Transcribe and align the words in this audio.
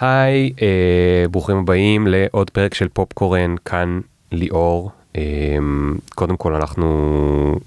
היי, 0.00 0.52
אה, 0.62 1.28
ברוכים 1.30 1.56
הבאים 1.56 2.06
לעוד 2.06 2.50
פרק 2.50 2.74
של 2.74 2.88
פופקורן, 2.88 3.54
כאן 3.64 4.00
ליאור. 4.32 4.90
אה, 5.16 5.22
קודם 6.14 6.36
כל 6.36 6.54
אנחנו, 6.54 7.58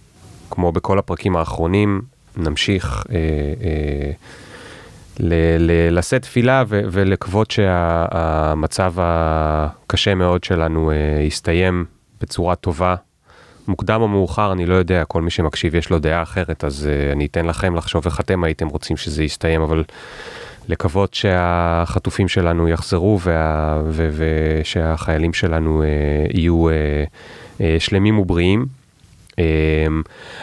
כמו 0.50 0.72
בכל 0.72 1.00
הפרקים 1.00 1.36
האחרונים, 1.36 2.02
נמשיך 2.38 3.04
אה, 3.12 3.16
אה, 3.64 4.12
לשאת 5.92 6.22
תפילה 6.22 6.64
ולקוות 6.68 7.52
שהמצב 7.52 8.94
הקשה 8.98 10.16
מאוד 10.16 10.44
שלנו 10.44 10.92
אה, 10.92 10.96
יסתיים 11.22 11.86
בצורה 12.22 12.56
טובה. 12.56 12.96
מוקדם 13.68 14.02
או 14.02 14.08
מאוחר, 14.08 14.52
אני 14.52 14.66
לא 14.66 14.76
יודע, 14.76 15.06
כל 15.06 15.22
מי 15.22 15.32
שמקשיב 15.32 15.76
יש 15.76 15.90
לו 15.90 16.00
דעה 16.00 16.22
אחרת, 16.24 16.64
אז 16.64 16.90
uh, 16.90 17.14
אני 17.14 17.26
אתן 17.26 17.46
לכם 17.46 17.76
לחשוב 17.76 18.06
איך 18.06 18.20
אתם 18.20 18.44
הייתם 18.44 18.68
רוצים 18.68 18.98
שזה 18.98 19.24
יסתיים, 19.24 19.62
אבל 19.62 19.84
לקוות 20.72 21.14
שהחטופים 21.14 22.28
שלנו 22.28 22.70
יחזרו 22.70 23.20
וה, 23.22 23.82
ו, 23.86 24.10
ושהחיילים 24.18 25.34
שלנו 25.34 25.84
uh, 25.84 25.86
יהיו 26.38 26.70
uh, 26.70 26.72
uh, 27.58 27.62
שלמים 27.80 28.20
ובריאים. 28.20 28.66
Uh, 29.32 29.36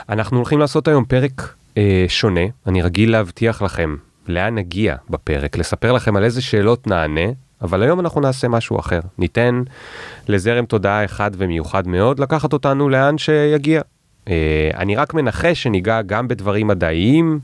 אנחנו 0.08 0.36
הולכים 0.36 0.58
לעשות 0.58 0.88
היום 0.88 1.04
פרק 1.04 1.54
uh, 1.74 1.78
שונה, 2.08 2.40
אני 2.66 2.82
רגיל 2.82 3.12
להבטיח 3.12 3.62
לכם 3.62 3.96
לאן 4.28 4.54
נגיע 4.54 4.96
בפרק, 5.10 5.56
לספר 5.56 5.92
לכם 5.92 6.16
על 6.16 6.24
איזה 6.24 6.42
שאלות 6.42 6.86
נענה, 6.86 7.30
אבל 7.62 7.82
היום 7.82 8.00
אנחנו 8.00 8.20
נעשה 8.20 8.48
משהו 8.48 8.78
אחר. 8.78 9.00
ניתן 9.18 9.62
לזרם 10.28 10.64
תודעה 10.64 11.04
אחד 11.04 11.30
ומיוחד 11.36 11.88
מאוד 11.88 12.18
לקחת 12.18 12.52
אותנו 12.52 12.88
לאן 12.88 13.18
שיגיע. 13.18 13.80
אה, 14.28 14.70
אני 14.74 14.96
רק 14.96 15.14
מנחש 15.14 15.62
שניגע 15.62 16.02
גם 16.02 16.28
בדברים 16.28 16.66
מדעיים, 16.66 17.40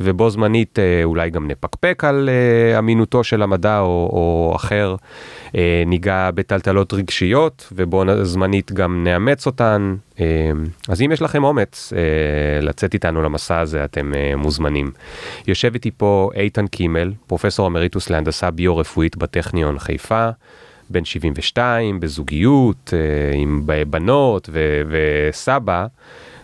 ובו 0.00 0.30
זמנית 0.30 0.78
אה, 0.78 1.04
אולי 1.04 1.30
גם 1.30 1.48
נפקפק 1.48 2.02
על 2.06 2.28
אה, 2.28 2.78
אמינותו 2.78 3.24
של 3.24 3.42
המדע 3.42 3.80
או, 3.80 4.10
או 4.12 4.52
אחר. 4.56 4.96
אה, 5.56 5.82
ניגע 5.86 6.30
בטלטלות 6.34 6.92
רגשיות, 6.92 7.68
ובו 7.72 8.04
זמנית 8.22 8.72
גם 8.72 9.04
נאמץ 9.04 9.46
אותן. 9.46 9.96
אז 10.88 11.02
אם 11.02 11.12
יש 11.12 11.22
לכם 11.22 11.44
אומץ 11.44 11.92
לצאת 12.62 12.94
איתנו 12.94 13.22
למסע 13.22 13.58
הזה, 13.58 13.84
אתם 13.84 14.12
מוזמנים. 14.36 14.90
יושב 15.46 15.74
איתי 15.74 15.90
פה 15.96 16.30
איתן 16.34 16.66
קימל, 16.66 17.12
פרופסור 17.26 17.66
אמריטוס 17.66 18.10
להנדסה 18.10 18.50
ביו-רפואית 18.50 19.16
בטכניון 19.16 19.78
חיפה. 19.78 20.28
בן 20.90 21.04
72, 21.04 22.00
בזוגיות, 22.00 22.94
עם 23.34 23.62
בנות 23.90 24.48
ו- 24.52 24.82
וסבא, 24.88 25.86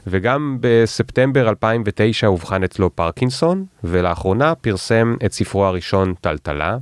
וגם 0.07 0.59
בספטמבר 0.61 1.49
2009 1.49 2.27
אובחן 2.27 2.65
אצלו 2.65 2.97
פרקינסון, 2.97 3.65
ולאחרונה 3.85 4.55
פרסם 4.55 5.17
את 5.25 5.33
ספרו 5.33 5.65
הראשון, 5.65 6.15
טלטלה, 6.21 6.77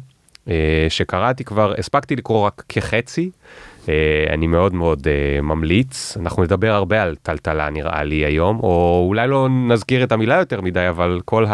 אה, 0.49 0.87
שקראתי 0.89 1.45
כבר, 1.45 1.75
הספקתי 1.79 2.17
לקרוא 2.17 2.47
רק 2.47 2.63
כחצי, 2.69 3.31
אה, 3.89 3.95
אני 4.31 4.47
מאוד 4.47 4.75
מאוד 4.75 5.07
ממליץ, 5.43 6.17
אנחנו 6.21 6.43
נדבר 6.43 6.73
הרבה 6.73 7.03
על 7.03 7.17
טלטלה 7.23 7.71
נראה 7.71 8.05
לי 8.05 8.17
היום, 8.17 8.61
או 8.61 9.05
אולי 9.09 9.29
לא 9.29 9.49
נזכיר 9.69 10.05
את 10.05 10.13
המילה 10.13 10.37
יותר 10.37 10.61
מדי, 10.61 10.89
אבל 10.89 11.21
כל 11.25 11.47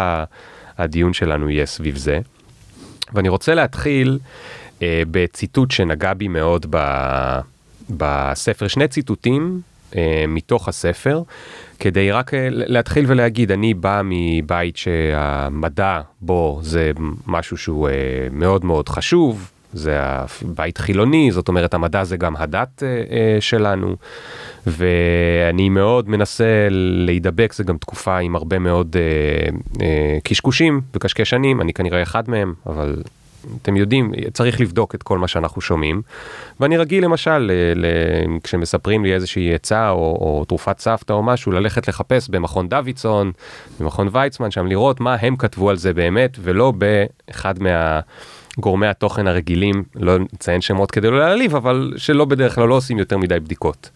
הדיון 0.79 1.13
שלנו 1.13 1.51
יהיה 1.51 1.67
סביב 1.67 1.97
זה. 1.97 2.21
ואני 3.13 3.29
רוצה 3.29 3.55
להתחיל 3.55 4.19
אה, 4.83 5.03
בציטוט 5.11 5.71
שנגע 5.71 6.15
בי 6.15 6.29
מאוד 6.29 6.67
ב, 6.71 6.79
בספר, 7.91 8.69
שני 8.69 8.89
ציטוטים 8.89 9.61
אה, 9.97 10.25
מתוך 10.29 10.69
הספר, 10.69 11.23
כדי 11.79 12.13
רק 12.13 12.35
אה, 12.35 12.49
להתחיל 12.51 13.05
ולהגיד, 13.09 13.53
אני 13.53 13.75
בא 13.75 14.03
מבית 14.05 14.77
שהמדע 14.77 16.01
בו 16.21 16.61
זה 16.63 16.91
משהו 17.27 17.57
שהוא 17.57 17.89
אה, 17.89 17.95
מאוד 18.31 18.65
מאוד 18.65 18.89
חשוב, 18.89 19.51
זה 19.73 19.99
בית 20.43 20.79
חילוני, 20.79 21.31
זאת 21.31 21.49
אומרת 21.49 21.75
המדע 21.75 22.05
זה 22.05 22.17
גם 22.17 22.37
הדת 22.37 22.83
אה, 22.83 22.89
אה, 22.89 23.41
שלנו, 23.41 23.97
ואני 24.67 25.69
מאוד 25.69 26.09
מנסה 26.09 26.69
להידבק, 26.71 27.53
זה 27.53 27.65
גם 27.65 27.79
תקופה 27.79 28.19
עם 28.19 28.37
הרבה 28.37 28.59
מאוד 28.59 28.97
אה, 28.97 29.49
אה, 29.87 30.19
קשקושים 30.25 30.81
וקשקשנים, 30.95 31.61
אני 31.61 31.73
כנראה 31.73 32.03
אחד 32.03 32.31
מהם, 32.31 32.55
אבל 32.67 33.03
אתם 33.63 33.77
יודעים, 33.77 34.13
צריך 34.33 34.61
לבדוק 34.61 34.95
את 34.95 35.03
כל 35.03 35.19
מה 35.19 35.29
שאנחנו 35.29 35.61
שומעים. 35.61 36.03
ואני 36.61 36.77
רגיל 36.77 37.05
למשל, 37.05 37.39
ל, 37.39 37.53
ל, 37.75 37.87
כשמספרים 38.43 39.05
לי 39.05 39.15
איזושהי 39.15 39.55
עצה 39.55 39.91
או, 39.91 39.97
או 39.97 40.45
תרופת 40.49 40.79
סבתא 40.79 41.13
או 41.13 41.23
משהו, 41.23 41.53
ללכת 41.53 41.89
לחפש 41.89 42.29
במכון 42.29 42.69
דוידסון, 42.69 43.33
במכון 43.81 44.09
ויצמן, 44.13 44.51
שם 44.51 44.67
לראות 44.67 45.01
מה 45.01 45.17
הם 45.21 45.37
כתבו 45.37 45.71
על 45.71 45.77
זה 45.77 45.93
באמת, 45.93 46.39
ולא 46.43 46.73
באחד 46.73 47.63
מה... 47.63 48.01
גורמי 48.61 48.87
התוכן 48.87 49.27
הרגילים, 49.27 49.85
לא 49.95 50.19
נציין 50.19 50.61
שמות 50.61 50.91
כדי 50.91 51.11
לא 51.11 51.19
להעליב, 51.19 51.57
אבל 51.57 51.93
שלא 51.97 52.25
בדרך 52.25 52.55
כלל 52.55 52.69
לא 52.69 52.75
עושים 52.75 52.99
יותר 52.99 53.19
מדי 53.19 53.41
בדיקות. 53.41 53.91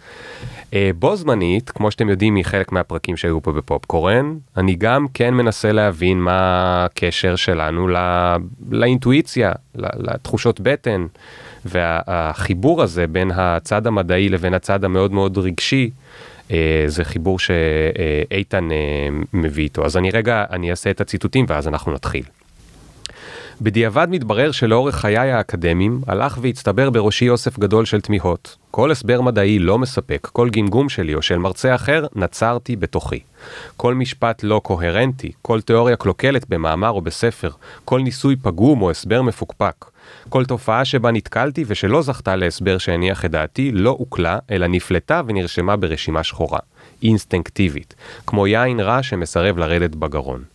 אה, 0.75 0.91
בו 0.99 1.17
זמנית, 1.17 1.71
כמו 1.71 1.91
שאתם 1.91 2.09
יודעים 2.09 2.35
מחלק 2.35 2.73
מהפרקים 2.73 3.17
שהיו 3.17 3.43
פה 3.43 3.53
בפופקורן, 3.53 4.37
אני 4.57 4.75
גם 4.75 5.07
כן 5.15 5.35
מנסה 5.35 5.73
להבין 5.73 6.21
מה 6.21 6.85
הקשר 6.85 7.37
שלנו 7.37 7.89
לא, 7.89 8.01
לאינטואיציה, 8.71 9.53
לתחושות 9.75 10.61
בטן, 10.61 11.07
והחיבור 11.65 12.83
הזה 12.83 13.07
בין 13.07 13.31
הצד 13.31 13.87
המדעי 13.87 14.29
לבין 14.29 14.55
הצד 14.55 14.85
המאוד 14.85 15.13
מאוד 15.13 15.39
רגשי, 15.39 15.91
אה, 16.51 16.85
זה 16.87 17.05
חיבור 17.05 17.39
שאיתן 17.39 18.73
אה, 18.73 18.77
מביא 19.33 19.65
איתו. 19.65 19.85
אז 19.85 19.97
אני 19.97 20.11
רגע, 20.11 20.45
אני 20.51 20.71
אעשה 20.71 20.91
את 20.91 21.01
הציטוטים 21.01 21.45
ואז 21.49 21.69
אנחנו 21.69 21.93
נתחיל. 21.93 22.25
בדיעבד 23.61 24.07
מתברר 24.11 24.53
שלאורך 24.53 24.97
חיי 24.97 25.33
האקדמיים 25.33 26.01
הלך 26.07 26.39
והצטבר 26.43 26.91
בראשי 26.91 27.29
אוסף 27.29 27.59
גדול 27.59 27.85
של 27.85 28.01
תמיהות. 28.01 28.57
כל 28.71 28.91
הסבר 28.91 29.21
מדעי 29.21 29.59
לא 29.59 29.79
מספק, 29.79 30.29
כל 30.33 30.51
גמגום 30.51 30.89
שלי 30.89 31.15
או 31.15 31.23
של 31.23 31.39
מרצה 31.39 31.75
אחר, 31.75 32.07
נצרתי 32.15 32.77
בתוכי. 32.77 33.21
כל 33.77 33.95
משפט 33.95 34.43
לא 34.43 34.61
קוהרנטי, 34.65 35.33
כל 35.43 35.61
תיאוריה 35.61 35.97
קלוקלת 35.97 36.49
במאמר 36.49 36.91
או 36.91 37.01
בספר, 37.01 37.51
כל 37.85 38.01
ניסוי 38.01 38.37
פגום 38.37 38.83
או 38.83 38.91
הסבר 38.91 39.23
מפוקפק. 39.23 39.85
כל 40.29 40.45
תופעה 40.45 40.85
שבה 40.85 41.11
נתקלתי 41.11 41.65
ושלא 41.67 42.03
זכתה 42.03 42.37
להסבר 42.37 42.79
שהניח 42.79 43.25
את 43.25 43.31
דעתי, 43.31 43.73
לא 43.73 43.91
הוקלה, 43.91 44.39
אלא 44.51 44.67
נפלטה 44.67 45.23
ונרשמה 45.27 45.77
ברשימה 45.77 46.23
שחורה. 46.23 46.59
אינסטינקטיבית. 47.03 47.95
כמו 48.27 48.47
יין 48.47 48.81
רע 48.81 49.03
שמסרב 49.03 49.59
לרדת 49.59 49.95
בגרון. 49.95 50.52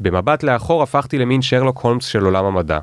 במבט 0.00 0.42
לאחור 0.42 0.82
הפכתי 0.82 1.18
למין 1.18 1.42
שרלוק 1.42 1.78
הולמס 1.78 2.04
של 2.04 2.24
עולם 2.24 2.44
המדע. 2.44 2.78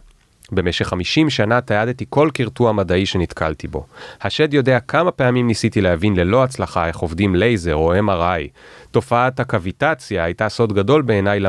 במשך 0.52 0.88
50 0.88 1.30
שנה 1.30 1.62
תיעדתי 1.62 2.06
כל 2.10 2.30
קרטוע 2.34 2.72
מדעי 2.72 3.06
שנתקלתי 3.06 3.68
בו. 3.68 3.86
השד 4.22 4.54
יודע 4.54 4.80
כמה 4.80 5.12
פעמים 5.12 5.48
ניסיתי 5.48 5.82
להבין 5.82 6.16
ללא 6.16 6.44
הצלחה 6.44 6.88
איך 6.88 6.98
עובדים 6.98 7.36
לייזר 7.36 7.76
או 7.76 7.94
MRI. 8.00 8.48
תופעת 8.92 9.40
הקוויטציה 9.40 10.24
הייתה 10.24 10.50
סוד 10.50 10.74
גדול 10.74 11.02
בעיניי 11.02 11.40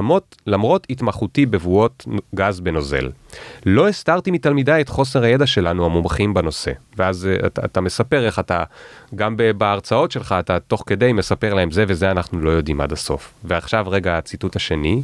למרות, 0.46 0.86
התמחותי 0.90 1.46
בבואות 1.46 2.06
גז 2.34 2.60
בנוזל. 2.60 3.10
לא 3.66 3.88
הסתרתי 3.88 4.30
מתלמידיי 4.30 4.82
את 4.82 4.88
חוסר 4.88 5.22
הידע 5.22 5.46
שלנו 5.46 5.86
המומחים 5.86 6.34
בנושא. 6.34 6.72
ואז 6.96 7.28
uh, 7.42 7.46
אתה, 7.46 7.64
אתה 7.64 7.80
מספר 7.80 8.26
איך 8.26 8.38
אתה, 8.38 8.62
גם 9.14 9.36
בהרצאות 9.56 10.10
שלך, 10.10 10.34
אתה 10.38 10.58
תוך 10.60 10.82
כדי 10.86 11.12
מספר 11.12 11.54
להם 11.54 11.70
זה 11.70 11.84
וזה 11.88 12.10
אנחנו 12.10 12.40
לא 12.40 12.50
יודעים 12.50 12.80
עד 12.80 12.92
הסוף. 12.92 13.34
ועכשיו 13.44 13.84
רגע 13.88 14.18
הציטוט 14.18 14.56
השני, 14.56 15.02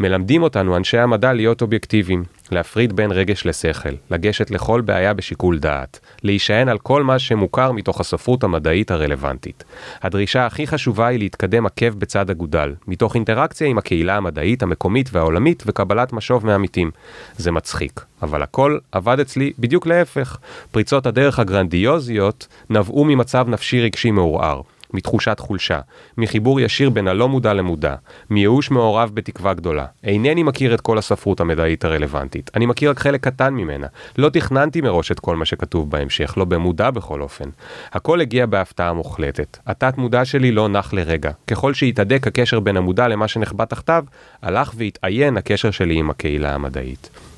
מלמדים 0.00 0.42
אותנו 0.42 0.76
אנשי 0.76 0.98
המדע 0.98 1.32
להיות 1.32 1.62
אובייקטיביים, 1.62 2.24
להפריד 2.50 2.96
בין 2.96 3.10
רגש 3.12 3.46
לשכל, 3.46 3.88
לגשת 4.10 4.50
לכל 4.50 4.80
בעיה 4.80 5.14
בשיקול 5.14 5.58
דעת, 5.58 6.00
להישען 6.22 6.68
על 6.68 6.78
כל 6.78 7.02
מה 7.02 7.18
שמוכר 7.18 7.72
מתוך 7.72 8.00
הספרות 8.00 8.44
המדעית 8.44 8.90
הרלוונטית. 8.90 9.64
הדרישה 10.02 10.46
הכי 10.46 10.66
חשובה 10.66 11.06
היא 11.06 11.18
להתקדם 11.18 11.66
עקב 11.66 11.88
בצד 11.98 12.30
אגודל, 12.30 12.74
מתוך 12.86 13.14
אינטראקציה 13.14 13.66
עם 13.66 13.78
הקהילה 13.78 14.16
המדעית 14.16 14.62
המקומית 14.62 15.10
והעולמית 15.12 15.62
וקבלת 15.66 16.12
משוב 16.12 16.46
מעמיתים. 16.46 16.90
זה 17.36 17.51
מצחיק, 17.52 18.04
אבל 18.22 18.42
הכל 18.42 18.78
עבד 18.92 19.20
אצלי 19.20 19.52
בדיוק 19.58 19.86
להפך. 19.86 20.38
פריצות 20.70 21.06
הדרך 21.06 21.38
הגרנדיוזיות 21.38 22.46
נבעו 22.70 23.04
ממצב 23.04 23.48
נפשי 23.48 23.80
רגשי 23.80 24.10
מעורער. 24.10 24.60
מתחושת 24.94 25.38
חולשה, 25.40 25.80
מחיבור 26.18 26.60
ישיר 26.60 26.90
בין 26.90 27.08
הלא 27.08 27.28
מודע 27.28 27.54
למודע, 27.54 27.94
מייאוש 28.30 28.70
מעורב 28.70 29.10
בתקווה 29.14 29.54
גדולה. 29.54 29.86
אינני 30.04 30.42
מכיר 30.42 30.74
את 30.74 30.80
כל 30.80 30.98
הספרות 30.98 31.40
המדעית 31.40 31.84
הרלוונטית, 31.84 32.50
אני 32.54 32.66
מכיר 32.66 32.90
רק 32.90 32.98
חלק 32.98 33.20
קטן 33.24 33.54
ממנה. 33.54 33.86
לא 34.18 34.28
תכננתי 34.28 34.80
מראש 34.80 35.12
את 35.12 35.20
כל 35.20 35.36
מה 35.36 35.44
שכתוב 35.44 35.90
בהמשך, 35.90 36.34
לא 36.36 36.44
במודע 36.44 36.90
בכל 36.90 37.20
אופן. 37.20 37.48
הכל 37.92 38.20
הגיע 38.20 38.46
בהפתעה 38.46 38.92
מוחלטת. 38.92 39.58
התת 39.66 39.98
מודע 39.98 40.24
שלי 40.24 40.52
לא 40.52 40.68
נח 40.68 40.92
לרגע. 40.92 41.30
ככל 41.46 41.74
שהתהדק 41.74 42.26
הקשר 42.26 42.60
בין 42.60 42.76
המודע 42.76 43.08
למה 43.08 43.28
שנחבא 43.28 43.64
תחתיו, 43.64 44.04
הלך 44.42 44.72
והתעיין 44.76 45.36
הקשר 45.36 45.70
שלי 45.70 45.94
עם 45.94 46.10
הקהילה 46.10 46.54
המדעית. 46.54 47.31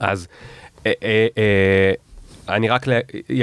אז 0.00 0.28
אה, 0.86 0.92
אה, 1.02 1.26
אה, 1.38 1.92
אני 2.48 2.68
רק 2.68 2.86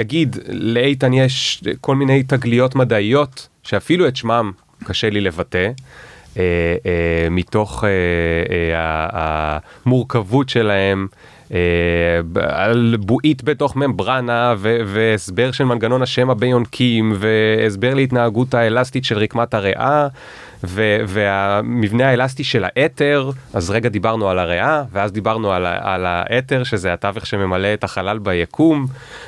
אגיד, 0.00 0.36
לאיתן 0.48 1.12
יש 1.12 1.62
כל 1.80 1.96
מיני 1.96 2.22
תגליות 2.22 2.74
מדעיות 2.74 3.48
שאפילו 3.62 4.08
את 4.08 4.16
שמם 4.16 4.52
קשה 4.84 5.10
לי 5.10 5.20
לבטא. 5.20 5.70
אה, 6.36 6.42
אה, 6.86 7.28
מתוך 7.30 7.84
אה, 7.84 7.88
אה, 8.74 9.58
המורכבות 9.86 10.48
שלהם, 10.48 11.08
על 12.38 12.96
בועית 13.00 13.44
בתוך 13.44 13.76
ממברנה 13.76 14.54
והסבר 14.58 15.52
של 15.52 15.64
מנגנון 15.64 16.02
השמע 16.02 16.34
ביונקים 16.34 17.12
והסבר 17.16 17.94
להתנהגות 17.94 18.54
האלסטית 18.54 19.04
של 19.04 19.18
רקמת 19.18 19.54
הריאה 19.54 20.08
והמבנה 21.06 22.08
האלסטי 22.08 22.44
של 22.44 22.64
האתר 22.66 23.30
אז 23.52 23.70
רגע 23.70 23.88
דיברנו 23.88 24.28
על 24.28 24.38
הריאה 24.38 24.82
ואז 24.92 25.12
דיברנו 25.12 25.52
על, 25.52 25.66
על 25.66 26.06
האתר 26.06 26.64
שזה 26.64 26.92
התווך 26.92 27.26
שממלא 27.26 27.74
את 27.74 27.84
החלל 27.84 28.18
ביקום 28.18 28.86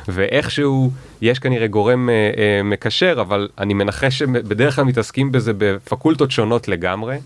ואיכשהו 0.09 0.91
יש 1.23 1.39
כנראה 1.39 1.67
גורם 1.67 2.09
אה, 2.09 2.15
אה, 2.15 2.63
מקשר 2.63 3.17
אבל 3.21 3.49
אני 3.59 3.75
מנחש 3.75 4.19
שבדרך 4.19 4.77
כלל 4.77 4.85
מתעסקים 4.85 5.33
בזה 5.33 5.53
בפקולטות 5.59 6.31
שונות 6.31 6.69
לגמרי. 6.69 7.17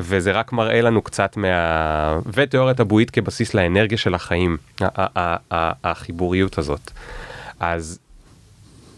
וזה 0.00 0.32
רק 0.32 0.52
מראה 0.52 0.80
לנו 0.80 1.02
קצת 1.02 1.36
מה... 1.36 2.18
ותיאוריית 2.32 2.80
הבועית 2.80 3.10
כבסיס 3.10 3.54
לאנרגיה 3.54 3.98
של 3.98 4.14
החיים, 4.14 4.56
החיבוריות 5.84 6.58
הזאת. 6.58 6.90
אז 7.60 7.98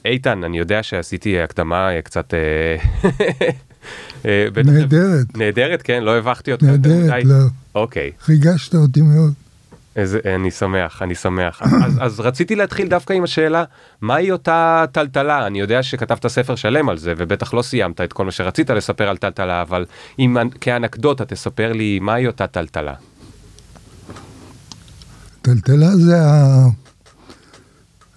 איתן, 0.04 0.44
אני 0.44 0.58
יודע 0.58 0.82
שעשיתי 0.82 1.40
הקדמה 1.40 1.88
קצת... 2.04 2.34
אה, 2.34 2.76
אה, 4.26 4.46
נהדרת. 4.64 5.36
נהדרת, 5.36 5.82
כן? 5.82 6.02
לא 6.02 6.18
הבכתי 6.18 6.52
אותך? 6.52 6.64
נהדרת, 6.64 7.24
לא. 7.24 7.34
אוקיי. 7.74 8.10
ריגשת 8.28 8.74
אותי 8.74 9.00
מאוד. 9.00 9.32
איזה, 9.96 10.20
אני 10.36 10.50
שמח, 10.50 11.02
אני 11.02 11.14
שמח. 11.14 11.62
אז, 11.86 11.98
אז 12.00 12.20
רציתי 12.20 12.54
להתחיל 12.54 12.88
דווקא 12.88 13.12
עם 13.12 13.24
השאלה, 13.24 13.64
מהי 14.00 14.30
אותה 14.30 14.84
טלטלה? 14.92 15.46
אני 15.46 15.60
יודע 15.60 15.82
שכתבת 15.82 16.26
ספר 16.26 16.54
שלם 16.54 16.88
על 16.88 16.98
זה, 16.98 17.14
ובטח 17.16 17.54
לא 17.54 17.62
סיימת 17.62 18.00
את 18.00 18.12
כל 18.12 18.24
מה 18.24 18.30
שרצית 18.30 18.70
לספר 18.70 19.08
על 19.08 19.16
טלטלה, 19.16 19.62
אבל 19.62 19.84
אם 20.18 20.36
כאנקדוטה 20.60 21.24
תספר 21.24 21.72
לי 21.72 21.98
מהי 21.98 22.26
אותה 22.26 22.46
טלטלה. 22.46 22.94
טלטלה 25.42 25.96
זה 25.96 26.22
ה... 26.22 26.66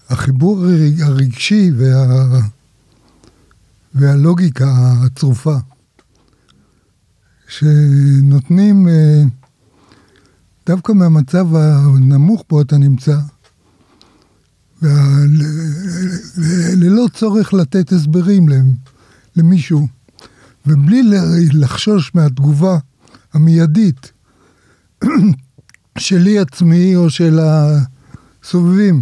החיבור 0.10 0.66
הרגשי 1.06 1.72
וה... 1.78 2.40
והלוגיקה 3.94 4.68
הצרופה, 5.06 5.56
שנותנים... 7.48 8.88
אה, 8.88 9.45
דווקא 10.66 10.92
מהמצב 10.92 11.56
הנמוך 11.56 12.44
בו 12.50 12.62
אתה 12.62 12.78
נמצא, 12.78 13.18
ללא 16.78 17.08
צורך 17.14 17.54
לתת 17.54 17.92
הסברים 17.92 18.46
למישהו, 19.36 19.88
ובלי 20.66 21.02
לחשוש 21.54 22.16
מהתגובה 22.16 22.78
המיידית 23.34 24.12
שלי 25.98 26.40
עצמי 26.40 26.96
או 26.96 27.10
של 27.10 27.40
הסובבים. 27.40 29.02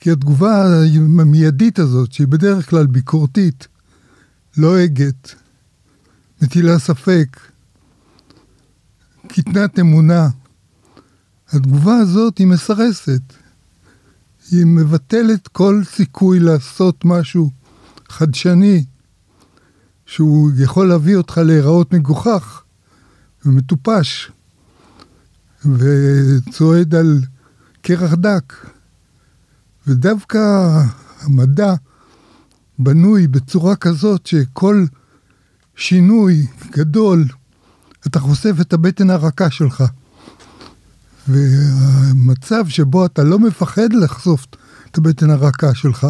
כי 0.00 0.10
התגובה 0.10 0.82
המיידית 1.20 1.78
הזאת, 1.78 2.12
שהיא 2.12 2.26
בדרך 2.26 2.70
כלל 2.70 2.86
ביקורתית, 2.86 3.68
לועגת, 4.56 5.34
לא 5.34 5.38
מטילה 6.42 6.78
ספק, 6.78 7.40
קטנת 9.32 9.78
אמונה. 9.78 10.28
התגובה 11.48 11.96
הזאת 11.96 12.38
היא 12.38 12.46
מסרסת. 12.46 13.22
היא 14.50 14.66
מבטלת 14.66 15.48
כל 15.48 15.82
סיכוי 15.84 16.40
לעשות 16.40 17.04
משהו 17.04 17.50
חדשני, 18.08 18.84
שהוא 20.06 20.50
יכול 20.58 20.88
להביא 20.88 21.16
אותך 21.16 21.38
להיראות 21.38 21.92
מגוחך 21.92 22.62
ומטופש, 23.44 24.30
וצועד 25.64 26.94
על 26.94 27.20
קרח 27.82 28.14
דק. 28.14 28.52
ודווקא 29.86 30.38
המדע 31.20 31.74
בנוי 32.78 33.26
בצורה 33.26 33.76
כזאת 33.76 34.26
שכל 34.26 34.84
שינוי 35.76 36.46
גדול 36.70 37.24
אתה 38.06 38.20
חושף 38.20 38.54
את 38.60 38.72
הבטן 38.72 39.10
הרכה 39.10 39.50
שלך. 39.50 39.84
והמצב 41.28 42.68
שבו 42.68 43.06
אתה 43.06 43.22
לא 43.22 43.38
מפחד 43.38 43.92
לחשוף 43.92 44.46
את 44.90 44.98
הבטן 44.98 45.30
הרכה 45.30 45.74
שלך, 45.74 46.06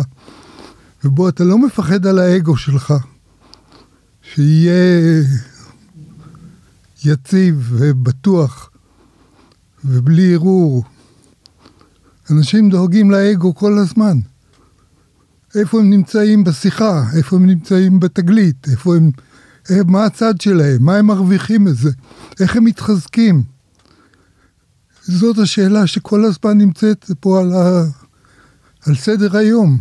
ובו 1.04 1.28
אתה 1.28 1.44
לא 1.44 1.58
מפחד 1.58 2.06
על 2.06 2.18
האגו 2.18 2.56
שלך, 2.56 2.94
שיהיה 4.22 5.22
יציב 7.04 7.68
ובטוח 7.72 8.70
ובלי 9.84 10.34
ערעור. 10.34 10.84
אנשים 12.30 12.70
דואגים 12.70 13.10
לאגו 13.10 13.54
כל 13.54 13.78
הזמן. 13.78 14.18
איפה 15.54 15.80
הם 15.80 15.90
נמצאים 15.90 16.44
בשיחה, 16.44 17.04
איפה 17.16 17.36
הם 17.36 17.46
נמצאים 17.46 18.00
בתגלית, 18.00 18.68
איפה 18.70 18.96
הם 18.96 19.10
מה 19.70 20.05
הצד 20.05 20.41
שלהם, 20.41 20.82
מה 20.82 20.97
הם 20.97 21.06
מרוויחים 21.06 21.64
מזה, 21.64 21.91
איך 22.41 22.56
הם 22.56 22.64
מתחזקים. 22.64 23.43
זאת 25.03 25.38
השאלה 25.38 25.87
שכל 25.87 26.25
הזמן 26.25 26.59
נמצאת 26.59 27.11
פה 27.20 27.41
על, 27.41 27.53
ה... 27.53 27.85
על 28.87 28.94
סדר 28.94 29.37
היום. 29.37 29.79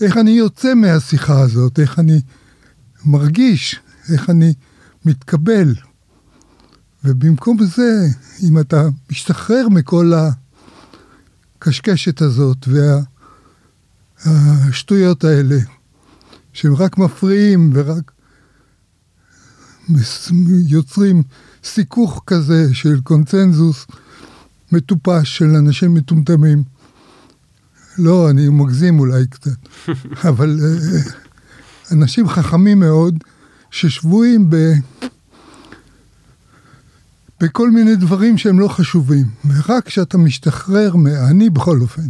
איך 0.00 0.16
אני 0.16 0.30
יוצא 0.30 0.74
מהשיחה 0.74 1.40
הזאת, 1.40 1.80
איך 1.80 1.98
אני 1.98 2.20
מרגיש, 3.04 3.80
איך 4.12 4.30
אני 4.30 4.54
מתקבל. 5.04 5.74
ובמקום 7.04 7.64
זה, 7.64 8.06
אם 8.42 8.58
אתה 8.58 8.82
משתחרר 9.10 9.68
מכל 9.68 10.12
הקשקשת 11.58 12.22
הזאת 12.22 12.68
והשטויות 14.26 15.24
האלה, 15.24 15.56
שהם 16.52 16.74
רק 16.74 16.98
מפריעים 16.98 17.70
ורק 17.74 18.12
יוצרים 20.66 21.22
סיכוך 21.64 22.22
כזה 22.26 22.74
של 22.74 23.00
קונצנזוס 23.00 23.86
מטופש 24.72 25.38
של 25.38 25.44
אנשים 25.56 25.94
מטומטמים. 25.94 26.62
לא, 27.98 28.30
אני 28.30 28.48
מגזים 28.48 28.98
אולי 28.98 29.26
קצת, 29.26 29.50
אבל 30.28 30.58
אה, 30.62 31.00
אנשים 31.92 32.28
חכמים 32.28 32.80
מאוד 32.80 33.18
ששבויים 33.70 34.50
ב... 34.50 34.56
בכל 37.40 37.70
מיני 37.70 37.96
דברים 37.96 38.38
שהם 38.38 38.60
לא 38.60 38.68
חשובים. 38.68 39.26
ורק 39.48 39.86
כשאתה 39.86 40.18
משתחרר, 40.18 40.96
מה... 40.96 41.28
אני 41.30 41.50
בכל 41.50 41.80
אופן, 41.80 42.08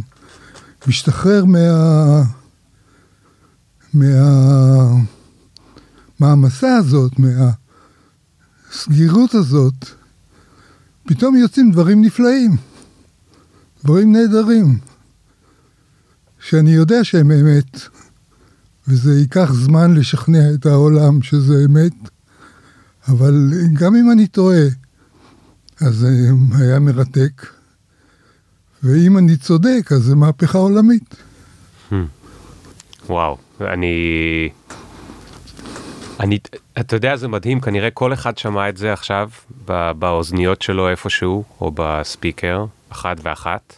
משתחרר 0.87 1.45
מה... 1.45 2.23
מה... 3.93 4.93
מהמסע 6.19 6.75
הזאת, 6.75 7.11
מהסגירות 8.69 9.33
הזאת, 9.33 9.85
פתאום 11.03 11.35
יוצאים 11.35 11.71
דברים 11.71 12.01
נפלאים, 12.01 12.57
דברים 13.83 14.11
נהדרים, 14.11 14.77
שאני 16.39 16.71
יודע 16.71 17.03
שהם 17.03 17.31
אמת, 17.31 17.79
וזה 18.87 19.19
ייקח 19.19 19.53
זמן 19.53 19.93
לשכנע 19.93 20.53
את 20.53 20.65
העולם 20.65 21.21
שזה 21.21 21.65
אמת, 21.65 21.93
אבל 23.07 23.51
גם 23.73 23.95
אם 23.95 24.11
אני 24.11 24.27
טועה, 24.27 24.65
אז 25.81 25.95
זה 25.95 26.29
היה 26.57 26.79
מרתק, 26.79 27.45
ואם 28.83 29.17
אני 29.17 29.37
צודק, 29.37 29.91
אז 29.91 30.03
זה 30.03 30.15
מהפכה 30.15 30.57
עולמית. 30.57 31.15
Hmm. 31.89 31.93
וואו. 33.09 33.37
אני... 33.65 34.49
אני, 36.19 36.39
אתה 36.79 36.95
יודע, 36.95 37.15
זה 37.15 37.27
מדהים, 37.27 37.61
כנראה 37.61 37.91
כל 37.91 38.13
אחד 38.13 38.37
שמע 38.37 38.69
את 38.69 38.77
זה 38.77 38.93
עכשיו 38.93 39.29
באוזניות 39.99 40.61
שלו 40.61 40.89
איפשהו, 40.89 41.43
או 41.61 41.71
בספיקר, 41.75 42.65
אחת 42.89 43.17
ואחת. 43.23 43.75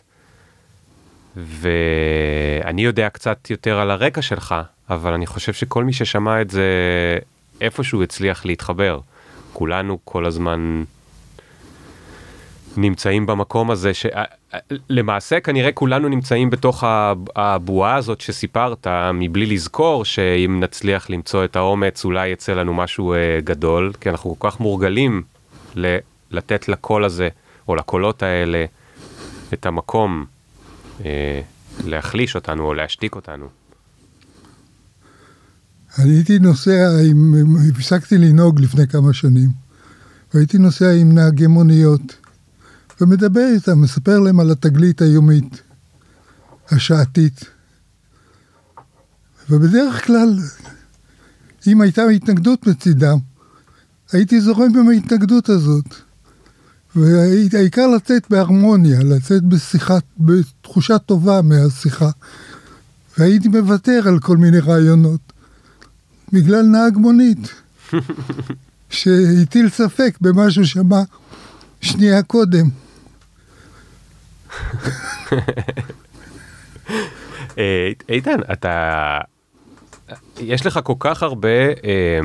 ואני 1.35 2.85
יודע 2.85 3.09
קצת 3.09 3.49
יותר 3.49 3.79
על 3.79 3.91
הרקע 3.91 4.21
שלך, 4.21 4.55
אבל 4.89 5.13
אני 5.13 5.25
חושב 5.25 5.53
שכל 5.53 5.83
מי 5.83 5.93
ששמע 5.93 6.41
את 6.41 6.49
זה 6.49 6.67
איפשהו 7.61 8.03
הצליח 8.03 8.45
להתחבר. 8.45 8.99
כולנו 9.53 9.99
כל 10.03 10.25
הזמן 10.25 10.83
נמצאים 12.77 13.25
במקום 13.25 13.71
הזה, 13.71 13.91
שלמעשה 14.89 15.39
כנראה 15.39 15.71
כולנו 15.71 16.09
נמצאים 16.09 16.49
בתוך 16.49 16.83
הבועה 17.35 17.95
הזאת 17.95 18.21
שסיפרת, 18.21 18.87
מבלי 19.13 19.45
לזכור 19.45 20.05
שאם 20.05 20.59
נצליח 20.63 21.09
למצוא 21.09 21.45
את 21.45 21.55
האומץ 21.55 22.05
אולי 22.05 22.27
יצא 22.27 22.53
לנו 22.53 22.73
משהו 22.73 23.13
אה, 23.13 23.39
גדול, 23.43 23.91
כי 24.01 24.09
אנחנו 24.09 24.35
כל 24.39 24.49
כך 24.49 24.59
מורגלים 24.59 25.23
ל- 25.75 25.97
לתת 26.31 26.67
לקול 26.69 27.05
הזה, 27.05 27.29
או 27.67 27.75
לקולות 27.75 28.23
האלה, 28.23 28.65
את 29.53 29.65
המקום 29.65 30.25
אה, 31.05 31.41
להחליש 31.85 32.35
אותנו 32.35 32.63
או 32.63 32.73
להשתיק 32.73 33.15
אותנו. 33.15 33.47
אני 35.99 36.11
הייתי 36.13 36.39
נוסע, 36.39 36.87
עם, 37.09 37.33
הפסקתי 37.69 38.17
לנהוג 38.17 38.61
לפני 38.61 38.87
כמה 38.87 39.13
שנים, 39.13 39.49
והייתי 40.33 40.57
נוסע 40.57 40.91
עם 40.91 41.11
נהגי 41.11 41.47
מוניות. 41.47 42.24
ומדבר 43.01 43.47
איתם, 43.55 43.81
מספר 43.81 44.19
להם 44.19 44.39
על 44.39 44.51
התגלית 44.51 45.01
היומית, 45.01 45.61
השעתית. 46.71 47.45
ובדרך 49.49 50.05
כלל, 50.05 50.39
אם 51.67 51.81
הייתה 51.81 52.03
התנגדות 52.03 52.67
מצידם, 52.67 53.17
הייתי 54.11 54.41
זורם 54.41 54.77
עם 54.77 54.89
ההתנגדות 54.89 55.49
הזאת. 55.49 55.85
והעיקר 56.95 57.87
לצאת 57.87 58.29
בהרמוניה, 58.29 58.99
לצאת 59.03 59.43
בשיחה, 59.43 59.97
בתחושה 60.17 60.97
טובה 60.97 61.41
מהשיחה. 61.41 62.09
והייתי 63.17 63.47
מוותר 63.47 64.07
על 64.07 64.19
כל 64.19 64.37
מיני 64.37 64.59
רעיונות, 64.59 65.33
בגלל 66.33 66.65
נהג 66.65 66.97
מונית, 66.97 67.49
שהטיל 68.89 69.69
ספק 69.69 70.17
במה 70.21 70.51
שהוא 70.51 70.65
שמע 70.65 71.01
שנייה 71.81 72.23
קודם. 72.23 72.84
אה, 77.57 77.91
איתן, 78.09 78.39
אתה... 78.53 79.17
יש 80.39 80.65
לך 80.65 80.79
כל 80.83 80.93
כך 80.99 81.23
הרבה 81.23 81.49
אה, 81.49 82.19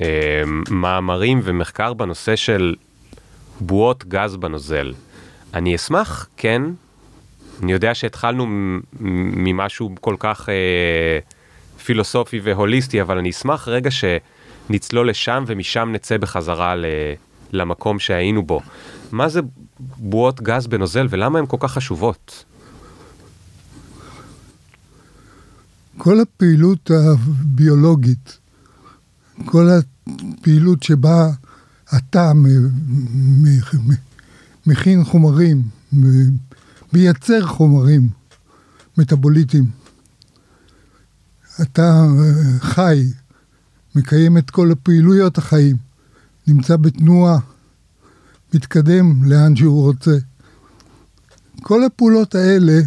אה, 0.00 0.42
מאמרים 0.70 1.40
ומחקר 1.44 1.92
בנושא 1.92 2.36
של 2.36 2.74
בועות 3.60 4.04
גז 4.04 4.36
בנוזל. 4.36 4.92
אני 5.54 5.76
אשמח, 5.76 6.28
כן, 6.36 6.62
אני 7.62 7.72
יודע 7.72 7.94
שהתחלנו 7.94 8.46
ממשהו 9.00 9.90
כל 10.00 10.16
כך 10.18 10.48
אה, 10.48 11.18
פילוסופי 11.84 12.40
והוליסטי, 12.42 13.02
אבל 13.02 13.18
אני 13.18 13.30
אשמח 13.30 13.68
רגע 13.68 13.90
שנצלול 13.90 15.08
לשם 15.10 15.44
ומשם 15.46 15.88
נצא 15.92 16.16
בחזרה 16.16 16.76
ל, 16.76 16.84
למקום 17.52 17.98
שהיינו 17.98 18.42
בו. 18.42 18.60
מה 19.12 19.28
זה 19.28 19.40
בועות 19.80 20.40
גז 20.40 20.66
בנוזל 20.66 21.06
ולמה 21.10 21.38
הן 21.38 21.46
כל 21.46 21.56
כך 21.60 21.72
חשובות? 21.72 22.44
כל 25.98 26.20
הפעילות 26.20 26.90
הביולוגית, 26.90 28.38
כל 29.44 29.68
הפעילות 29.68 30.82
שבה 30.82 31.30
אתה 31.96 32.32
מכין 34.66 35.04
חומרים, 35.04 35.62
מייצר 36.92 37.46
חומרים 37.46 38.08
מטאבוליטיים. 38.98 39.64
אתה 41.62 42.06
חי, 42.60 43.04
מקיים 43.94 44.38
את 44.38 44.50
כל 44.50 44.72
הפעילויות 44.72 45.38
החיים, 45.38 45.76
נמצא 46.46 46.76
בתנועה, 46.76 47.38
מתקדם 48.54 49.24
לאן 49.24 49.56
שהוא 49.56 49.82
רוצה. 49.82 50.16
כל 51.62 51.84
הפעולות 51.84 52.34
האלה 52.34 52.80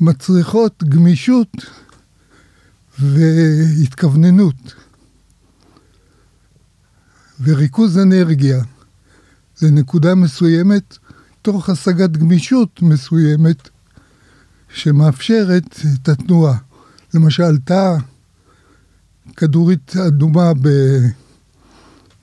מצריכות 0.00 0.84
גמישות 0.84 1.48
והתכווננות 2.98 4.74
וריכוז 7.40 7.98
אנרגיה 7.98 8.64
לנקודה 9.62 10.14
מסוימת 10.14 10.98
תוך 11.42 11.68
השגת 11.68 12.10
גמישות 12.10 12.82
מסוימת 12.82 13.68
שמאפשרת 14.68 15.80
את 15.94 16.08
התנועה. 16.08 16.58
למשל, 17.14 17.58
תא 17.58 17.96
כדורית 19.36 19.96
אדומה 19.96 20.52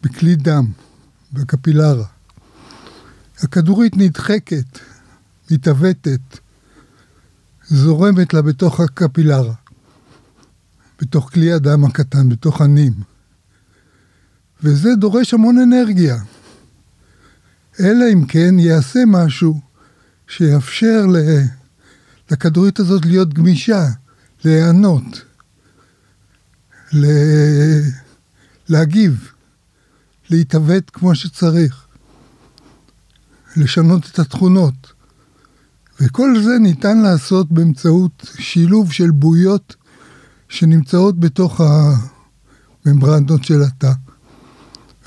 בכלי 0.03 0.35
דם, 0.35 0.65
בקפילרה. 1.33 2.05
הכדורית 3.37 3.97
נדחקת, 3.97 4.79
מתעוותת, 5.51 6.39
זורמת 7.67 8.33
לה 8.33 8.41
בתוך 8.41 8.79
הקפילרה, 8.79 9.53
בתוך 11.01 11.29
כלי 11.33 11.53
הדם 11.53 11.85
הקטן, 11.85 12.29
בתוך 12.29 12.61
הנים. 12.61 12.93
וזה 14.63 14.89
דורש 14.95 15.33
המון 15.33 15.57
אנרגיה. 15.57 16.17
אלא 17.79 18.05
אם 18.13 18.25
כן 18.25 18.59
יעשה 18.59 18.99
משהו 19.07 19.61
שיאפשר 20.27 21.05
לכדורית 22.31 22.79
הזאת 22.79 23.05
להיות 23.05 23.33
גמישה, 23.33 23.87
להיענות, 24.45 25.21
להגיב, 28.69 29.31
להתעוות 30.31 30.89
כמו 30.89 31.15
שצריך, 31.15 31.85
לשנות 33.57 34.09
את 34.11 34.19
התכונות. 34.19 34.93
וכל 36.01 36.43
זה 36.43 36.59
ניתן 36.59 36.97
לעשות 36.97 37.51
באמצעות 37.51 38.27
שילוב 38.39 38.91
של 38.91 39.11
בויות 39.11 39.75
שנמצאות 40.49 41.19
בתוך 41.19 41.61
הממברנות 42.85 43.43
של 43.43 43.61
התא. 43.61 43.91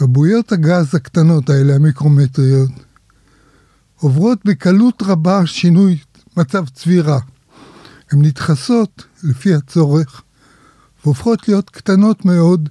הבויות 0.01 0.53
הגז 0.53 0.95
הקטנות 0.95 1.51
האלה, 1.51 1.75
המיקרומטריות, 1.75 2.71
עוברות 3.97 4.39
בקלות 4.45 5.03
רבה 5.03 5.47
שינוי 5.47 5.99
מצב 6.37 6.69
צבירה. 6.69 7.19
הן 8.11 8.23
נדחסות 8.23 9.05
לפי 9.23 9.55
הצורך, 9.55 10.23
והופכות 11.05 11.49
להיות 11.49 11.71
קטנות 11.71 12.25
מאוד, 12.25 12.69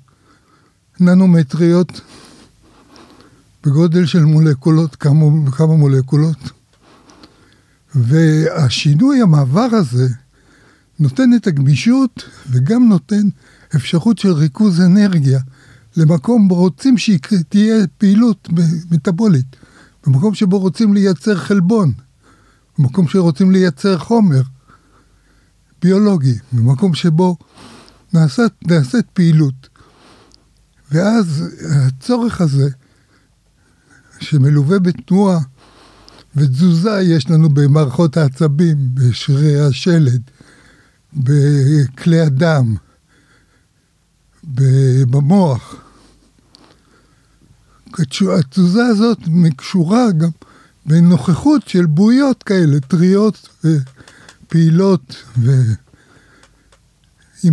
ננומטריות, 1.00 2.02
בגודל 3.66 4.06
של 4.06 4.24
מולקולות, 4.24 4.96
כמה, 4.96 5.52
כמה 5.52 5.76
מולקולות. 5.76 6.52
והשינוי, 7.96 9.22
המעבר 9.22 9.68
הזה, 9.72 10.08
נותן 11.00 11.30
את 11.36 11.48
הגמישות 11.48 12.24
וגם 12.50 12.90
נותן 12.90 13.28
אפשרות 13.76 14.18
של 14.18 14.32
ריכוז 14.32 14.82
אנרגיה 14.82 15.40
למקום 15.98 16.48
בו 16.48 16.56
רוצים 16.56 16.98
שתהיה 16.98 17.88
פעילות 17.98 18.50
מטאבולית, 18.92 19.56
במקום 20.08 20.34
שבו 20.34 20.60
רוצים 20.60 20.94
לייצר 20.94 21.38
חלבון, 21.38 21.92
במקום 22.78 23.08
שרוצים 23.08 23.52
לייצר 23.52 23.98
חומר 23.98 24.42
ביולוגי, 25.82 26.36
במקום 26.54 26.94
שבו 26.94 27.38
נעשית, 28.14 28.54
נעשית 28.68 29.06
פעילות. 29.14 29.70
ואז 30.92 31.44
הצורך 31.72 32.42
הזה, 32.42 32.70
שמלווה 34.24 34.80
בתנועה 34.80 35.40
ותזוזה 36.36 37.02
יש 37.02 37.30
לנו 37.30 37.50
במערכות 37.50 38.18
העצבים, 38.18 38.78
בשרירי 38.94 39.60
השלד, 39.60 40.22
בכלי 41.14 42.20
הדם, 42.20 42.76
במוח. 45.10 45.76
התזוזה 48.40 48.86
הזאת 48.86 49.20
קשורה 49.58 50.12
גם 50.12 50.30
בנוכחות 50.86 51.68
של 51.68 51.86
בועיות 51.86 52.44
כאלה, 52.44 52.80
טריות 52.80 53.50
ופעילות 53.64 55.16
ועם 55.38 55.78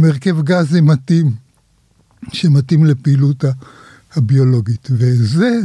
הרכב 0.05 0.43
גזי 0.43 0.81
מתאים, 0.81 1.33
שמתאים 2.33 2.85
לפעילות 2.85 3.45
הביולוגית. 4.15 4.89
וזה, 4.91 5.61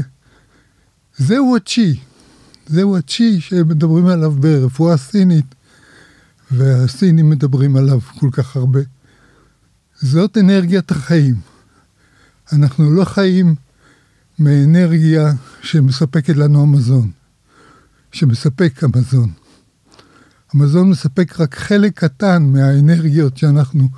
זהו 1.18 1.56
הצ'י. 1.56 2.00
זהו 2.68 2.98
הצ'י 2.98 3.42
שמדברים 3.42 4.08
עליו 4.08 4.32
ברפואה 4.32 4.98
סינית, 4.98 5.56
והסינים 6.52 7.30
מדברים 7.30 7.76
עליו 7.76 8.00
כל 8.02 8.30
כך 8.32 8.56
הרבה. 8.56 8.80
זאת 10.02 10.38
אנרגיית 10.38 10.92
החיים. 10.92 11.36
אנחנו 12.54 12.92
לא 12.92 13.06
חיים 13.06 13.56
מאנרגיה 14.40 15.34
שמספקת 15.62 16.36
לנו 16.36 16.62
המזון, 16.62 17.12
שמספק 18.12 18.84
המזון. 18.84 19.32
המזון 20.54 20.90
מספק 20.90 21.40
רק 21.40 21.56
חלק 21.56 22.00
קטן 22.00 22.44
מהאנרגיות 22.44 23.38
שאנחנו 23.38 23.90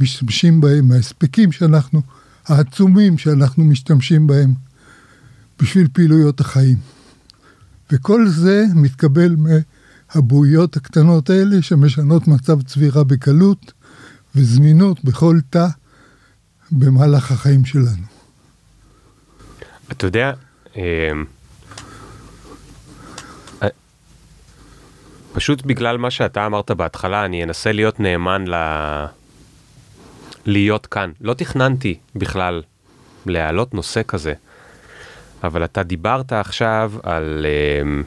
משתמשים 0.00 0.60
בהם, 0.60 0.88
מההספקים 0.88 1.52
שאנחנו, 1.52 2.02
העצומים 2.46 3.18
שאנחנו 3.18 3.64
משתמשים 3.64 4.26
בהם 4.26 4.54
בשביל 5.64 5.88
פעילויות 5.92 6.40
החיים. 6.40 6.76
וכל 7.92 8.26
זה 8.28 8.64
מתקבל 8.74 9.36
מהבועיות 9.36 10.76
הקטנות 10.76 11.30
האלה 11.30 11.62
שמשנות 11.62 12.28
מצב 12.28 12.62
צבירה 12.62 13.04
בקלות 13.04 13.72
וזמינות 14.34 15.04
בכל 15.04 15.38
תא 15.50 15.66
במהלך 16.70 17.32
החיים 17.32 17.64
שלנו. 17.64 18.06
אתה 19.92 20.06
יודע, 20.06 20.32
אמ, 20.76 20.82
אה, 23.62 23.68
פשוט 25.32 25.62
בגלל 25.66 25.98
מה 25.98 26.10
שאתה 26.10 26.46
אמרת 26.46 26.70
בהתחלה, 26.70 27.24
אני 27.24 27.44
אנסה 27.44 27.72
להיות 27.72 28.00
נאמן 28.00 28.44
ל... 28.46 28.54
להיות 30.46 30.86
כאן. 30.86 31.12
לא 31.20 31.34
תכננתי 31.34 31.98
בכלל 32.16 32.62
להעלות 33.26 33.74
נושא 33.74 34.00
כזה, 34.08 34.34
אבל 35.42 35.64
אתה 35.64 35.82
דיברת 35.82 36.32
עכשיו 36.32 36.92
על, 37.02 37.46
אמ, 37.82 38.02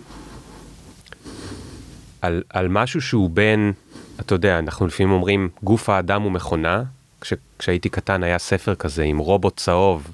על, 2.22 2.44
על 2.50 2.68
משהו 2.68 3.02
שהוא 3.02 3.30
בין, 3.30 3.74
אתה 4.20 4.36
יודע, 4.36 4.60
אנחנו 4.60 4.88
לפעמים 4.88 5.12
אומרים, 5.12 5.50
גוף 5.64 5.90
האדם 5.90 6.22
הוא 6.22 6.32
מכונה. 6.32 6.84
כש, 7.22 7.34
כשהייתי 7.60 7.90
קטן 7.90 8.24
היה 8.24 8.40
ספר 8.40 8.76
כזה 8.76 9.04
עם 9.04 9.18
רובוט 9.18 9.58
צהוב, 9.58 10.08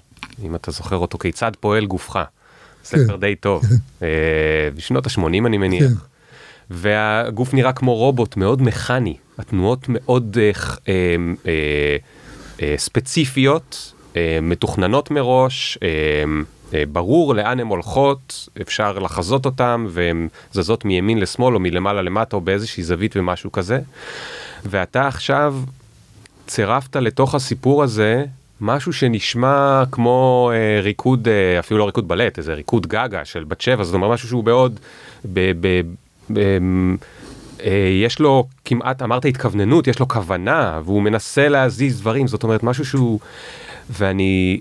אם 0.44 0.56
אתה 0.56 0.72
זוכר 0.72 0.98
אותו, 0.98 1.18
כיצד 1.18 1.52
פועל 1.60 1.86
גופך. 1.86 2.20
ספר 2.84 3.08
כן, 3.08 3.20
די 3.20 3.36
טוב, 3.36 3.66
כן. 3.66 3.76
אה, 4.02 4.70
בשנות 4.76 5.08
ה-80 5.08 5.26
אני 5.26 5.58
מניח. 5.58 5.84
כן. 5.84 5.94
והגוף 6.70 7.54
נראה 7.54 7.74
כמו 7.74 7.96
רובוט 7.96 8.38
מאוד 8.38 8.62
מכני, 8.62 9.18
התנועות 9.38 9.86
מאוד 9.90 10.38
אה, 10.42 10.52
אה, 10.88 11.16
אה, 11.46 11.98
אה, 12.62 12.76
ספציפיות, 12.78 13.94
אה, 14.16 14.40
מתוכננות 14.42 15.12
מראש, 15.12 15.78
אה, 15.84 15.90
ברור 16.92 17.36
לאן 17.36 17.60
הן 17.60 17.68
הולכות, 17.68 18.50
אפשר 18.62 19.00
לחזות 19.00 19.46
אותן, 19.46 19.86
והן 19.90 20.28
זזות 20.52 20.86
מימין 20.86 21.20
לשמאל 21.20 21.56
או 21.56 21.60
מלמעלה 21.60 22.02
למטה 22.02 22.36
או 22.36 22.42
באיזושהי 22.42 22.84
זווית 22.84 23.18
ומשהו 23.18 23.52
כזה. 23.52 23.80
ואתה 24.66 25.08
עכשיו 25.08 25.56
צירפת 26.48 26.96
לתוך 26.96 27.36
הסיפור 27.36 27.84
הזה 27.84 28.26
משהו 28.62 28.94
שנשמע 28.94 29.84
כמו 29.92 30.52
אה, 30.54 30.82
ריקוד, 30.82 31.28
אה, 31.28 31.60
אפילו 31.60 31.80
לא 31.80 31.86
ריקוד 31.86 32.08
בלט, 32.08 32.38
איזה 32.38 32.54
ריקוד 32.54 32.88
גגה 32.88 33.26
של 33.26 33.44
בת 33.44 33.62
שבע, 33.62 33.84
זאת 33.84 33.94
אומרת 33.94 34.12
משהו 34.12 34.28
שהוא 34.28 34.44
מאוד, 34.44 34.80
ב, 35.34 35.52
ב, 35.62 35.82
ב, 36.34 36.40
אה, 37.64 37.90
יש 38.04 38.20
לו 38.20 38.48
כמעט, 38.66 39.02
אמרת 39.02 39.26
התכווננות, 39.26 39.88
יש 39.88 40.00
לו 40.00 40.08
כוונה, 40.08 40.82
והוא 40.86 41.02
מנסה 41.02 41.50
להזיז 41.50 42.00
דברים, 42.00 42.28
זאת 42.28 42.44
אומרת 42.44 42.64
משהו 42.64 42.86
שהוא, 42.86 43.20
ואני, 43.90 44.60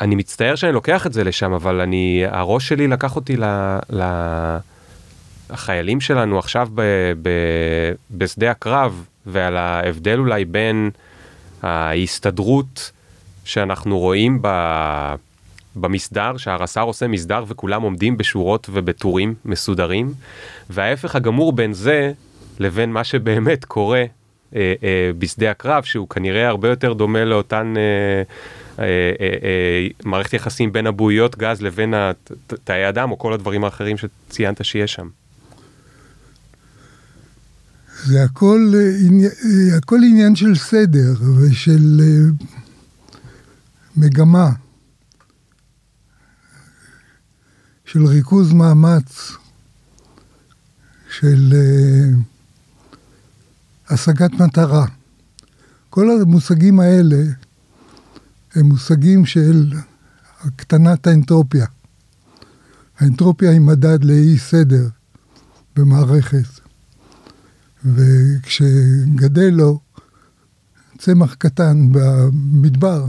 אני 0.00 0.14
מצטער 0.14 0.54
שאני 0.54 0.72
לוקח 0.72 1.06
את 1.06 1.12
זה 1.12 1.24
לשם, 1.24 1.52
אבל 1.52 1.80
אני, 1.80 2.24
הראש 2.28 2.68
שלי 2.68 2.88
לקח 2.88 3.16
אותי 3.16 3.36
ל... 3.36 3.44
ל 3.90 4.02
החיילים 5.50 6.00
שלנו 6.00 6.38
עכשיו 6.38 6.68
ב, 6.74 6.82
ב, 7.22 7.30
בשדה 8.10 8.50
הקרב, 8.50 9.04
ועל 9.26 9.56
ההבדל 9.56 10.18
אולי 10.18 10.44
בין 10.44 10.90
ההסתדרות 11.62 12.90
שאנחנו 13.44 13.98
רואים 13.98 14.38
ב... 14.42 14.48
במסדר, 15.76 16.36
שהרס"ר 16.36 16.80
עושה 16.80 17.06
מסדר 17.06 17.44
וכולם 17.48 17.82
עומדים 17.82 18.16
בשורות 18.16 18.68
ובטורים 18.72 19.34
מסודרים, 19.44 20.14
וההפך 20.70 21.16
הגמור 21.16 21.52
בין 21.52 21.72
זה 21.72 22.12
לבין 22.58 22.92
מה 22.92 23.04
שבאמת 23.04 23.64
קורה 23.64 24.04
אה, 24.56 24.74
אה, 24.82 25.10
בשדה 25.18 25.50
הקרב, 25.50 25.82
שהוא 25.82 26.08
כנראה 26.08 26.48
הרבה 26.48 26.68
יותר 26.68 26.92
דומה 26.92 27.24
לאותן 27.24 27.74
אה, 27.76 28.22
מערכת 30.04 30.32
יחסים 30.32 30.72
בין 30.72 30.86
הבועיות 30.86 31.38
גז 31.38 31.62
לבין 31.62 31.94
תאי 32.64 32.88
אדם 32.88 33.10
או 33.10 33.18
כל 33.18 33.32
הדברים 33.32 33.64
האחרים 33.64 33.96
שציינת 33.96 34.64
שיש 34.64 34.92
שם. 34.92 35.08
זה 38.04 38.24
הכל, 38.24 38.72
אה, 38.74 39.76
הכל 39.76 40.00
עניין 40.04 40.36
של 40.36 40.54
סדר 40.54 41.14
ושל 41.36 42.00
אה, 42.00 42.46
מגמה, 43.96 44.50
של 47.84 48.06
ריכוז 48.06 48.52
מאמץ, 48.52 49.32
של 51.18 51.52
אה, 51.54 52.18
השגת 53.88 54.32
מטרה. 54.32 54.86
כל 55.90 56.10
המושגים 56.10 56.80
האלה 56.80 57.22
הם 58.56 58.66
מושגים 58.66 59.26
של 59.26 59.72
הקטנת 60.40 61.06
האנטרופיה. 61.06 61.66
האנטרופיה 62.98 63.50
היא 63.50 63.60
מדד 63.60 64.04
לאי 64.04 64.38
סדר 64.38 64.88
במערכת. 65.76 66.46
וכשגדל 67.84 69.50
לו 69.52 69.80
צמח 70.98 71.34
קטן 71.34 71.88
במדבר, 71.92 73.06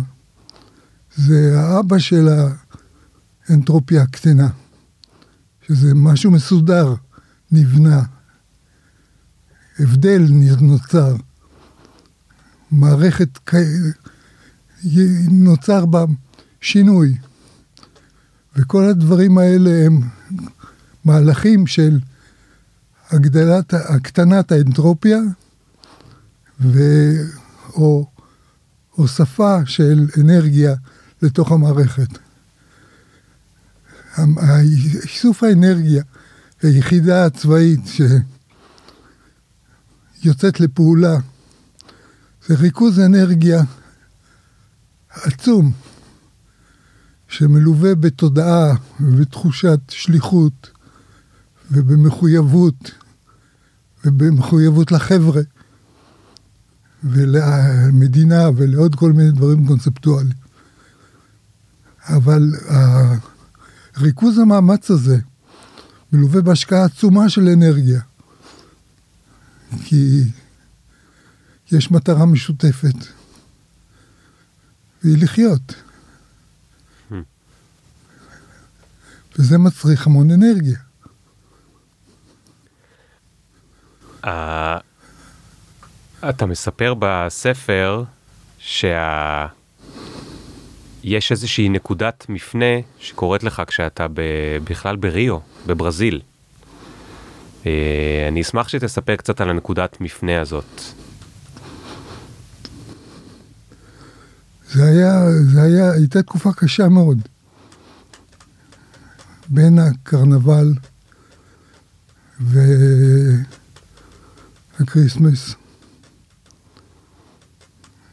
זה 1.15 1.59
האבא 1.59 1.99
של 1.99 2.27
האנטרופיה 3.49 4.01
הקטנה, 4.01 4.49
שזה 5.67 5.93
משהו 5.95 6.31
מסודר, 6.31 6.93
נבנה, 7.51 8.03
הבדל 9.79 10.23
נוצר, 10.61 11.15
מערכת, 12.71 13.39
נוצר 15.29 15.85
בה 15.85 16.05
שינוי, 16.61 17.17
וכל 18.55 18.83
הדברים 18.83 19.37
האלה 19.37 19.85
הם 19.85 19.99
מהלכים 21.05 21.67
של 21.67 21.99
הגדלת, 23.09 23.73
הקטנת 23.73 24.51
האנטרופיה 24.51 25.19
או 27.73 28.07
הוספה 28.91 29.57
של 29.65 30.07
אנרגיה 30.21 30.75
לתוך 31.21 31.51
המערכת. 31.51 32.09
איסוף 35.03 35.43
האנרגיה, 35.43 36.03
היחידה 36.61 37.25
הצבאית 37.25 37.81
שיוצאת 40.21 40.59
לפעולה, 40.59 41.17
זה 42.47 42.55
ריכוז 42.55 42.99
אנרגיה 42.99 43.63
עצום, 45.23 45.71
שמלווה 47.27 47.95
בתודעה 47.95 48.75
ובתחושת 48.99 49.79
שליחות 49.89 50.69
ובמחויבות, 51.71 52.91
ובמחויבות 54.05 54.91
לחבר'ה, 54.91 55.41
ולמדינה 57.03 58.49
ולעוד 58.55 58.95
כל 58.95 59.13
מיני 59.13 59.31
דברים 59.31 59.67
קונספטואליים. 59.67 60.37
אבל 62.09 62.51
ריכוז 63.97 64.37
המאמץ 64.37 64.91
הזה 64.91 65.17
מלווה 66.13 66.41
בהשקעה 66.41 66.85
עצומה 66.85 67.29
של 67.29 67.47
אנרגיה, 67.47 68.01
כי 69.83 70.23
יש 71.71 71.91
מטרה 71.91 72.25
משותפת, 72.25 72.95
והיא 75.07 75.23
לחיות. 75.23 75.73
Hmm. 77.11 77.15
וזה 79.39 79.57
מצריך 79.57 80.07
המון 80.07 80.31
אנרגיה. 80.31 80.77
אתה 86.29 86.45
מספר 86.45 86.93
בספר 86.99 88.03
שה... 88.59 89.47
יש 91.03 91.31
איזושהי 91.31 91.69
נקודת 91.69 92.25
מפנה 92.29 92.75
שקורית 92.99 93.43
לך 93.43 93.61
כשאתה 93.67 94.07
ב... 94.13 94.21
בכלל 94.63 94.95
בריו, 94.95 95.37
בברזיל. 95.67 96.21
אה, 97.65 98.25
אני 98.27 98.41
אשמח 98.41 98.67
שתספר 98.67 99.15
קצת 99.15 99.41
על 99.41 99.49
הנקודת 99.49 100.01
מפנה 100.01 100.41
הזאת. 100.41 100.81
זה 104.73 104.83
היה, 104.83 105.25
זה 105.53 105.61
היה, 105.61 105.91
הייתה 105.91 106.23
תקופה 106.23 106.53
קשה 106.53 106.87
מאוד. 106.87 107.17
בין 109.49 109.79
הקרנבל 109.79 110.73
ו... 112.41 112.59
ה-Christmas, 114.79 115.55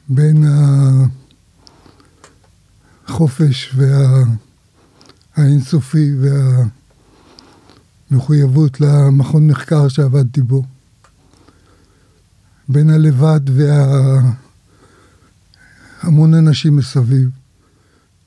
בין 0.09 0.45
החופש 3.09 3.77
והאינסופי 5.37 6.13
והמחויבות 8.11 8.81
למכון 8.81 9.47
מחקר 9.47 9.89
שעבדתי 9.89 10.43
בו, 10.43 10.63
בין 12.69 12.91
הלבד 12.91 13.41
והמון 16.05 16.35
אנשים 16.35 16.77
מסביב, 16.77 17.29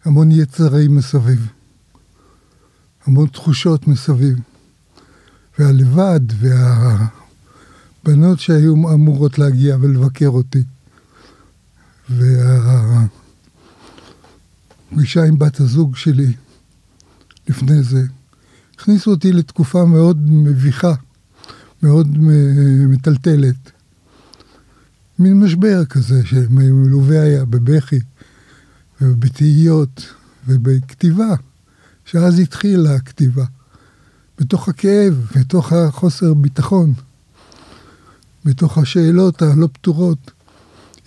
המון 0.05 0.31
יצרים 0.31 0.95
מסביב, 0.95 1.47
המון 3.05 3.27
תחושות 3.27 3.87
מסביב, 3.87 4.39
והלבד 5.59 6.19
וה... 6.39 7.07
בנות 8.03 8.39
שהיו 8.39 8.73
אמורות 8.73 9.39
להגיע 9.39 9.77
ולבקר 9.81 10.27
אותי. 10.27 10.63
והפגישה 14.89 15.23
עם 15.23 15.39
בת 15.39 15.59
הזוג 15.59 15.95
שלי 15.95 16.33
לפני 17.47 17.83
זה, 17.83 18.03
הכניסו 18.75 19.11
אותי 19.11 19.33
לתקופה 19.33 19.85
מאוד 19.85 20.17
מביכה, 20.31 20.93
מאוד 21.83 22.17
מטלטלת. 22.87 23.71
מין 25.19 25.39
משבר 25.39 25.86
כזה 25.86 26.25
שמלווה 26.25 27.21
היה 27.21 27.45
בבכי 27.45 27.99
ובתהיות 29.01 30.13
ובכתיבה. 30.47 31.36
שאז 32.08 32.39
התחילה 32.39 32.95
הכתיבה. 32.95 33.45
בתוך 34.39 34.69
הכאב, 34.69 35.27
בתוך 35.36 35.73
החוסר 35.73 36.34
ביטחון, 36.34 36.93
בתוך 38.45 38.77
השאלות 38.77 39.41
הלא 39.41 39.67
פתורות. 39.73 40.32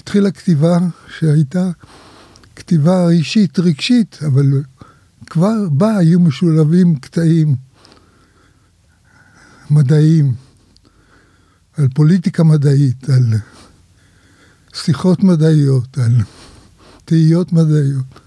התחילה 0.01 0.31
כתיבה 0.31 0.79
שהייתה 1.19 1.71
כתיבה 2.57 3.11
אישית, 3.11 3.59
רגשית, 3.59 4.19
אבל 4.27 4.63
כבר 5.27 5.69
בה 5.69 5.97
היו 5.97 6.21
משולבים 6.21 6.97
קטעים 6.97 7.55
מדעיים, 9.71 10.35
על 11.77 11.89
פוליטיקה 11.95 12.45
מדעית, 12.45 13.11
על 13.11 13.35
שיחות 14.75 15.23
מדעיות, 15.25 15.99
על 15.99 16.17
תהיות 17.05 17.53
מדעיות, 17.53 18.21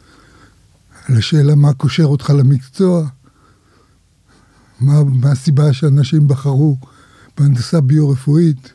על 1.06 1.18
השאלה 1.18 1.56
מה 1.56 1.74
קושר 1.74 2.06
אותך 2.06 2.30
למקצוע, 2.30 3.08
מה, 4.80 5.04
מה 5.04 5.32
הסיבה 5.32 5.74
שאנשים 5.74 6.28
בחרו 6.28 6.78
בהנדסה 7.38 7.82
ביו-רפואית. 7.82 8.74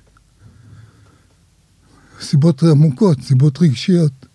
סיבות 2.21 2.63
עמוקות, 2.63 3.19
סיבות 3.23 3.63
רגשיות. 3.63 4.27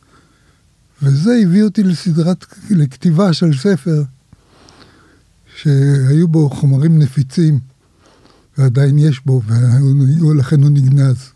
וזה 1.02 1.40
הביא 1.44 1.64
אותי 1.64 1.84
לסדרת, 1.84 2.46
לכתיבה 2.70 3.34
של 3.34 3.58
ספר 3.58 4.04
שהיו 5.56 6.28
בו 6.28 6.50
חומרים 6.50 7.00
נפיצים, 7.00 7.60
ועדיין 8.58 8.98
יש 9.00 9.26
בו, 9.26 9.42
ולכן 10.22 10.64
הוא 10.64 10.70
נגנז. 10.70 11.33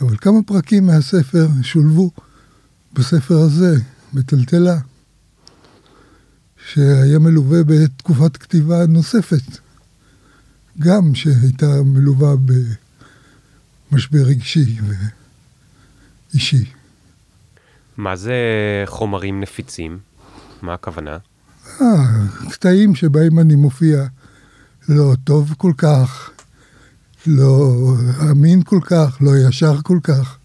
אבל 0.00 0.16
כמה 0.16 0.42
פרקים 0.46 0.86
מהספר 0.86 1.46
שולבו 1.62 2.10
בספר 2.92 3.38
הזה, 3.38 3.76
בטלטלה, 4.14 4.78
שהיה 6.66 7.18
מלווה 7.18 7.64
בתקופת 7.64 8.36
כתיבה 8.36 8.86
נוספת, 8.86 9.58
גם 10.78 11.14
שהייתה 11.14 11.82
מלווה 11.84 12.34
במשבר 13.90 14.22
רגשי 14.22 14.78
ואישי. 16.32 16.64
מה 17.96 18.16
זה 18.16 18.34
חומרים 18.86 19.40
נפיצים? 19.40 19.98
מה 20.62 20.74
הכוונה? 20.74 21.18
אה, 21.80 21.86
קטעים 22.50 22.94
שבהם 22.94 23.38
אני 23.38 23.54
מופיע 23.54 24.04
לא 24.88 25.14
טוב 25.24 25.54
כל 25.58 25.72
כך, 25.78 26.30
לא 27.26 27.74
אמין 28.30 28.62
כל 28.62 28.80
כך, 28.82 29.18
לא 29.20 29.30
ישר 29.48 29.82
כל 29.82 29.98
כך. 30.02 30.36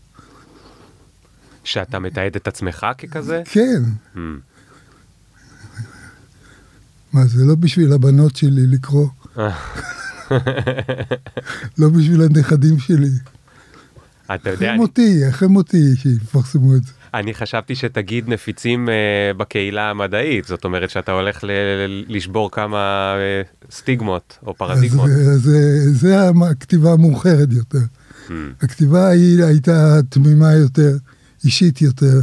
שאתה 1.63 1.99
מתעד 1.99 2.35
את 2.35 2.47
עצמך 2.47 2.85
ככזה? 2.97 3.41
כן. 3.45 3.83
Hmm. 4.15 4.19
מה, 7.13 7.25
זה 7.25 7.45
לא 7.45 7.55
בשביל 7.55 7.93
הבנות 7.93 8.35
שלי 8.35 8.67
לקרוא, 8.67 9.07
לא 11.77 11.89
בשביל 11.89 12.21
הנכדים 12.21 12.79
שלי. 12.79 13.09
אתה 14.35 14.49
יודע, 14.49 14.67
אחרי 14.67 14.77
מותי, 14.77 15.29
אחרי 15.29 15.47
מותי 15.47 15.95
שיפרסמו 15.95 16.75
את 16.75 16.83
זה. 16.83 16.91
אני 17.19 17.33
חשבתי 17.33 17.75
שתגיד 17.75 18.29
נפיצים 18.29 18.89
אה, 18.89 18.93
בקהילה 19.37 19.89
המדעית, 19.89 20.45
זאת 20.45 20.65
אומרת 20.65 20.89
שאתה 20.89 21.11
הולך 21.11 21.43
ל- 21.43 22.05
לשבור 22.07 22.51
כמה 22.51 22.77
אה, 23.17 23.41
סטיגמות 23.71 24.37
או 24.45 24.51
אז 24.51 24.55
פרדיגמות. 24.57 25.09
זה- 25.09 25.93
זה- 25.93 26.29
הכתיבה 26.51 26.91
המאוחרת 26.93 27.47
יותר. 27.51 27.77
Hmm. 28.27 28.31
הכתיבה 28.61 29.07
היא 29.07 29.43
הייתה 29.43 29.99
תמימה 30.09 30.53
יותר, 30.53 30.97
אישית 31.43 31.81
יותר. 31.81 32.19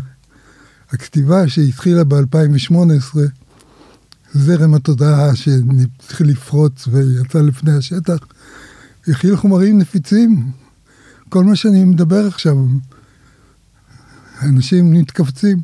הכתיבה 0.91 1.49
שהתחילה 1.49 2.05
ב-2018, 2.05 3.19
זרם 4.33 4.75
התודעה 4.75 5.37
שהתחיל 5.37 6.29
לפרוץ 6.29 6.89
ויצא 6.91 7.39
לפני 7.39 7.73
השטח, 7.73 8.19
הכיל 9.09 9.37
חומרים 9.37 9.79
נפיצים. 9.79 10.47
כל 11.29 11.45
מה 11.45 11.57
שאני 11.57 11.85
מדבר 11.85 12.27
עכשיו, 12.27 12.57
אנשים 14.43 14.93
מתכווצים 14.93 15.59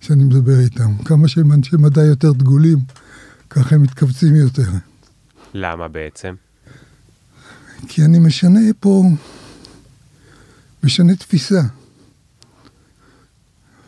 כשאני 0.00 0.24
מדבר 0.24 0.60
איתם. 0.60 0.96
כמה 1.04 1.28
שהם 1.28 1.52
אנשי 1.52 1.76
מדע 1.76 2.04
יותר 2.04 2.32
דגולים, 2.32 2.78
ככה 3.50 3.74
הם 3.74 3.82
מתכווצים 3.82 4.34
יותר. 4.34 4.70
למה 5.54 5.88
בעצם? 5.88 6.34
כי 7.88 8.04
אני 8.04 8.18
משנה 8.18 8.60
פה, 8.80 9.04
משנה 10.84 11.16
תפיסה. 11.16 11.62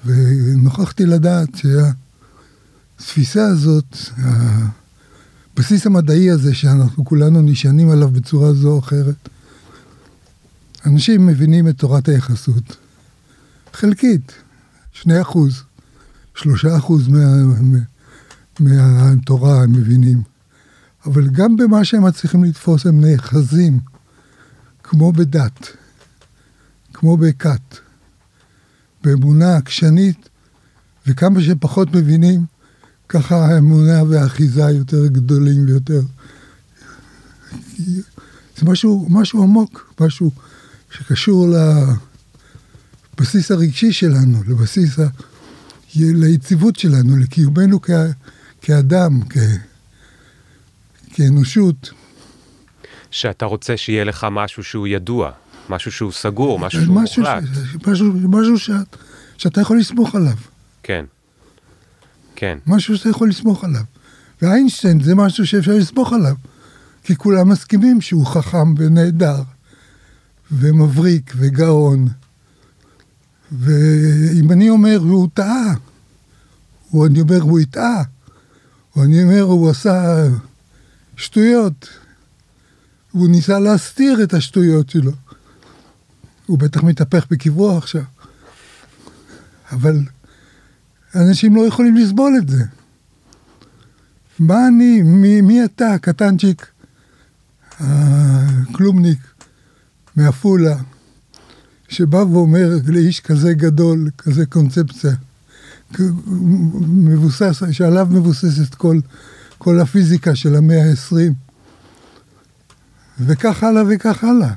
ונוכחתי 0.04 1.06
לדעת 1.06 1.48
שהתפיסה 2.98 3.46
הזאת, 3.46 3.96
הבסיס 5.56 5.86
המדעי 5.86 6.30
הזה 6.30 6.54
שאנחנו 6.54 7.04
כולנו 7.04 7.42
נשענים 7.42 7.90
עליו 7.90 8.08
בצורה 8.08 8.52
זו 8.52 8.68
או 8.68 8.78
אחרת, 8.78 9.28
אנשים 10.86 11.26
מבינים 11.26 11.68
את 11.68 11.78
תורת 11.78 12.08
היחסות. 12.08 12.76
חלקית, 13.78 14.32
שני 14.92 15.20
אחוז, 15.22 15.62
שלושה 16.34 16.76
אחוז 16.76 17.08
מה, 17.08 17.18
מה, 17.60 17.78
מהתורה 18.60 19.62
הם 19.62 19.72
מבינים. 19.72 20.22
אבל 21.06 21.28
גם 21.28 21.56
במה 21.56 21.84
שהם 21.84 22.04
מצליחים 22.04 22.44
לתפוס 22.44 22.86
הם 22.86 23.00
נאחזים, 23.00 23.80
כמו 24.82 25.12
בדת, 25.12 25.68
כמו 26.94 27.16
בכת, 27.16 27.76
באמונה 29.04 29.56
עקשנית, 29.56 30.28
וכמה 31.06 31.42
שפחות 31.42 31.94
מבינים, 31.94 32.44
ככה 33.08 33.36
האמונה 33.36 34.02
והאחיזה 34.02 34.60
יותר 34.70 35.06
גדולים 35.06 35.66
ויותר. 35.66 36.00
זה 38.56 38.64
משהו, 38.64 39.06
משהו 39.10 39.42
עמוק, 39.42 39.94
משהו 40.00 40.30
שקשור 40.90 41.46
לבסיס 43.18 43.50
הרגשי 43.50 43.92
שלנו, 43.92 44.42
לבסיס, 44.48 44.98
ה... 44.98 45.06
ליציבות 45.96 46.76
שלנו, 46.76 47.16
לקיומנו 47.16 47.82
כ... 47.82 47.90
כאדם, 48.62 49.20
כ... 49.30 49.36
כאנושות. 51.10 51.90
שאתה 53.10 53.44
רוצה 53.46 53.76
שיהיה 53.76 54.04
לך 54.04 54.26
משהו 54.30 54.64
שהוא 54.64 54.86
ידוע, 54.86 55.30
משהו 55.68 55.92
שהוא 55.92 56.12
סגור, 56.12 56.58
משהו 56.58 56.82
שהוא 56.84 56.94
משהו, 56.94 57.22
מוחלט. 57.22 57.44
ש... 57.44 57.86
משהו, 57.88 58.12
משהו 58.12 58.58
שאת, 58.58 58.96
שאתה 59.38 59.60
יכול 59.60 59.78
לסמוך 59.78 60.14
עליו. 60.14 60.36
כן. 60.82 61.04
כן. 62.36 62.58
משהו 62.66 62.96
שאתה 62.96 63.08
יכול 63.08 63.28
לסמוך 63.28 63.64
עליו. 63.64 63.82
ואיינשטיין 64.42 65.00
זה 65.00 65.14
משהו 65.14 65.46
שאפשר 65.46 65.72
לסמוך 65.72 66.12
עליו. 66.12 66.34
כי 67.02 67.16
כולם 67.16 67.48
מסכימים 67.48 68.00
שהוא 68.00 68.26
חכם 68.26 68.74
ונהדר, 68.78 69.42
ומבריק 70.52 71.32
וגאון. 71.36 72.08
ואם 73.52 74.52
אני 74.52 74.70
אומר 74.70 74.96
הוא 74.96 75.28
טעה, 75.34 75.74
או 76.92 77.06
אני 77.06 77.20
אומר 77.20 77.40
הוא 77.40 77.60
הטעה, 77.60 78.02
או 78.96 79.04
אני 79.04 79.22
אומר 79.22 79.40
הוא 79.40 79.70
עשה 79.70 80.26
שטויות, 81.16 81.88
הוא 83.10 83.28
ניסה 83.28 83.58
להסתיר 83.58 84.22
את 84.22 84.34
השטויות 84.34 84.90
שלו. 84.90 85.12
הוא 86.46 86.58
בטח 86.58 86.82
מתהפך 86.82 87.26
בקברו 87.30 87.78
עכשיו. 87.78 88.02
אבל 89.72 89.98
אנשים 91.14 91.56
לא 91.56 91.66
יכולים 91.66 91.96
לסבול 91.96 92.34
את 92.38 92.48
זה. 92.48 92.64
מה 94.38 94.68
אני, 94.68 95.02
מי, 95.02 95.40
מי 95.40 95.64
אתה, 95.64 95.98
קטנצ'יק, 96.00 96.66
הכלומניק 97.80 99.18
מעפולה, 100.16 100.76
שבא 101.88 102.16
ואומר 102.16 102.68
לאיש 102.86 103.20
כזה 103.20 103.52
גדול, 103.52 104.10
כזה 104.18 104.46
קונספציה, 104.46 105.10
מבוסס, 106.88 107.62
שעליו 107.70 108.06
מבוססת 108.10 108.74
כל, 108.74 108.96
כל 109.58 109.80
הפיזיקה 109.80 110.36
של 110.36 110.56
המאה 110.56 110.82
ה-20, 110.82 111.32
וכך 113.20 113.62
הלאה 113.62 113.82
וכך 113.90 114.24
הלאה. 114.24 114.52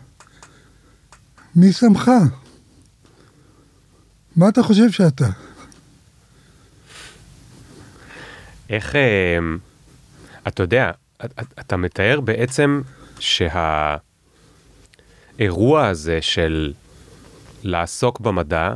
מי 1.55 1.73
שמך? 1.73 2.11
מה 4.35 4.49
אתה 4.49 4.63
חושב 4.63 4.91
שאתה? 4.91 5.29
איך, 8.69 8.95
אה, 8.95 9.37
אתה 10.47 10.63
יודע, 10.63 10.91
אתה 11.59 11.77
מתאר 11.77 12.21
בעצם 12.21 12.81
שהאירוע 13.19 13.99
הזה 15.87 16.17
של 16.21 16.73
לעסוק 17.63 18.19
במדע 18.19 18.73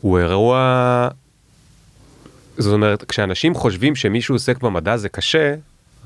הוא 0.00 0.18
אירוע, 0.18 1.08
זאת 2.58 2.72
אומרת, 2.72 3.04
כשאנשים 3.04 3.54
חושבים 3.54 3.96
שמישהו 3.96 4.34
עוסק 4.34 4.62
במדע 4.62 4.96
זה 4.96 5.08
קשה, 5.08 5.54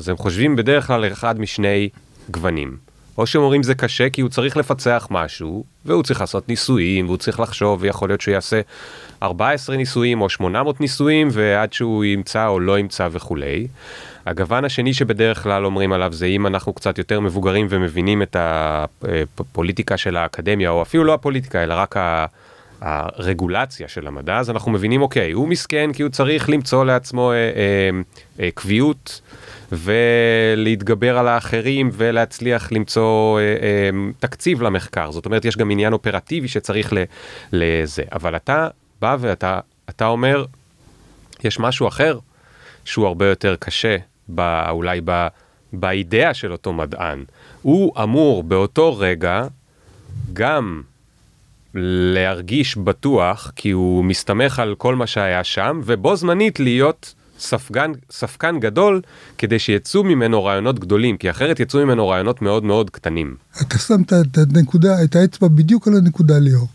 אז 0.01 0.09
הם 0.09 0.17
חושבים 0.17 0.57
בדרך 0.57 0.87
כלל 0.87 1.12
אחד 1.12 1.41
משני 1.41 1.88
גוונים. 2.31 2.77
או 3.19 3.27
שהם 3.27 3.43
אומרים 3.43 3.62
זה 3.62 3.75
קשה 3.75 4.11
כי 4.11 4.21
הוא 4.21 4.31
צריך 4.31 4.57
לפצח 4.57 5.09
משהו, 5.11 5.64
והוא 5.85 6.03
צריך 6.03 6.21
לעשות 6.21 6.49
ניסויים, 6.49 7.07
והוא 7.07 7.17
צריך 7.17 7.41
לחשוב, 7.41 7.83
ויכול 7.83 8.09
להיות 8.09 8.21
שהוא 8.21 8.33
יעשה 8.33 8.61
14 9.23 9.77
ניסויים 9.77 10.21
או 10.21 10.29
800 10.29 10.81
ניסויים, 10.81 11.29
ועד 11.33 11.73
שהוא 11.73 12.05
ימצא 12.05 12.47
או 12.47 12.61
לא 12.61 12.79
ימצא 12.79 13.09
וכולי. 13.12 13.69
הגוון 14.29 14.64
השני 14.64 14.95
שבדרך 14.95 15.43
כלל 15.43 15.64
אומרים 15.64 15.93
עליו 15.93 16.12
זה 16.12 16.27
אם 16.27 16.47
אנחנו 16.47 16.73
קצת 16.73 16.99
יותר 16.99 17.21
מבוגרים 17.21 17.67
ומבינים 17.71 18.23
את 18.23 18.37
הפוליטיקה 18.38 19.97
של 19.97 20.17
האקדמיה, 20.17 20.71
או 20.71 20.83
אפילו 20.83 21.05
לא 21.05 21.14
הפוליטיקה, 21.14 21.62
אלא 21.62 21.75
רק 21.75 21.97
ה... 21.97 22.27
הרגולציה 22.81 23.88
של 23.88 24.07
המדע, 24.07 24.38
אז 24.38 24.51
אנחנו 24.51 24.73
מבינים, 24.73 25.03
אוקיי, 25.03 25.33
הוא 25.33 25.49
מסכן 25.49 25.93
כי 25.93 26.03
הוא 26.03 26.11
צריך 26.11 26.51
למצוא 26.51 26.85
לעצמו 26.85 27.33
אה, 27.33 27.37
אה, 27.37 27.91
אה, 28.41 28.49
קביעות 28.55 29.21
ולהתגבר 29.73 31.19
על 31.19 31.29
האחרים 31.29 31.91
ולהצליח 31.93 32.73
למצוא 32.73 33.41
אה, 33.41 33.43
אה, 33.43 33.91
תקציב 34.19 34.62
למחקר. 34.62 35.11
זאת 35.11 35.27
אומרת, 35.27 35.45
יש 35.45 35.57
גם 35.57 35.71
עניין 35.71 35.93
אופרטיבי 35.93 36.49
שצריך 36.49 36.93
לזה. 37.53 38.03
אבל 38.12 38.37
אתה 38.37 38.69
בא 39.01 39.17
ואתה 39.21 39.61
אתה 39.88 40.07
אומר, 40.07 40.45
יש 41.45 41.61
משהו 41.61 41.88
אחר 41.88 42.19
שהוא 42.85 43.07
הרבה 43.07 43.27
יותר 43.27 43.57
קשה, 43.59 43.97
בא, 44.29 44.71
אולי 44.71 45.01
ב, 45.05 45.27
באידאה 45.73 46.35
של 46.35 46.53
אותו 46.53 46.73
מדען. 46.73 47.25
הוא 47.62 47.93
אמור 48.03 48.43
באותו 48.43 48.97
רגע 48.97 49.47
גם 50.33 50.83
להרגיש 52.14 52.77
בטוח, 52.77 53.53
כי 53.57 53.71
הוא 53.71 54.05
מסתמך 54.05 54.59
על 54.59 54.75
כל 54.79 54.97
מה 54.97 55.07
שהיה 55.07 55.45
שם, 55.45 55.81
ובו 55.85 56.17
זמנית 56.17 56.61
להיות 56.61 57.14
ספגן, 57.38 57.93
ספקן 58.11 58.61
גדול, 58.61 59.01
כדי 59.38 59.59
שיצאו 59.59 60.05
ממנו 60.05 60.45
רעיונות 60.45 60.79
גדולים, 60.79 61.17
כי 61.17 61.31
אחרת 61.31 61.61
יצאו 61.61 61.87
ממנו 61.87 62.09
רעיונות 62.09 62.43
מאוד 62.43 62.64
מאוד 62.64 62.91
קטנים. 62.91 63.37
אתה 63.62 63.79
שמת 63.79 64.12
את 64.12 64.38
הנקודה, 64.57 65.05
את 65.05 65.17
האצבע 65.17 65.49
בדיוק 65.49 65.88
על 65.88 65.97
הנקודה, 65.97 66.38
ליאור. 66.38 66.69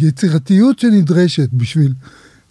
היצירתיות 0.00 0.78
שנדרשת 0.78 1.48
בשביל 1.52 1.92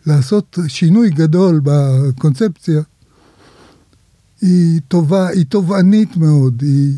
לעשות 0.08 0.60
שינוי 0.68 1.10
גדול 1.10 1.62
בקונספציה, 1.64 2.82
היא 4.42 4.82
טובה, 4.88 5.28
היא 5.28 5.46
תובענית 5.46 6.18
מאוד, 6.18 6.62
היא 6.62 6.94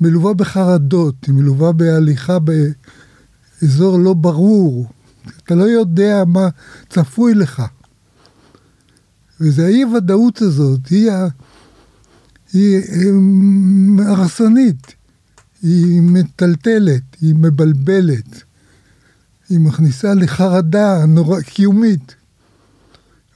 מלווה 0.00 0.34
בחרדות, 0.34 1.14
היא 1.26 1.34
מלווה 1.34 1.72
בהליכה 1.72 2.38
באזור 2.38 3.98
לא 3.98 4.14
ברור. 4.14 4.86
אתה 5.44 5.54
לא 5.54 5.64
יודע 5.64 6.22
מה 6.26 6.48
צפוי 6.88 7.34
לך. 7.34 7.62
וזה 9.40 9.66
האי 9.66 9.82
הוודאות 9.82 10.42
הזאת, 10.42 10.86
היא, 10.86 11.10
ה... 11.10 11.28
היא 12.52 12.80
הרסנית, 13.98 14.94
היא 15.62 16.00
מטלטלת, 16.00 17.02
היא 17.20 17.34
מבלבלת, 17.34 18.42
היא 19.48 19.60
מכניסה 19.60 20.14
לחרדה 20.14 21.06
נורא, 21.06 21.40
קיומית. 21.40 22.17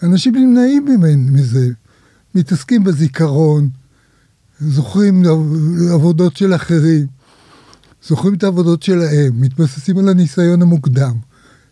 אנשים 0.03 0.35
נמנעים 0.35 0.87
מזה, 1.33 1.69
מתעסקים 2.35 2.85
בזיכרון, 2.85 3.69
זוכרים 4.61 5.23
עבודות 5.95 6.37
של 6.37 6.55
אחרים, 6.55 7.07
זוכרים 8.03 8.35
את 8.35 8.43
העבודות 8.45 8.83
שלהם, 8.83 9.41
מתבססים 9.41 9.99
על 9.99 10.09
הניסיון 10.09 10.62
המוקדם. 10.62 11.15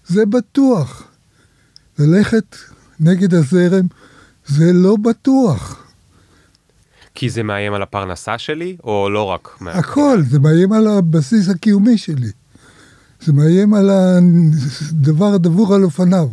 זה 0.07 0.27
בטוח. 0.27 1.05
ללכת 1.99 2.57
נגד 3.01 3.35
הזרם 3.35 3.87
זה 4.47 4.73
לא 4.73 4.97
בטוח. 4.97 5.85
כי 7.15 7.31
זה 7.31 7.43
מאיים 7.43 7.73
על 7.73 7.83
הפרנסה 7.83 8.39
שלי, 8.39 8.77
או 8.85 9.11
לא 9.11 9.23
רק? 9.23 9.59
הכל, 9.67 10.23
זה 10.31 10.39
מאיים 10.39 10.73
על 10.73 10.87
הבסיס 10.87 11.49
הקיומי 11.49 11.99
שלי. 11.99 12.31
זה 13.21 13.33
מאיים 13.33 13.75
על 13.75 13.91
הדבר 13.91 15.35
הדבור 15.35 15.75
על 15.75 15.85
אופניו. 15.85 16.29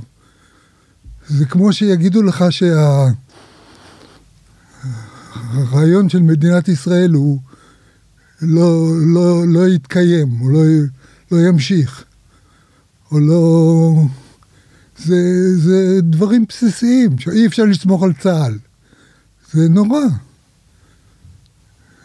זה 1.29 1.45
כמו 1.45 1.73
שיגידו 1.73 2.23
לך 2.23 2.45
שה... 2.49 3.05
הרעיון 5.33 6.09
של 6.09 6.21
מדינת 6.21 6.67
ישראל 6.67 7.11
הוא 7.11 7.39
לא, 8.41 8.91
לא, 9.13 9.47
לא 9.47 9.67
יתקיים, 9.67 10.29
הוא 10.29 10.51
לא, 10.51 10.61
לא 11.31 11.47
ימשיך, 11.47 12.03
או 13.11 13.19
לא... 13.19 13.93
זה, 14.97 15.15
זה 15.57 15.99
דברים 16.01 16.45
בסיסיים, 16.49 17.19
שאי 17.19 17.47
אפשר 17.47 17.63
לסמוך 17.63 18.03
על 18.03 18.13
צה"ל. 18.13 18.57
זה 19.51 19.69
נורא. 19.69 19.99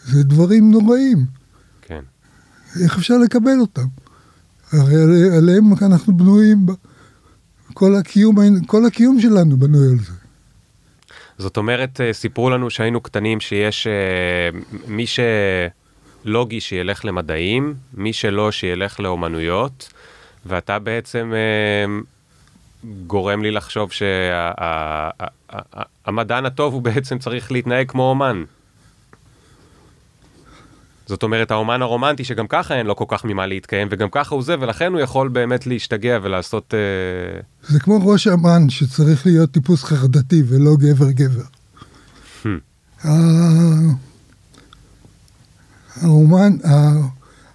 זה 0.05 0.23
דברים 0.23 0.71
נוראים. 0.71 1.25
כן. 1.81 2.01
איך 2.83 2.97
אפשר 2.97 3.17
לקבל 3.17 3.59
אותם? 3.59 3.87
הרי 4.71 5.37
עליהם 5.37 5.73
אנחנו 5.81 6.17
בנויים, 6.17 6.65
כל 7.73 7.95
הקיום, 7.95 8.35
כל 8.67 8.85
הקיום 8.85 9.21
שלנו 9.21 9.57
בנוי 9.57 9.89
על 9.91 9.99
זה. 9.99 10.13
זאת 11.37 11.57
אומרת, 11.57 12.01
אה, 12.01 12.13
סיפרו 12.13 12.49
לנו 12.49 12.69
שהיינו 12.69 13.01
קטנים 13.01 13.39
שיש 13.39 13.87
אה, 13.87 14.49
מי 14.87 15.05
שלוגי 16.25 16.59
שילך 16.61 17.05
למדעים, 17.05 17.73
מי 17.93 18.13
שלא 18.13 18.51
שילך 18.51 18.99
לאומנויות, 18.99 19.93
ואתה 20.45 20.79
בעצם 20.79 21.33
אה, 21.35 21.85
גורם 23.07 23.43
לי 23.43 23.51
לחשוב 23.51 23.91
שהמדען 26.05 26.45
הטוב 26.45 26.73
הוא 26.73 26.81
בעצם 26.81 27.19
צריך 27.19 27.51
להתנהג 27.51 27.89
כמו 27.89 28.09
אומן. 28.09 28.43
זאת 31.07 31.23
אומרת, 31.23 31.51
האומן 31.51 31.81
הרומנטי 31.81 32.23
שגם 32.23 32.47
ככה 32.47 32.75
אין 32.75 32.85
לו 32.85 32.95
כל 32.95 33.05
כך 33.07 33.25
ממה 33.25 33.45
להתקיים, 33.45 33.87
וגם 33.91 34.07
ככה 34.11 34.35
הוא 34.35 34.43
זה, 34.43 34.55
ולכן 34.59 34.93
הוא 34.93 35.01
יכול 35.01 35.27
באמת 35.27 35.67
להשתגע 35.67 36.19
ולעשות... 36.23 36.73
אה... 36.73 37.39
זה 37.67 37.79
כמו 37.79 38.07
ראש 38.07 38.27
אמן 38.27 38.69
שצריך 38.69 39.25
להיות 39.25 39.51
טיפוס 39.51 39.83
חרדתי 39.83 40.43
ולא 40.47 40.75
גבר-גבר. 40.79 41.43
Hmm. 42.43 43.07
האומן, 46.01 46.53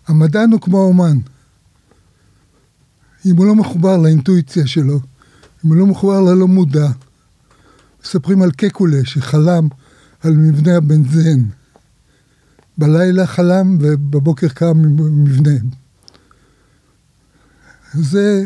המדען 0.08 0.52
הוא 0.52 0.60
כמו 0.60 0.78
האומן. 0.78 1.18
אם 3.26 3.36
הוא 3.36 3.46
לא 3.46 3.54
מחובר 3.54 3.96
לאינטואיציה 3.96 4.66
שלו, 4.66 5.00
אם 5.64 5.70
הוא 5.70 5.76
לא 5.76 5.86
מחובר 5.86 6.20
ללא 6.20 6.48
מודע, 6.48 6.88
מספרים 8.04 8.42
על 8.42 8.50
קקולה 8.50 9.00
שחלם 9.04 9.68
על 10.20 10.32
מבנה 10.32 10.76
הבנזן. 10.76 11.57
בלילה 12.78 13.26
חלם 13.26 13.78
ובבוקר 13.80 14.48
קם 14.48 14.82
מבנה. 15.24 15.58
זה, 17.94 18.44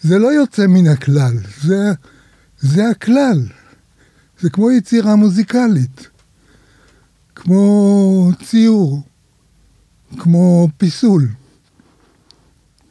זה 0.00 0.18
לא 0.18 0.32
יוצא 0.32 0.66
מן 0.66 0.86
הכלל, 0.86 1.36
זה, 1.62 1.92
זה 2.58 2.90
הכלל. 2.90 3.46
זה 4.40 4.50
כמו 4.50 4.70
יצירה 4.70 5.16
מוזיקלית, 5.16 6.08
כמו 7.34 8.30
ציור, 8.44 9.02
כמו 10.18 10.68
פיסול, 10.76 11.28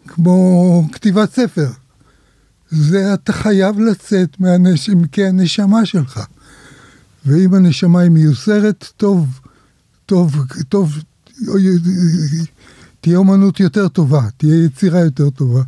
כמו 0.08 0.88
כתיבת 0.92 1.34
ספר. 1.34 1.70
זה 2.70 3.14
אתה 3.14 3.34
חייב 3.34 3.80
לצאת 3.80 4.40
מעמקי 4.40 5.26
הנשמה 5.26 5.86
שלך. 5.86 6.22
ואם 7.26 7.54
הנשמה 7.54 8.00
היא 8.00 8.12
מיוסרת, 8.12 8.86
טוב 8.98 9.40
טוב, 10.06 10.36
טוב, 10.70 11.04
תהיה 13.02 13.18
אומנות 13.18 13.60
יותר 13.60 13.88
טובה, 13.88 14.22
תהיה 14.38 14.66
יצירה 14.66 15.00
יותר 15.00 15.30
טובה. 15.30 15.62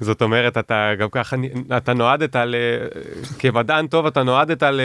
זאת 0.00 0.22
אומרת, 0.22 0.58
אתה 0.58 0.90
גם 0.98 1.08
ככה, 1.12 1.36
אתה 1.76 1.94
נועדת, 1.94 2.36
ל... 2.36 2.54
כמדען 3.38 3.86
טוב, 3.86 4.06
אתה 4.06 4.22
נועדת 4.22 4.62
ל... 4.62 4.80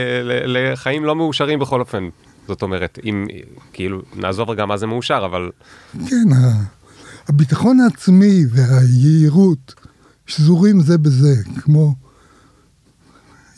לחיים 0.46 1.06
לא 1.06 1.15
מאושרים 1.15 1.60
בכל 1.60 1.80
אופן. 1.80 2.10
זאת 2.48 2.62
אומרת, 2.62 3.00
אם, 3.06 3.28
כאילו, 3.74 4.02
נעזוב 4.15 4.50
רגע 4.50 4.65
מה 4.65 4.78
זה 4.78 4.88
מאושר, 4.88 5.22
אבל... 5.26 5.52
כן, 5.93 6.28
הביטחון 7.28 7.80
העצמי 7.80 8.43
והיהירות 8.50 9.74
שזורים 10.28 10.80
זה 10.80 10.98
בזה, 10.98 11.36
כמו... 11.62 12.07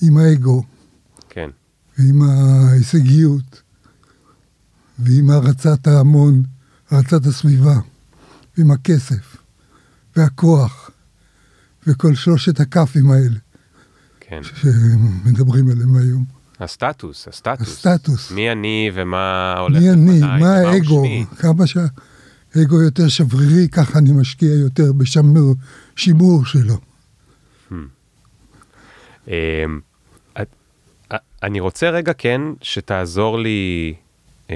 עם 0.02 0.18
האגו. 0.18 0.64
כן. 1.30 1.50
ועם 1.98 2.22
ההישגיות, 2.22 3.62
ועם 5.00 5.30
הערצת 5.30 5.88
ההמון, 5.88 6.44
הערצת 6.90 7.26
הסביבה, 7.26 7.76
ועם 8.58 8.72
הכסף, 8.72 9.38
והכוח, 10.16 10.92
וכל 11.88 12.16
שלושת 12.16 12.60
הכ"פים 12.60 13.12
האלה. 13.12 13.40
כן. 14.20 14.42
שמדברים 14.44 15.70
עליהם 15.70 15.96
היום. 15.96 16.26
הסטטוס, 16.60 17.28
הסטטוס. 17.28 17.68
הסטטוס. 17.86 18.32
מי 18.32 18.52
אני 18.52 18.92
ומה 18.94 19.56
הולך 19.58 19.82
מי 19.82 19.90
אני, 19.90 20.20
מה 20.20 20.54
האגו, 20.54 21.04
כמה 21.38 21.64
שהאגו 21.68 22.82
יותר 22.82 23.08
שברירי, 23.08 23.70
ככה 23.70 24.00
אני 24.00 24.12
משקיע 24.12 24.54
יותר 24.54 24.92
בשימור 24.94 26.46
שלו. 26.46 26.78
Hmm. 27.72 29.30
אני 31.44 31.60
רוצה 31.60 31.90
רגע 31.90 32.14
כן 32.14 32.42
שתעזור 32.62 33.40
לי 33.40 33.94
אמ, 34.50 34.56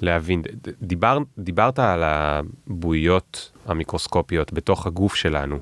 להבין, 0.00 0.42
דיבר, 0.82 1.18
דיברת 1.38 1.78
על 1.78 2.02
הבועיות 2.04 3.50
המיקרוסקופיות 3.66 4.52
בתוך 4.52 4.86
הגוף 4.86 5.14
שלנו, 5.14 5.58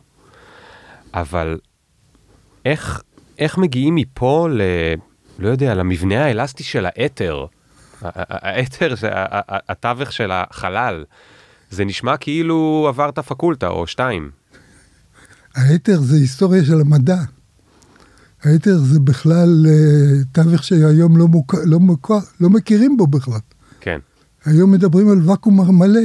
אבל 1.14 1.58
איך, 2.64 3.02
איך 3.38 3.58
מגיעים 3.58 3.94
מפה 3.94 4.48
ל... 4.50 4.60
לא 5.38 5.48
יודע, 5.48 5.74
למבנה 5.74 6.24
האלסטי 6.24 6.64
של 6.64 6.86
האתר? 6.86 7.46
האתר, 8.02 8.94
התווך 9.68 10.12
של 10.12 10.30
החלל. 10.32 11.04
זה 11.70 11.84
נשמע 11.84 12.16
כאילו 12.16 12.86
עברת 12.88 13.18
פקולטה 13.18 13.68
או 13.68 13.86
שתיים. 13.86 14.30
האתר 15.54 16.00
זה 16.00 16.16
היסטוריה 16.16 16.64
של 16.64 16.80
המדע. 16.80 17.16
האתר 18.42 18.78
זה 18.78 19.00
בכלל 19.00 19.66
אה, 19.68 20.24
תווך 20.32 20.64
שהיום 20.64 21.16
לא, 21.16 21.28
מוכר, 21.28 21.58
לא, 21.64 21.80
מוכר, 21.80 22.18
לא 22.40 22.50
מכירים 22.50 22.96
בו 22.96 23.06
בכלל. 23.06 23.38
כן, 23.80 23.98
היום 24.44 24.70
מדברים 24.70 25.08
על 25.08 25.30
ואקום 25.30 25.78
מלא, 25.78 26.00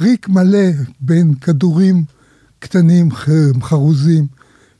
ריק 0.00 0.28
מלא 0.28 0.68
בין 1.00 1.34
כדורים 1.34 2.04
קטנים 2.58 3.08
חרוזים 3.62 4.26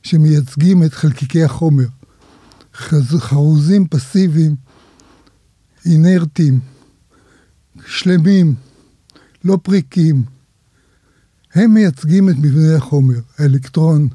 שמייצגים 0.03 0.83
את 0.83 0.93
חלקיקי 0.93 1.43
החומר. 1.43 1.85
חרוזים 3.19 3.87
פסיביים, 3.87 4.55
אינרטיים, 5.85 6.59
שלמים, 7.85 8.55
לא 9.43 9.59
פריקים. 9.63 10.23
הם 11.53 11.73
מייצגים 11.73 12.29
את 12.29 12.35
מבנה 12.37 12.75
החומר, 12.75 13.19
האלקטרון, 13.37 14.07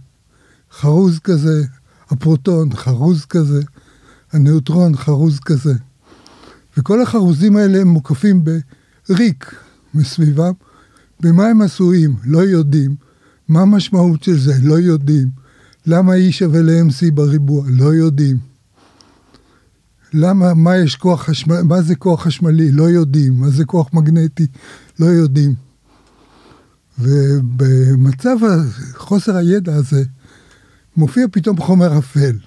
חרוז 0.73 1.19
כזה, 1.19 1.65
הפרוטון, 2.11 2.75
חרוז 2.75 3.25
כזה, 3.25 3.63
הניוטרון, 4.33 4.97
חרוז 4.97 5.41
כזה. 5.41 5.75
וכל 6.77 7.03
החרוזים 7.03 7.57
האלה 7.57 7.81
הם 7.81 7.89
מוקפים 7.89 8.45
בריק 9.09 9.55
מסביבם. 9.95 10.53
במה 11.21 11.47
הם 11.47 11.63
עשויים? 11.63 12.17
לא 12.25 12.39
יודעים. 12.39 12.97
מה 13.49 13.61
המשמעות 13.61 14.23
של 14.23 14.39
זה? 14.39 14.55
לא 14.63 14.75
יודעים. 14.75 15.29
למה 15.87 16.13
E 16.13 16.33
שווה 16.33 16.63
ל-MC 16.63 17.13
בריבוע? 17.15 17.65
לא 17.69 17.95
יודעים. 17.95 18.37
למה, 20.13 20.55
מה 20.55 20.77
יש 20.77 20.97
כוח 20.97 21.23
חשמלי, 21.23 21.63
מה 21.63 21.83
זה 21.83 21.95
כוח 21.95 22.23
חשמלי? 22.23 22.73
לא 22.73 22.83
יודעים. 22.83 23.41
מה 23.41 23.51
זה 23.51 23.65
כוח 23.65 23.91
מגנטי? 23.93 24.47
לא 24.99 25.07
יודעים. 25.07 25.55
ובמצב 26.99 28.37
חוסר 28.95 29.37
הידע 29.37 29.75
הזה, 29.75 30.05
מופיע 30.97 31.27
פתאום 31.33 31.61
חומר 31.61 31.99
אפל. 31.99 32.39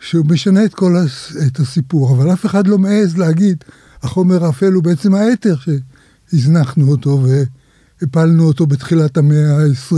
שהוא 0.00 0.26
משנה 0.26 0.64
את 0.64 0.74
כל 0.74 0.96
הס- 0.96 1.36
את 1.46 1.58
הסיפור, 1.58 2.16
אבל 2.16 2.32
אף 2.32 2.46
אחד 2.46 2.66
לא 2.66 2.78
מעז 2.78 3.18
להגיד, 3.18 3.64
החומר 4.02 4.44
האפל 4.44 4.72
הוא 4.72 4.82
בעצם 4.82 5.14
האתר 5.14 5.56
שהזנחנו 5.56 6.90
אותו 6.90 7.22
והפלנו 8.02 8.44
אותו 8.44 8.66
בתחילת 8.66 9.16
המאה 9.16 9.56
ה-20, 9.56 9.94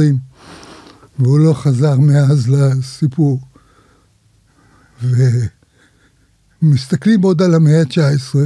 והוא 1.19 1.39
לא 1.39 1.55
חזר 1.55 1.99
מאז 1.99 2.49
לסיפור. 2.49 3.41
ומסתכלים 6.63 7.23
עוד 7.23 7.43
על 7.43 7.55
המאה 7.55 7.81
ה-19, 7.81 8.39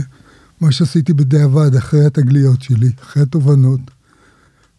מה 0.61 0.73
שעשיתי 0.73 1.13
בדיעבד 1.13 1.75
אחרי 1.75 2.05
התגליות 2.05 2.63
שלי, 2.63 2.91
אחרי 3.03 3.23
התובנות, 3.23 3.81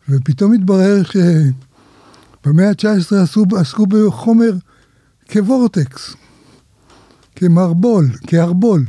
ופתאום 0.09 0.53
התברר 0.53 1.03
שבמאה 2.45 2.69
ה-19 2.69 3.15
עשו, 3.23 3.45
עסקו 3.57 3.85
בחומר 3.85 4.51
כוורטקס, 5.31 6.13
כמערבול, 7.35 8.09
כערבול, 8.27 8.85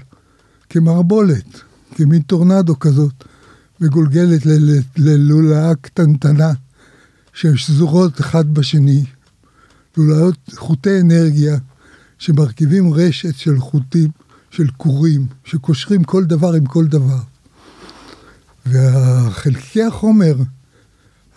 כמערבולת, 0.68 1.60
כמין 1.94 2.22
טורנדו 2.22 2.78
כזאת, 2.78 3.24
מגולגלת 3.80 4.42
ללולאה 4.96 5.74
קטנטנה, 5.74 6.52
ששזורות 7.32 8.20
אחד 8.20 8.54
בשני, 8.54 9.04
לולאות 9.96 10.38
חוטי 10.54 11.00
אנרגיה, 11.00 11.58
שמרכיבים 12.18 12.94
רשת 12.94 13.36
של 13.36 13.58
חוטים, 13.58 14.10
של 14.50 14.66
כורים, 14.76 15.26
שקושרים 15.44 16.04
כל 16.04 16.24
דבר 16.24 16.52
עם 16.52 16.66
כל 16.66 16.86
דבר. 16.86 17.20
והחלקי 18.66 19.82
החומר 19.82 20.34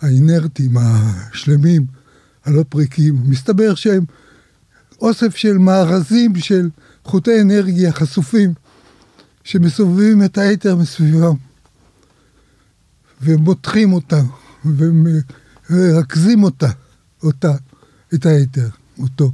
האינרטיים, 0.00 0.76
השלמים, 0.76 1.86
הלא 2.44 2.64
פריקים, 2.68 3.16
מסתבר 3.26 3.74
שהם 3.74 4.04
אוסף 5.00 5.36
של 5.36 5.58
מארזים 5.58 6.36
של 6.36 6.70
חוטי 7.04 7.40
אנרגיה 7.40 7.92
חשופים 7.92 8.54
שמסובבים 9.44 10.24
את 10.24 10.38
היתר 10.38 10.76
מסביבם 10.76 11.34
ומותחים 13.20 13.92
אותה 13.92 14.20
ומרכזים 14.64 16.42
אותה, 16.42 16.70
אותה, 17.22 17.52
את 18.14 18.26
היתר, 18.26 18.68
אותו. 18.98 19.32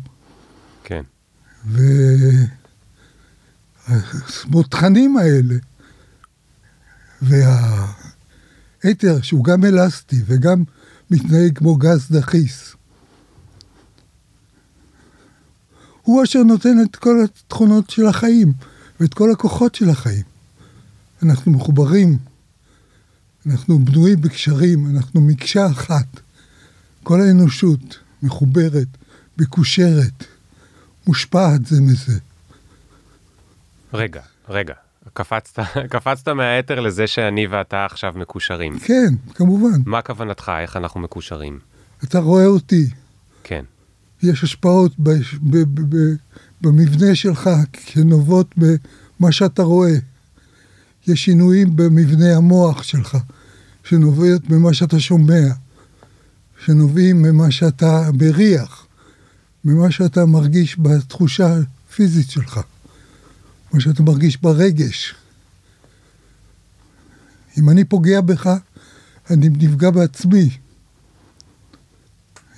כן. 0.84 1.02
והמותחנים 3.88 5.16
האלה 5.16 5.54
והיתר 7.22 9.22
שהוא 9.22 9.44
גם 9.44 9.64
אלסטי 9.64 10.22
וגם 10.26 10.64
מתנהג 11.10 11.58
כמו 11.58 11.76
גז 11.76 12.06
דחיס 12.10 12.74
הוא 16.10 16.22
אשר 16.22 16.42
נותן 16.42 16.76
את 16.82 16.96
כל 16.96 17.16
התכונות 17.24 17.90
של 17.90 18.06
החיים 18.06 18.52
ואת 19.00 19.14
כל 19.14 19.32
הכוחות 19.32 19.74
של 19.74 19.90
החיים. 19.90 20.22
אנחנו 21.22 21.52
מחוברים, 21.52 22.18
אנחנו 23.46 23.78
בנויים 23.78 24.20
בקשרים, 24.20 24.96
אנחנו 24.96 25.20
מקשה 25.20 25.66
אחת. 25.66 26.20
כל 27.02 27.20
האנושות 27.20 27.98
מחוברת, 28.22 28.88
מקושרת, 29.38 30.24
מושפעת 31.06 31.66
זה 31.66 31.80
מזה. 31.80 32.18
רגע, 33.94 34.22
רגע. 34.48 34.74
קפצת, 35.12 35.58
קפצת 35.94 36.28
מהאתר 36.28 36.80
לזה 36.80 37.06
שאני 37.06 37.46
ואתה 37.46 37.84
עכשיו 37.84 38.14
מקושרים. 38.16 38.78
כן, 38.78 39.14
כמובן. 39.34 39.80
מה 39.86 40.02
כוונתך? 40.02 40.52
איך 40.60 40.76
אנחנו 40.76 41.00
מקושרים? 41.00 41.58
אתה 42.04 42.18
רואה 42.18 42.46
אותי, 42.46 42.90
כן. 43.44 43.64
יש 44.22 44.44
השפעות 44.44 44.92
ב, 44.98 45.10
ב, 45.42 45.56
ב, 45.56 45.96
ב, 45.96 46.14
במבנה 46.60 47.14
שלך 47.14 47.50
שנובעות 47.86 48.54
במה 48.56 49.32
שאתה 49.32 49.62
רואה. 49.62 49.96
יש 51.06 51.24
שינויים 51.24 51.76
במבנה 51.76 52.36
המוח 52.36 52.82
שלך, 52.82 53.18
שנובעות 53.84 54.50
ממה 54.50 54.74
שאתה 54.74 55.00
שומע, 55.00 55.48
שנובעים 56.64 57.22
ממה 57.22 57.50
שאתה 57.50 58.10
מריח, 58.12 58.86
ממה 59.64 59.90
שאתה 59.90 60.26
מרגיש 60.26 60.76
בתחושה 60.78 61.58
הפיזית 61.88 62.30
שלך, 62.30 62.60
מה 63.72 63.80
שאתה 63.80 64.02
מרגיש 64.02 64.36
ברגש. 64.36 65.14
אם 67.58 67.70
אני 67.70 67.84
פוגע 67.84 68.20
בך, 68.20 68.50
אני 69.30 69.48
נפגע 69.48 69.90
בעצמי. 69.90 70.50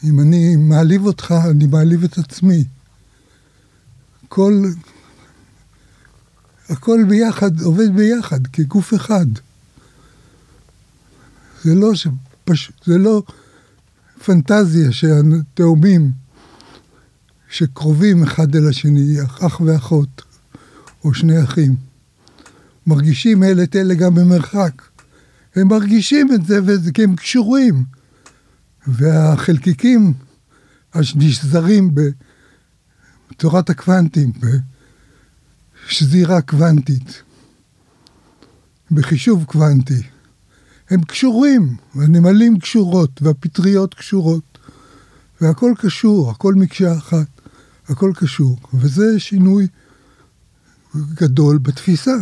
אם 0.04 0.20
אני 0.20 0.56
מעליב 0.56 1.06
אותך, 1.06 1.34
אני 1.50 1.66
מעליב 1.66 2.04
את 2.04 2.18
עצמי. 2.18 2.64
כל... 4.28 4.64
הכל 6.68 7.04
ביחד, 7.08 7.60
עובד 7.60 7.96
ביחד, 7.96 8.46
כגוף 8.46 8.94
אחד. 8.94 9.26
זה 11.64 11.74
לא, 11.74 11.94
שפש... 11.94 12.72
זה 12.84 12.98
לא 12.98 13.22
פנטזיה 14.24 14.92
שהתאומים 14.92 16.10
שקרובים 17.50 18.22
אחד 18.22 18.56
אל 18.56 18.68
השני, 18.68 19.22
אח 19.22 19.60
ואחות, 19.60 20.22
או 21.04 21.14
שני 21.14 21.44
אחים, 21.44 21.74
מרגישים 22.86 23.42
אלה 23.42 23.62
את 23.62 23.76
אלה 23.76 23.94
גם 23.94 24.14
במרחק. 24.14 24.82
הם 25.54 25.68
מרגישים 25.68 26.28
את 26.34 26.46
זה, 26.46 26.92
כי 26.94 27.04
הם 27.04 27.16
קשורים. 27.16 27.84
והחלקיקים 28.86 30.12
הנשזרים 30.94 31.90
בתורת 33.30 33.70
הקוונטים, 33.70 34.32
בשזירה 35.86 36.40
קוונטית, 36.40 37.22
בחישוב 38.90 39.44
קוונטי, 39.44 40.02
הם 40.90 41.04
קשורים, 41.04 41.76
והנמלים 41.94 42.58
קשורות, 42.58 43.22
והפטריות 43.22 43.94
קשורות, 43.94 44.58
והכל 45.40 45.72
קשור, 45.78 46.30
הכל 46.30 46.54
מקשה 46.54 46.92
אחת, 46.98 47.26
הכל 47.88 48.12
קשור, 48.16 48.58
וזה 48.74 49.20
שינוי 49.20 49.66
גדול 51.14 51.58
בתפיסה. 51.58 52.16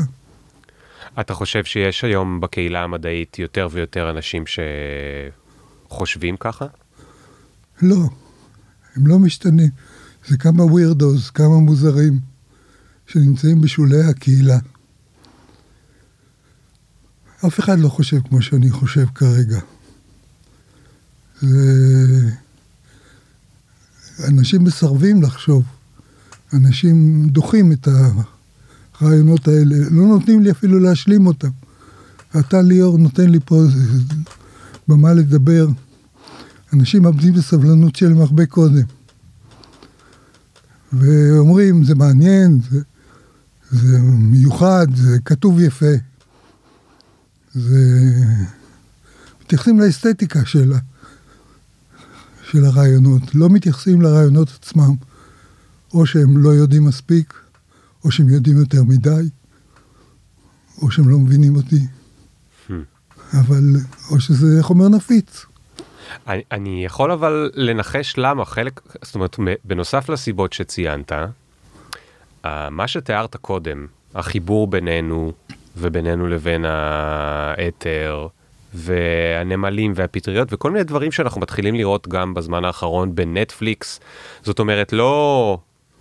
אתה 1.21 1.35
חושב 1.35 1.65
שיש 1.65 2.05
היום 2.05 2.41
בקהילה 2.41 2.83
המדעית 2.83 3.39
יותר 3.39 3.69
ויותר 3.71 4.11
אנשים 4.11 4.47
שחושבים 5.91 6.37
ככה? 6.41 6.67
לא, 7.83 8.09
הם 8.97 9.07
לא 9.07 9.19
משתנים. 9.19 9.71
זה 10.29 10.37
כמה 10.37 10.65
ווירדוס, 10.65 11.31
כמה 11.31 11.59
מוזרים, 11.59 12.19
שנמצאים 13.07 13.61
בשולי 13.61 14.05
הקהילה. 14.05 14.59
אף 17.47 17.61
אחד 17.61 17.79
לא 17.79 17.89
חושב 17.89 18.21
כמו 18.29 18.43
שאני 18.43 18.71
חושב 18.71 19.07
כרגע. 19.15 19.61
זה... 21.41 22.31
אנשים 24.29 24.65
מסרבים 24.65 25.23
לחשוב. 25.23 25.65
אנשים 26.53 27.27
דוחים 27.29 27.73
את 27.73 27.89
הרעיונות 29.01 29.49
האלה, 29.49 29.77
לא 29.91 30.07
נותנים 30.07 30.43
לי 30.43 30.51
אפילו 30.51 30.79
להשלים 30.79 31.27
אותם. 31.27 31.51
אתה 32.41 32.63
ליאור 32.63 32.99
נותן 32.99 33.31
לי 33.31 33.39
פה 33.45 33.63
במה 34.91 35.13
לדבר. 35.13 35.69
אנשים 36.73 37.03
מאבדים 37.03 37.33
את 37.33 37.39
הסבלנות 37.39 37.97
שלהם 37.97 38.21
הרבה 38.21 38.47
קודם. 38.47 38.83
ואומרים, 40.93 41.85
זה 41.85 41.95
מעניין, 41.95 42.61
זה, 42.71 42.81
זה 43.71 43.99
מיוחד, 44.03 44.87
זה 44.95 45.19
כתוב 45.25 45.61
יפה. 45.61 45.95
זה... 47.55 48.11
מתייחסים 49.43 49.81
לאסתטיקה 49.81 50.45
של, 50.45 50.73
של 52.51 52.65
הרעיונות, 52.65 53.35
לא 53.35 53.49
מתייחסים 53.49 54.03
לרעיונות 54.03 54.49
עצמם, 54.61 54.95
או 55.95 56.07
שהם 56.07 56.37
לא 56.37 56.49
יודעים 56.49 56.85
מספיק, 56.85 57.35
או 58.05 58.11
שהם 58.11 58.29
יודעים 58.29 58.59
יותר 58.59 58.85
מדי, 58.85 59.29
או 60.79 60.91
שהם 60.91 61.09
לא 61.09 61.19
מבינים 61.19 61.57
אותי. 61.57 61.87
אבל, 63.33 63.63
או 64.11 64.21
שזה 64.21 64.63
חומר 64.63 64.89
נפיץ. 64.89 65.47
אני, 66.27 66.43
אני 66.53 66.85
יכול 66.85 67.13
אבל 67.13 67.51
לנחש 67.55 68.15
למה 68.17 68.45
חלק, 68.45 68.81
זאת 69.03 69.15
אומרת, 69.15 69.37
בנוסף 69.65 70.09
לסיבות 70.09 70.53
שציינת, 70.53 71.13
מה 72.71 72.89
שתיארת 72.89 73.37
קודם, 73.37 73.87
החיבור 74.15 74.67
בינינו 74.67 75.33
ובינינו 75.77 76.27
לבין 76.27 76.65
האתר, 76.65 78.27
והנמלים 78.75 79.93
והפטריות 79.97 80.49
וכל 80.53 80.71
מיני 80.71 80.85
דברים 80.85 81.13
שאנחנו 81.13 81.41
מתחילים 81.41 81.75
לראות 81.75 82.09
גם 82.09 82.35
בזמן 82.35 82.65
האחרון 82.65 83.15
בנטפליקס. 83.15 84.01
זאת 84.43 84.59
אומרת, 84.59 84.93
לא, 84.93 85.59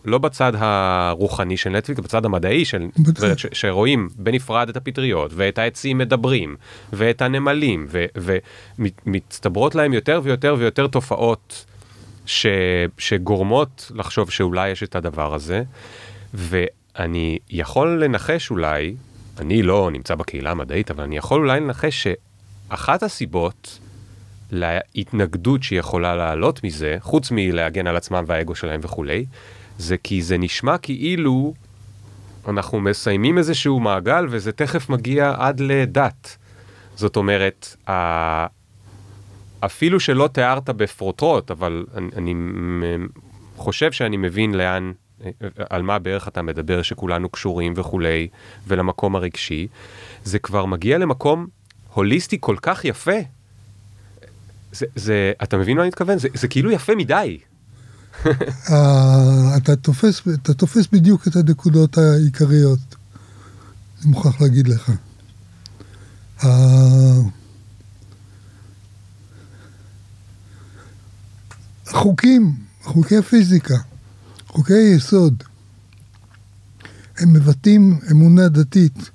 לא 0.10 0.18
בצד 0.18 0.54
הרוחני 0.58 1.58
של 1.58 1.70
נטפליקס, 1.70 2.00
בצד 2.00 2.26
המדעי 2.26 2.66
של, 2.66 2.88
ש, 3.38 3.46
שרואים 3.52 4.10
בנפרד 4.16 4.70
את 4.70 4.78
הפטריות 4.78 5.32
ואת 5.36 5.58
העצים 5.58 5.98
מדברים 5.98 6.56
ואת 6.94 7.22
הנמלים 7.22 7.88
ומצטברות 9.06 9.76
להם 9.76 9.94
יותר 9.94 10.22
ויותר 10.24 10.56
ויותר 10.60 10.88
תופעות 10.88 11.66
ש, 12.26 12.46
שגורמות 12.98 13.92
לחשוב 13.96 14.32
שאולי 14.32 14.70
יש 14.70 14.84
את 14.84 14.96
הדבר 14.96 15.34
הזה. 15.34 15.64
ואני 16.34 17.40
יכול 17.50 18.04
לנחש 18.04 18.52
אולי, 18.52 18.96
אני 19.40 19.62
לא 19.62 19.90
נמצא 19.92 20.16
בקהילה 20.16 20.52
המדעית, 20.52 20.92
אבל 20.92 21.04
אני 21.04 21.18
יכול 21.18 21.42
אולי 21.42 21.60
לנחש 21.60 22.08
שאחת 22.70 23.04
הסיבות 23.04 23.80
להתנגדות 24.52 25.64
שיכולה 25.64 26.16
לעלות 26.16 26.64
מזה, 26.64 26.98
חוץ 27.00 27.32
מלהגן 27.32 27.88
על 27.88 27.98
עצמם 27.98 28.24
והאגו 28.28 28.56
שלהם 28.56 28.80
וכולי, 28.84 29.26
זה 29.80 29.98
כי 29.98 30.22
זה 30.22 30.38
נשמע 30.38 30.78
כאילו 30.78 31.54
אנחנו 32.48 32.80
מסיימים 32.80 33.38
איזשהו 33.38 33.80
מעגל 33.80 34.26
וזה 34.30 34.52
תכף 34.52 34.90
מגיע 34.90 35.34
עד 35.38 35.60
לדת. 35.60 36.38
זאת 36.96 37.16
אומרת, 37.16 37.76
אפילו 39.60 40.00
שלא 40.00 40.30
תיארת 40.34 40.70
בפרוטרוט, 40.70 41.52
אבל 41.52 41.86
אני, 41.96 42.08
אני 42.18 42.34
חושב 43.56 43.92
שאני 43.92 44.18
מבין 44.18 44.54
לאן, 44.54 44.92
על 45.70 45.82
מה 45.82 46.00
בערך 46.00 46.28
אתה 46.28 46.42
מדבר, 46.42 46.82
שכולנו 46.82 47.30
קשורים 47.30 47.74
וכולי, 47.76 48.28
ולמקום 48.68 49.16
הרגשי, 49.16 49.68
זה 50.24 50.40
כבר 50.40 50.66
מגיע 50.66 50.98
למקום 50.98 51.48
הוליסטי 51.94 52.38
כל 52.40 52.56
כך 52.62 52.86
יפה. 52.86 53.20
זה, 54.72 54.86
זה, 54.96 55.32
אתה 55.44 55.58
מבין 55.58 55.78
מה 55.78 55.84
אני 55.84 55.88
מתכוון? 55.88 56.18
זה, 56.18 56.28
זה 56.34 56.48
כאילו 56.48 56.72
יפה 56.72 56.96
מדי. 56.96 57.40
אה, 58.72 59.58
אתה, 59.58 59.76
תופס, 59.76 60.22
אתה 60.34 60.54
תופס 60.54 60.88
בדיוק 60.92 61.28
את 61.28 61.36
הנקודות 61.36 61.98
העיקריות, 61.98 62.80
אני 64.02 64.10
מוכרח 64.12 64.42
להגיד 64.42 64.68
לך. 64.68 64.92
החוקים, 71.88 72.56
חוקי 72.84 73.18
הפיזיקה, 73.18 73.78
חוקי 74.48 74.74
היסוד, 74.74 75.44
הם 77.18 77.34
מבטאים 77.34 78.00
אמונה 78.12 78.48
דתית. 78.48 79.10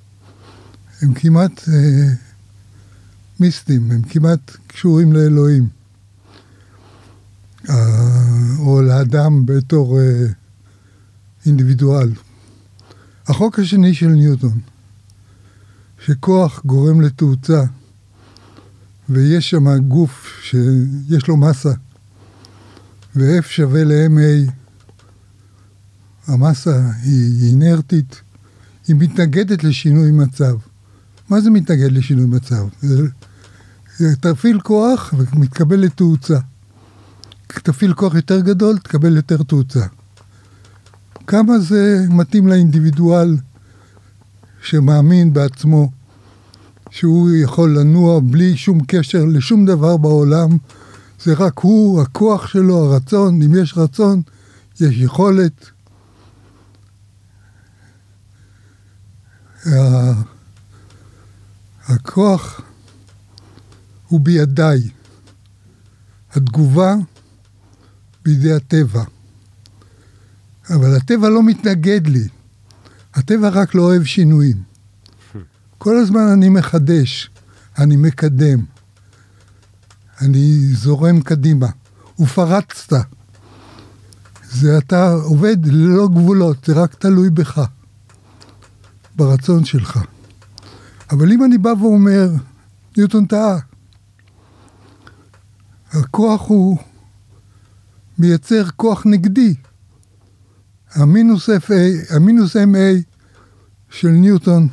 הם 1.03 1.15
כמעט 1.15 1.69
אה, 1.69 2.13
מיסטיים, 3.41 3.91
הם 3.91 4.03
כמעט 4.03 4.57
קשורים 4.67 5.13
לאלוהים. 5.13 5.69
או 8.59 8.83
לאדם 8.83 9.47
בתור 9.47 10.01
אה, 10.01 10.27
אינדיבידואל. 11.47 12.13
החוק 13.27 13.59
השני 13.59 13.95
של 13.95 14.09
ניוטון, 14.09 14.61
שכוח 16.05 16.61
גורם 16.65 17.01
לתאוצה, 17.01 17.65
ויש 19.09 19.51
שם 19.51 19.79
גוף 19.79 20.41
שיש 20.43 21.29
לו 21.29 21.37
מסה, 21.37 21.73
ו-F 23.17 23.43
שווה 23.49 23.85
ל-MA, 23.85 24.51
המסה 26.27 26.91
היא 27.03 27.49
אינרטית, 27.51 28.21
היא 28.89 28.97
מתנגדת 28.99 29.65
לשינוי 29.65 30.11
מצב. 30.11 30.57
מה 31.29 31.41
זה 31.41 31.51
מתנגד 31.51 31.93
לשינוי 31.93 32.27
מצב? 32.27 32.69
תפעיל 34.21 34.61
כוח 34.61 35.15
ומתקבל 35.17 35.81
לתאוצה. 35.81 36.39
תפעיל 37.59 37.95
כוח 37.95 38.15
יותר 38.15 38.41
גדול, 38.41 38.79
תקבל 38.79 39.17
יותר 39.17 39.43
תאוצה. 39.43 39.87
כמה 41.27 41.59
זה 41.59 42.07
מתאים 42.09 42.47
לאינדיבידואל 42.47 43.37
שמאמין 44.63 45.33
בעצמו 45.33 45.91
שהוא 46.91 47.31
יכול 47.31 47.79
לנוע 47.79 48.21
בלי 48.21 48.57
שום 48.57 48.81
קשר 48.87 49.25
לשום 49.25 49.67
דבר 49.67 49.97
בעולם, 49.97 50.51
זה 51.23 51.35
רק 51.35 51.59
הוא, 51.59 52.03
הכוח 52.03 52.47
שלו, 52.47 52.85
הרצון, 52.85 53.43
אם 53.43 53.55
יש 53.55 53.75
רצון, 53.77 54.23
יש 54.81 54.95
יכולת. 54.97 55.71
הכוח 61.87 62.61
הוא 64.09 64.21
בידיי. 64.21 64.81
התגובה 66.33 66.95
בידי 68.25 68.53
הטבע. 68.53 69.05
אבל 70.71 70.97
הטבע 70.97 71.29
לא 71.29 71.43
מתנגד 71.43 72.07
לי, 72.07 72.29
הטבע 73.15 73.49
רק 73.49 73.75
לא 73.75 73.83
אוהב 73.83 74.05
שינויים. 74.05 74.63
כל 75.79 75.97
הזמן 75.97 76.29
אני 76.33 76.49
מחדש, 76.49 77.31
אני 77.79 77.97
מקדם, 77.97 78.65
אני 80.21 80.59
זורם 80.75 81.21
קדימה. 81.21 81.69
ופרצת. 82.21 82.93
זה 84.51 84.79
אתה 84.79 85.13
עובד 85.13 85.67
ללא 85.67 86.09
גבולות, 86.09 86.65
זה 86.65 86.73
רק 86.73 86.95
תלוי 86.95 87.31
בך, 87.31 87.61
ברצון 89.17 89.65
שלך. 89.65 89.99
אבל 91.11 91.33
אם 91.33 91.45
אני 91.45 91.59
בא 91.59 91.73
ואומר, 91.81 92.31
ניוטון 92.97 93.27
טעה, 93.27 93.59
הכוח 95.93 96.49
הוא 96.49 96.79
מייצר 98.19 98.65
כוח 98.77 99.07
נגדי. 99.07 99.55
המינוס 100.95 101.51
FA, 101.51 102.15
המינוס 102.15 102.57
MA 102.57 103.03
של 103.91 104.09
ניוטון 104.09 104.69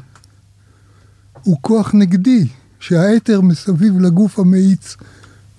הוא 1.44 1.58
כוח 1.62 1.92
נגדי, 1.94 2.48
שהאתר 2.80 3.42
מסביב 3.42 4.00
לגוף 4.00 4.40
המאיץ 4.40 4.98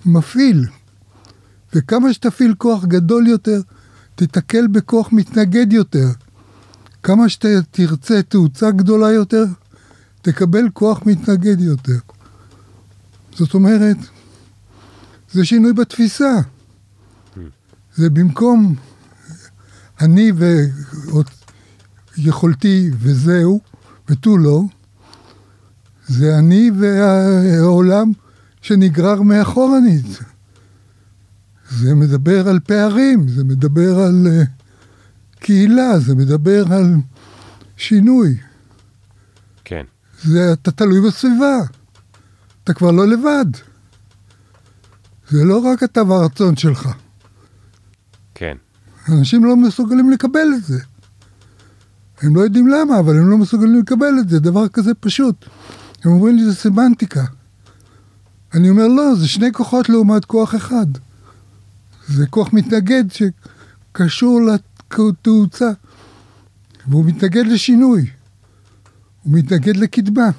מפעיל. 0.05 0.65
וכמה 1.73 2.13
שתפעיל 2.13 2.55
כוח 2.57 2.85
גדול 2.85 3.27
יותר, 3.27 3.61
תתקל 4.15 4.67
בכוח 4.67 5.11
מתנגד 5.11 5.73
יותר. 5.73 6.07
כמה 7.03 7.29
שתרצה 7.29 8.21
תאוצה 8.21 8.71
גדולה 8.71 9.11
יותר, 9.11 9.45
תקבל 10.21 10.69
כוח 10.73 11.01
מתנגד 11.05 11.61
יותר. 11.61 11.97
זאת 13.35 13.53
אומרת, 13.53 13.97
זה 15.31 15.45
שינוי 15.45 15.73
בתפיסה. 15.73 16.33
זה 17.95 18.09
במקום 18.09 18.75
אני 20.01 20.31
ויכולתי 22.17 22.89
וזהו, 22.99 23.61
ותו 24.09 24.37
לא, 24.37 24.61
זה 26.07 26.37
אני 26.39 26.71
והעולם 26.79 28.11
שנגרר 28.61 29.21
מאחורנית. 29.21 30.05
זה 31.69 31.95
מדבר 31.95 32.47
על 32.49 32.59
פערים, 32.59 33.27
זה 33.27 33.43
מדבר 33.43 33.99
על 33.99 34.27
uh, 34.27 34.45
קהילה, 35.39 35.99
זה 35.99 36.15
מדבר 36.15 36.73
על 36.73 36.95
שינוי. 37.77 38.37
כן. 39.65 39.83
זה, 40.23 40.53
אתה 40.53 40.71
תלוי 40.71 41.01
בסביבה. 41.07 41.57
אתה 42.63 42.73
כבר 42.73 42.91
לא 42.91 43.07
לבד. 43.07 43.45
זה 45.29 45.43
לא 45.43 45.57
רק 45.57 45.83
אתה 45.83 46.03
והרצון 46.03 46.55
שלך. 46.55 46.89
כן. 48.35 48.57
אנשים 49.09 49.45
לא 49.45 49.55
מסוגלים 49.55 50.09
לקבל 50.09 50.47
את 50.57 50.63
זה. 50.63 50.79
הם 52.21 52.35
לא 52.35 52.41
יודעים 52.41 52.67
למה, 52.67 52.99
אבל 52.99 53.17
הם 53.17 53.29
לא 53.29 53.37
מסוגלים 53.37 53.79
לקבל 53.79 54.13
את 54.19 54.29
זה, 54.29 54.39
דבר 54.39 54.67
כזה 54.67 54.93
פשוט. 54.93 55.45
הם 56.03 56.11
אומרים 56.11 56.35
לי, 56.35 56.45
זה 56.45 56.55
סמנטיקה. 56.55 57.23
אני 58.53 58.69
אומר, 58.69 58.87
לא, 58.87 59.15
זה 59.15 59.27
שני 59.27 59.51
כוחות 59.51 59.89
לעומת 59.89 60.25
כוח 60.25 60.55
אחד. 60.55 60.85
זה 62.07 62.27
כוח 62.27 62.53
מתנגד 62.53 63.03
שקשור 63.11 64.41
לתאוצה, 64.41 65.69
והוא 66.87 67.05
מתנגד 67.05 67.47
לשינוי. 67.47 68.09
הוא 69.23 69.33
מתנגד 69.33 69.77
לקדמה. 69.77 70.29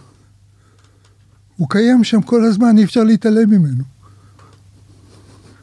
הוא 1.56 1.68
קיים 1.70 2.04
שם 2.04 2.22
כל 2.22 2.44
הזמן, 2.44 2.78
אי 2.78 2.84
אפשר 2.84 3.04
להתעלם 3.04 3.50
ממנו. 3.50 3.84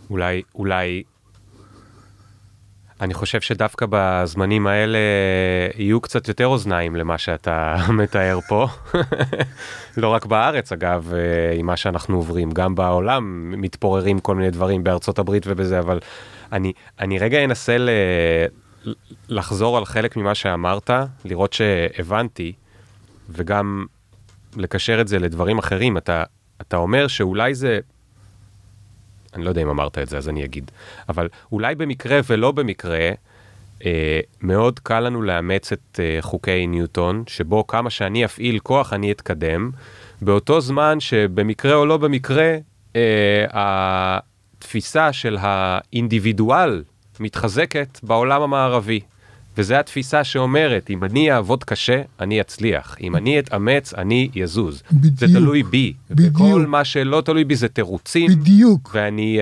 אולי, 0.10 0.42
אולי, 0.56 1.04
אני 3.02 3.14
חושב 3.14 3.42
שדווקא 3.42 3.86
בזמנים 3.90 4.68
האלה 4.68 4.98
יהיו 5.78 6.02
קצת 6.02 6.28
יותר 6.28 6.48
אוזניים 6.48 6.96
למה 6.96 7.18
שאתה 7.18 7.76
מתאר 8.00 8.40
פה. 8.48 8.68
לא 9.98 10.08
רק 10.08 10.26
בארץ, 10.26 10.72
אגב, 10.72 11.14
אה, 11.14 11.58
עם 11.58 11.66
מה 11.66 11.78
שאנחנו 11.78 12.18
עוברים, 12.18 12.52
גם 12.52 12.76
בעולם 12.76 13.54
מתפוררים 13.62 14.20
כל 14.20 14.36
מיני 14.36 14.52
דברים 14.52 14.84
בארצות 14.84 15.20
הברית 15.20 15.44
ובזה, 15.48 15.80
אבל 15.80 16.00
אני, 16.52 16.74
אני 17.00 17.20
רגע 17.20 17.44
אנסה 17.44 17.78
ל... 17.78 17.90
לחזור 19.30 19.78
על 19.78 19.86
חלק 19.86 20.18
ממה 20.18 20.36
שאמרת, 20.36 20.90
לראות 21.26 21.54
שהבנתי, 21.54 22.54
וגם 23.30 23.86
לקשר 24.58 25.02
את 25.02 25.08
זה 25.08 25.20
לדברים 25.20 25.58
אחרים. 25.58 25.98
אתה, 25.98 26.24
אתה 26.62 26.78
אומר 26.78 27.08
שאולי 27.08 27.56
זה 27.56 27.80
אני 29.34 29.44
לא 29.44 29.50
יודע 29.50 29.62
אם 29.62 29.70
אמרת 29.70 29.98
את 29.98 30.10
זה, 30.10 30.18
אז 30.18 30.30
אני 30.30 30.46
אגיד. 30.46 30.72
אבל 31.10 31.30
אולי 31.52 31.76
במקרה 31.76 32.20
ולא 32.30 32.52
במקרה, 32.52 33.10
אה, 33.86 34.20
מאוד 34.42 34.80
קל 34.80 35.00
לנו 35.00 35.22
לאמץ 35.22 35.72
את 35.72 36.00
אה, 36.00 36.18
חוקי 36.22 36.68
ניוטון, 36.68 37.24
שבו 37.28 37.68
כמה 37.68 37.90
שאני 37.90 38.26
אפעיל 38.26 38.60
כוח 38.60 38.94
אני 38.94 39.12
אתקדם, 39.12 39.72
באותו 40.22 40.62
זמן 40.62 41.00
שבמקרה 41.00 41.76
או 41.76 41.86
לא 41.86 41.98
במקרה, 41.98 42.58
אה, 42.96 43.46
התפיסה 43.52 45.14
של 45.14 45.38
האינדיבידואל 45.40 46.84
מתחזקת 47.20 48.00
בעולם 48.04 48.42
המערבי. 48.42 49.00
וזו 49.58 49.76
התפיסה 49.76 50.24
שאומרת, 50.24 50.90
אם 50.90 51.04
אני 51.04 51.32
אעבוד 51.32 51.64
קשה, 51.64 52.02
אני 52.20 52.42
אצליח. 52.42 52.96
אם 53.02 53.16
אני 53.16 53.40
אתאמץ, 53.40 53.94
אני 53.94 54.30
יזוז. 54.36 54.84
בדיוק. 54.92 55.20
זה 55.20 55.28
תלוי 55.28 55.64
בי. 55.64 55.94
בדיוק. 56.12 56.36
וכל 56.36 56.66
מה 56.68 56.84
שלא 56.84 57.22
תלוי 57.26 57.44
בי 57.44 57.56
זה 57.56 57.68
תירוצים. 57.68 58.32
בדיוק. 58.32 58.92
ואני 58.94 59.40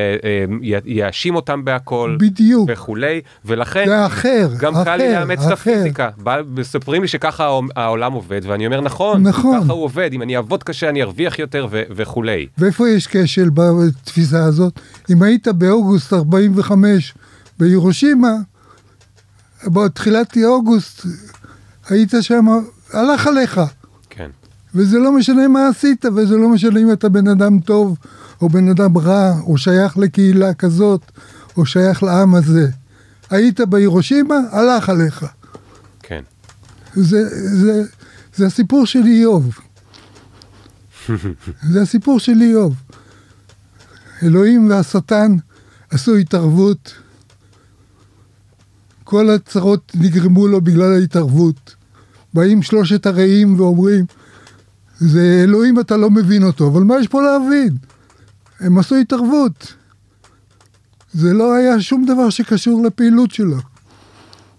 אאשים 1.08 1.34
אה, 1.34 1.40
אותם 1.40 1.66
בהכל. 1.66 2.18
בדיוק. 2.20 2.70
וכולי. 2.74 3.22
ולכן, 3.46 3.86
זה 3.88 4.06
אחר, 4.06 4.50
גם 4.60 4.76
אחר, 4.76 4.84
קל 4.84 4.96
לי 4.96 5.12
לאמץ 5.14 5.40
את. 5.46 5.52
הפיזיקה. 5.52 6.10
מספרים 6.56 7.02
לי 7.02 7.08
שככה 7.08 7.50
העולם 7.76 8.14
עובד, 8.14 8.42
ואני 8.44 8.66
אומר, 8.66 8.82
נכון, 8.82 9.24
נכון. 9.24 9.62
ככה 9.64 9.74
הוא 9.74 9.84
עובד. 9.84 10.10
אם 10.14 10.22
אני 10.22 10.38
אעבוד 10.38 10.64
קשה, 10.64 10.90
אני 10.90 11.02
ארוויח 11.02 11.40
יותר 11.40 11.68
ו- 11.72 11.84
וכולי. 11.90 12.48
ואיפה 12.58 12.90
יש 12.90 13.08
כשל 13.08 13.50
בתפיסה 13.54 14.44
הזאת? 14.44 14.80
אם 15.10 15.24
היית 15.24 15.48
באוגוסט 15.48 16.14
45 16.14 17.14
בירושימה, 17.60 18.32
בתחילת 19.68 20.38
אוגוסט 20.46 21.06
היית 21.90 22.14
שם, 22.22 22.46
הלך 22.94 23.28
עליך. 23.28 23.62
כן. 24.10 24.30
וזה 24.76 25.00
לא 25.00 25.12
משנה 25.12 25.48
מה 25.48 25.68
עשית, 25.68 26.06
וזה 26.06 26.38
לא 26.38 26.50
משנה 26.50 26.80
אם 26.80 26.92
אתה 26.92 27.10
בן 27.10 27.28
אדם 27.28 27.60
טוב, 27.60 27.98
או 28.42 28.50
בן 28.50 28.70
אדם 28.70 28.98
רע, 28.98 29.34
או 29.42 29.58
שייך 29.58 29.98
לקהילה 29.98 30.54
כזאת, 30.54 31.02
או 31.58 31.66
שייך 31.66 32.04
לעם 32.04 32.36
הזה. 32.36 32.68
היית 33.30 33.62
בהירושימה, 33.62 34.36
הלך 34.52 34.90
עליך. 34.90 35.26
כן. 36.04 36.22
זה, 36.94 37.30
זה, 37.56 37.84
זה 38.36 38.46
הסיפור 38.46 38.86
של 38.86 39.04
איוב. 39.06 39.60
זה 41.72 41.82
הסיפור 41.82 42.20
של 42.20 42.42
איוב. 42.42 42.76
אלוהים 44.24 44.70
והשטן 44.70 45.36
עשו 45.90 46.16
התערבות. 46.16 46.94
כל 49.10 49.30
הצרות 49.30 49.92
נגרמו 49.96 50.48
לו 50.48 50.62
בגלל 50.62 50.94
ההתערבות. 50.94 51.76
באים 52.34 52.62
שלושת 52.62 53.06
הרעים 53.06 53.60
ואומרים, 53.60 54.06
זה 55.00 55.42
אלוהים 55.44 55.80
אתה 55.80 55.98
לא 55.98 56.10
מבין 56.10 56.44
אותו, 56.44 56.68
אבל 56.68 56.82
מה 56.82 57.00
יש 57.00 57.08
פה 57.08 57.22
להבין? 57.22 57.78
הם 58.60 58.78
עשו 58.78 58.96
התערבות. 58.96 59.74
זה 61.14 61.34
לא 61.34 61.54
היה 61.54 61.82
שום 61.82 62.06
דבר 62.06 62.30
שקשור 62.30 62.84
לפעילות 62.86 63.32
שלו. 63.32 63.58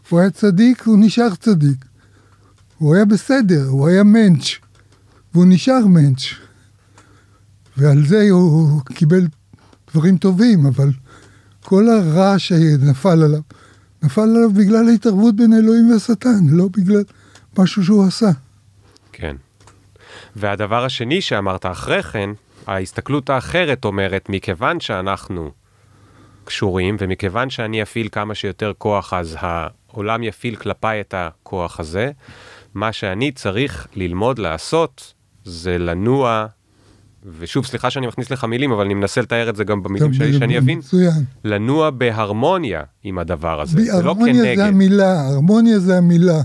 הוא 0.08 0.20
היה 0.20 0.30
צדיק, 0.30 0.82
הוא 0.82 0.98
נשאר 1.00 1.34
צדיק. 1.34 1.84
הוא 2.78 2.94
היה 2.94 3.04
בסדר, 3.04 3.66
הוא 3.68 3.88
היה 3.88 4.02
מענץ', 4.02 4.48
והוא 5.34 5.46
נשאר 5.48 5.86
מענץ'. 5.86 6.22
ועל 7.76 8.06
זה 8.06 8.30
הוא 8.30 8.80
קיבל 8.84 9.26
דברים 9.92 10.18
טובים, 10.18 10.66
אבל 10.66 10.90
כל 11.64 11.88
הרע 11.88 12.38
שנפל 12.38 13.22
עליו, 13.22 13.40
נפל 14.02 14.20
עליו 14.20 14.50
בגלל 14.52 14.88
ההתערבות 14.88 15.36
בין 15.36 15.52
אלוהים 15.52 15.90
והשטן, 15.90 16.46
לא 16.50 16.68
בגלל 16.76 17.02
משהו 17.58 17.84
שהוא 17.84 18.06
עשה. 18.06 18.30
כן. 19.12 19.36
והדבר 20.36 20.84
השני 20.84 21.20
שאמרת 21.20 21.66
אחרי 21.66 22.02
כן, 22.02 22.30
ההסתכלות 22.66 23.30
האחרת 23.30 23.84
אומרת, 23.84 24.28
מכיוון 24.28 24.80
שאנחנו 24.80 25.50
קשורים, 26.44 26.96
ומכיוון 27.00 27.50
שאני 27.50 27.82
אפעיל 27.82 28.08
כמה 28.12 28.34
שיותר 28.34 28.72
כוח, 28.78 29.12
אז 29.12 29.36
העולם 29.40 30.22
יפעיל 30.22 30.56
כלפיי 30.56 31.00
את 31.00 31.14
הכוח 31.16 31.80
הזה, 31.80 32.10
מה 32.74 32.92
שאני 32.92 33.32
צריך 33.32 33.86
ללמוד 33.94 34.38
לעשות 34.38 35.14
זה 35.44 35.78
לנוע, 35.78 36.46
ושוב, 37.38 37.66
סליחה 37.66 37.90
שאני 37.90 38.06
מכניס 38.06 38.30
לך 38.30 38.44
מילים, 38.44 38.72
אבל 38.72 38.84
אני 38.84 38.94
מנסה 38.94 39.20
לתאר 39.20 39.50
את 39.50 39.56
זה 39.56 39.64
גם 39.64 39.82
במילים 39.82 40.12
שלי 40.12 40.38
שאני 40.38 40.58
אבין, 40.58 40.78
מצוין. 40.78 41.24
לנוע 41.44 41.90
בהרמוניה 41.90 42.82
עם 43.04 43.18
הדבר 43.18 43.60
הזה, 43.60 43.84
זה 43.84 43.92
לא 43.92 43.96
הרמוניה 43.96 44.34
זה 44.34 44.52
כנגד. 44.56 44.66
המילה, 44.66 45.28
הרמוניה 45.28 45.78
זה 45.78 45.98
המילה. 45.98 46.42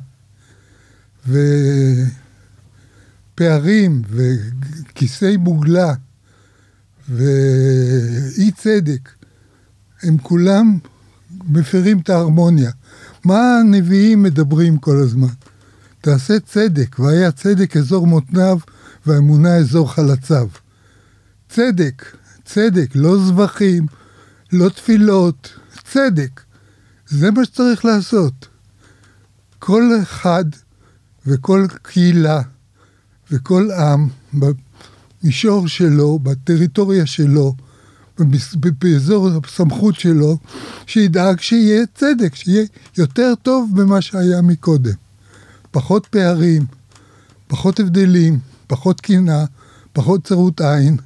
ופערים, 3.35 4.01
וכיסי 4.09 5.37
מוגלה, 5.37 5.93
ואי 7.09 8.51
צדק, 8.57 9.09
הם 10.03 10.17
כולם 10.17 10.77
מפרים 11.49 11.99
את 11.99 12.09
ההרמוניה. 12.09 12.71
מה 13.25 13.59
הנביאים 13.59 14.23
מדברים 14.23 14.77
כל 14.77 14.97
הזמן? 14.97 15.27
תעשה 16.01 16.39
צדק, 16.39 16.99
והיה 16.99 17.31
צדק 17.31 17.77
אזור 17.77 18.07
מותניו, 18.07 18.57
והאמונה 19.05 19.55
אזור 19.55 19.93
חלציו. 19.93 20.47
צדק, 21.55 22.05
צדק, 22.45 22.89
לא 22.95 23.17
זבחים, 23.17 23.85
לא 24.51 24.69
תפילות, 24.69 25.49
צדק. 25.91 26.41
זה 27.07 27.31
מה 27.31 27.45
שצריך 27.45 27.85
לעשות. 27.85 28.47
כל 29.59 29.89
אחד 30.03 30.45
וכל 31.27 31.65
קהילה 31.81 32.41
וכל 33.31 33.69
עם 33.71 34.07
במישור 34.33 35.67
שלו, 35.67 36.19
בטריטוריה 36.19 37.05
שלו, 37.05 37.53
באזור 38.79 39.29
הסמכות 39.43 39.95
שלו, 39.95 40.37
שידאג 40.85 41.39
שיהיה 41.39 41.85
צדק, 41.95 42.35
שיהיה 42.35 42.65
יותר 42.97 43.33
טוב 43.41 43.71
ממה 43.75 44.01
שהיה 44.01 44.41
מקודם. 44.41 44.95
פחות 45.71 46.07
פערים, 46.07 46.65
פחות 47.47 47.79
הבדלים, 47.79 48.39
פחות 48.67 49.01
קנאה, 49.01 49.45
פחות 49.93 50.23
צרות 50.23 50.61
עין. 50.61 50.97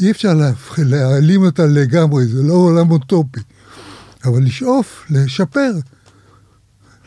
אי 0.00 0.10
אפשר 0.10 0.32
להעלים 0.78 1.42
אותה 1.42 1.66
לגמרי, 1.66 2.24
זה 2.24 2.42
לא 2.42 2.52
עולם 2.52 2.90
אוטופי. 2.90 3.40
אבל 4.24 4.42
לשאוף, 4.42 5.06
לשפר, 5.10 5.70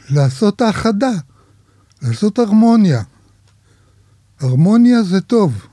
לעשות 0.09 0.61
האחדה, 0.61 1.11
לעשות 2.01 2.39
הרמוניה. 2.39 3.01
הרמוניה 4.39 5.03
זה 5.03 5.21
טוב. 5.21 5.67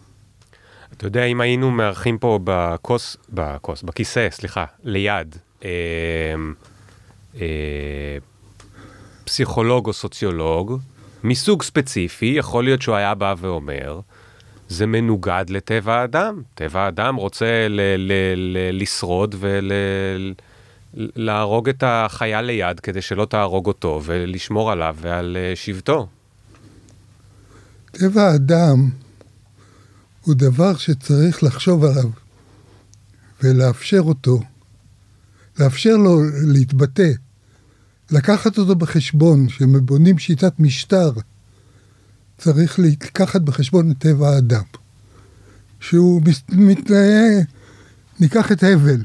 אתה 0.92 1.06
יודע, 1.06 1.24
אם 1.24 1.40
היינו 1.40 1.70
מארחים 1.70 2.18
פה 2.18 2.38
בכוס, 2.44 3.16
בכוס, 3.30 3.82
בכיסא, 3.82 4.28
סליחה, 4.30 4.64
ליד, 4.84 5.36
אה, 5.64 5.70
אה, 7.40 8.18
פסיכולוג 9.24 9.86
או 9.86 9.92
סוציולוג, 9.92 10.78
מסוג 11.24 11.62
ספציפי, 11.62 12.34
יכול 12.38 12.64
להיות 12.64 12.82
שהוא 12.82 12.96
היה 12.96 13.14
בא 13.14 13.34
ואומר, 13.38 14.00
זה 14.68 14.86
מנוגד 14.86 15.44
לטבע 15.48 15.94
האדם. 15.94 16.42
טבע 16.54 16.80
האדם 16.80 17.16
רוצה 17.16 17.68
ל- 17.68 17.80
ל- 17.98 18.34
ל- 18.36 18.82
לשרוד 18.82 19.34
להרוג 20.94 21.68
את 21.68 21.84
החייל 21.86 22.40
ליד 22.40 22.80
כדי 22.80 23.02
שלא 23.02 23.24
תהרוג 23.24 23.66
אותו, 23.66 24.00
ולשמור 24.04 24.72
עליו 24.72 24.96
ועל 25.00 25.36
אה, 25.40 25.56
שבטו. 25.56 26.06
טבע 27.90 28.22
האדם 28.22 28.90
הוא 30.22 30.34
דבר 30.34 30.76
שצריך 30.76 31.42
לחשוב 31.42 31.84
עליו 31.84 32.10
ולאפשר 33.42 34.00
אותו, 34.00 34.40
לאפשר 35.60 35.96
לו 35.96 36.20
להתבטא, 36.52 37.10
לקחת 38.10 38.58
אותו 38.58 38.74
בחשבון, 38.74 39.48
כשבונים 39.48 40.18
שיטת 40.18 40.60
משטר, 40.60 41.10
צריך 42.38 42.78
לקחת 42.78 43.40
בחשבון 43.40 43.90
את 43.90 43.98
טבע 43.98 44.28
האדם. 44.28 44.62
שהוא 45.80 46.22
מתנהג, 46.48 47.44
ניקח 48.20 48.52
את 48.52 48.62
הבל, 48.62 49.02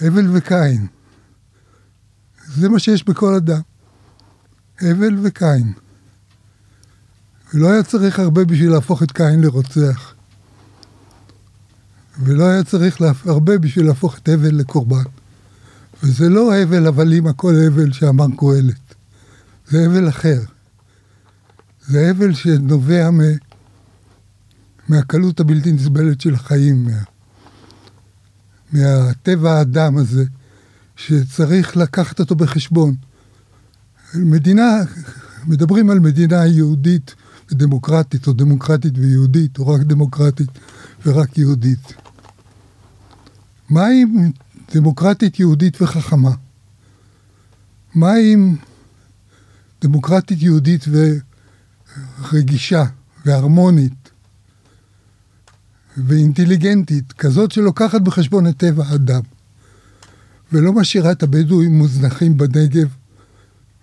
הבל 0.00 0.36
וקין. 0.36 0.86
זה 2.46 2.68
מה 2.68 2.78
שיש 2.78 3.04
בכל 3.04 3.34
אדם, 3.34 3.60
הבל 4.80 5.18
וקין. 5.22 5.72
ולא 7.54 7.70
היה 7.70 7.82
צריך 7.82 8.18
הרבה 8.18 8.44
בשביל 8.44 8.70
להפוך 8.70 9.02
את 9.02 9.12
קין 9.12 9.40
לרוצח. 9.40 10.14
ולא 12.18 12.44
היה 12.44 12.64
צריך 12.64 13.00
הרבה 13.24 13.58
בשביל 13.58 13.86
להפוך 13.86 14.18
את 14.18 14.28
הבל 14.28 14.54
לקורבן. 14.54 15.04
וזה 16.02 16.28
לא 16.28 16.56
הבל 16.56 16.86
הבלים 16.86 17.26
הכל 17.26 17.54
הבל 17.66 17.92
שאמר 17.92 18.26
קהלת, 18.38 18.94
זה 19.68 19.86
הבל 19.86 20.08
אחר. 20.08 20.40
זה 21.86 22.10
הבל 22.10 22.34
שנובע 22.34 23.10
מ... 23.10 23.20
מהקלות 24.88 25.40
הבלתי 25.40 25.72
נסבלת 25.72 26.20
של 26.20 26.34
החיים, 26.34 26.84
מה... 26.84 27.02
מהטבע 28.72 29.52
האדם 29.52 29.96
הזה, 29.96 30.24
שצריך 30.96 31.76
לקחת 31.76 32.20
אותו 32.20 32.34
בחשבון. 32.34 32.94
מדינה, 34.14 34.70
מדברים 35.46 35.90
על 35.90 36.00
מדינה 36.00 36.46
יהודית 36.46 37.14
ודמוקרטית, 37.50 38.26
או 38.26 38.32
דמוקרטית 38.32 38.98
ויהודית, 38.98 39.58
או 39.58 39.68
רק 39.68 39.80
דמוקרטית 39.80 40.48
ורק 41.06 41.38
יהודית. 41.38 41.92
מה 43.68 43.86
עם 43.86 44.30
דמוקרטית 44.74 45.40
יהודית 45.40 45.82
וחכמה? 45.82 46.30
מה 47.94 48.12
עם 48.12 48.56
דמוקרטית 49.82 50.42
יהודית 50.42 50.84
ורגישה 52.22 52.84
והרמונית 53.26 54.10
ואינטליגנטית, 55.96 57.12
כזאת 57.12 57.52
שלוקחת 57.52 58.00
בחשבון 58.00 58.46
את 58.46 58.56
טבע 58.56 58.84
האדם, 58.86 59.20
ולא 60.52 60.72
משאירה 60.72 61.12
את 61.12 61.22
הבדואים 61.22 61.78
מוזנחים 61.78 62.36
בנגב, 62.36 62.88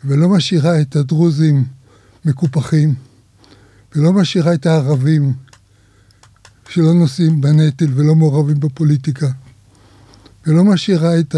ולא 0.05 0.29
משאירה 0.29 0.81
את 0.81 0.95
הדרוזים 0.95 1.65
מקופחים, 2.25 2.95
ולא 3.95 4.13
משאירה 4.13 4.53
את 4.53 4.65
הערבים 4.65 5.33
שלא 6.69 6.93
נושאים 6.93 7.41
בנטל 7.41 7.87
ולא 7.95 8.15
מעורבים 8.15 8.59
בפוליטיקה, 8.59 9.31
ולא 10.47 10.63
משאירה 10.63 11.19
את 11.19 11.35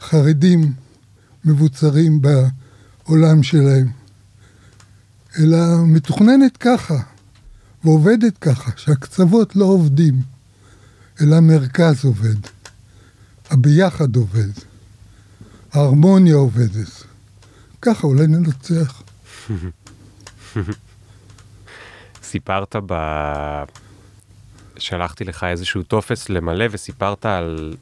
החרדים 0.00 0.72
מבוצרים 1.44 2.20
בעולם 2.22 3.42
שלהם, 3.42 3.88
אלא 5.38 5.56
מתוכננת 5.86 6.56
ככה. 6.56 6.94
ועובדת 7.84 8.38
ככה, 8.38 8.70
שהקצוות 8.76 9.56
לא 9.56 9.64
עובדים, 9.64 10.14
אלא 11.20 11.36
המרכז 11.36 12.04
עובד, 12.04 12.36
הביחד 13.50 14.16
עובד, 14.16 14.50
ההרמוניה 15.72 16.34
עובדת. 16.34 17.04
ככה 17.82 18.06
אולי 18.06 18.26
ננצח. 18.26 19.02
סיפרת 22.22 22.76
ב... 22.86 22.94
שלחתי 24.78 25.24
לך 25.24 25.44
איזשהו 25.44 25.82
טופס 25.82 26.28
למלא 26.28 26.64
וסיפרת 26.70 27.26
על 27.26 27.76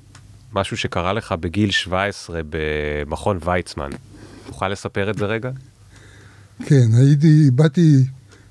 משהו 0.53 0.77
שקרה 0.77 1.13
לך 1.13 1.33
בגיל 1.33 1.71
17 1.71 2.41
במכון 2.51 3.39
ויצמן. 3.45 3.91
תוכל 4.47 4.69
לספר 4.69 5.11
את 5.11 5.19
זה 5.19 5.27
רגע? 5.27 5.51
כן, 6.59 6.95
הייתי, 6.95 7.51
באתי 7.51 8.05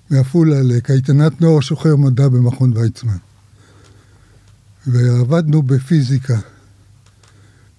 מעפולה 0.09 0.61
לקייטנת 0.61 1.41
נוער 1.41 1.59
שוחר 1.59 1.95
מדע 1.95 2.27
במכון 2.27 2.77
ויצמן. 2.77 3.17
ועבדנו 4.87 5.61
בפיזיקה. 5.61 6.39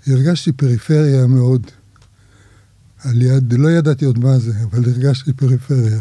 הרגשתי 0.06 0.52
פריפריה 0.52 1.26
מאוד. 1.26 1.66
על 3.04 3.22
יד, 3.22 3.52
לא 3.52 3.70
ידעתי 3.70 4.04
עוד 4.04 4.18
מה 4.18 4.38
זה, 4.38 4.52
אבל 4.64 4.84
הרגשתי 4.84 5.32
פריפריה. 5.32 6.00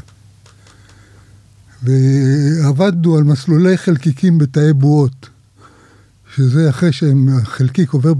ועבדנו 1.83 3.17
על 3.17 3.23
מסלולי 3.23 3.77
חלקיקים 3.77 4.37
בתאי 4.37 4.73
בועות, 4.73 5.29
שזה 6.35 6.69
אחרי 6.69 6.91
שהחלקיק 6.91 7.89
עובר 7.89 8.13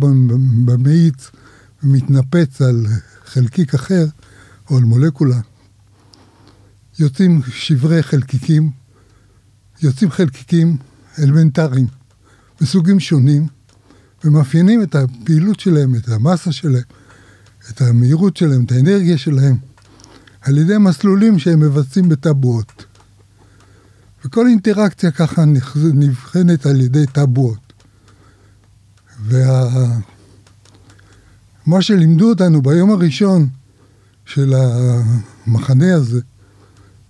במאיץ 0.66 1.30
ומתנפץ 1.84 2.62
על 2.62 2.86
חלקיק 3.26 3.74
אחר, 3.74 4.06
או 4.70 4.78
על 4.78 4.84
מולקולה. 4.84 5.40
יוצאים 7.00 7.42
שברי 7.52 8.04
חלקיקים, 8.04 8.72
יוצאים 9.82 10.12
חלקיקים 10.12 10.78
אלמנטריים 11.20 11.88
מסוגים 12.62 13.00
שונים, 13.00 13.48
ומאפיינים 14.24 14.84
את 14.84 14.96
הפעילות 14.96 15.60
שלהם, 15.60 15.96
את 15.96 16.10
המסה 16.10 16.52
שלהם, 16.52 16.84
את 17.70 17.82
המהירות 17.82 18.38
שלהם, 18.38 18.64
את 18.66 18.72
האנרגיה 18.72 19.18
שלהם, 19.18 19.56
על 20.42 20.58
ידי 20.58 20.78
מסלולים 20.78 21.40
שהם 21.40 21.60
מבצעים 21.60 22.10
בטבועות. 22.10 22.86
וכל 24.26 24.48
אינטראקציה 24.48 25.12
ככה 25.12 25.44
נבחנת 25.94 26.66
על 26.66 26.82
ידי 26.82 27.06
טבועות. 27.06 27.74
וה... 29.20 29.70
שלימדו 31.82 32.30
אותנו 32.30 32.62
ביום 32.62 32.92
הראשון 32.92 33.48
של 34.26 34.54
המחנה 34.54 35.96
הזה, 35.96 36.22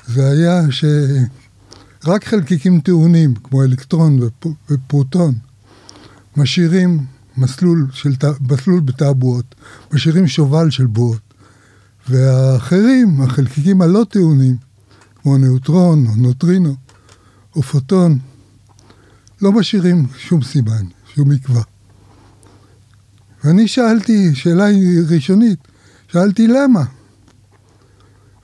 זה 0.07 0.27
היה 0.27 0.61
שרק 0.71 2.25
חלקיקים 2.25 2.81
טעונים, 2.81 3.35
כמו 3.35 3.63
אלקטרון 3.63 4.19
ופרוטון, 4.69 5.33
משאירים 6.37 7.05
מסלול, 7.37 7.87
של, 7.91 8.13
מסלול 8.41 8.79
בתעבועות, 8.79 9.55
משאירים 9.93 10.27
שובל 10.27 10.69
של 10.69 10.85
בועות. 10.85 11.21
והאחרים, 12.09 13.21
החלקיקים 13.21 13.81
הלא 13.81 14.05
טעונים, 14.09 14.55
כמו 15.21 15.37
ניוטרון 15.37 16.07
או 16.07 16.15
נוטרינו 16.15 16.75
או 17.55 17.61
פוטון, 17.61 18.19
לא 19.41 19.51
משאירים 19.51 20.05
שום 20.17 20.43
סימן, 20.43 20.85
שום 21.15 21.29
מקווה. 21.29 21.61
ואני 23.43 23.67
שאלתי, 23.67 24.35
שאלה 24.35 24.65
ראשונית, 25.09 25.59
שאלתי 26.07 26.47
למה? 26.47 26.83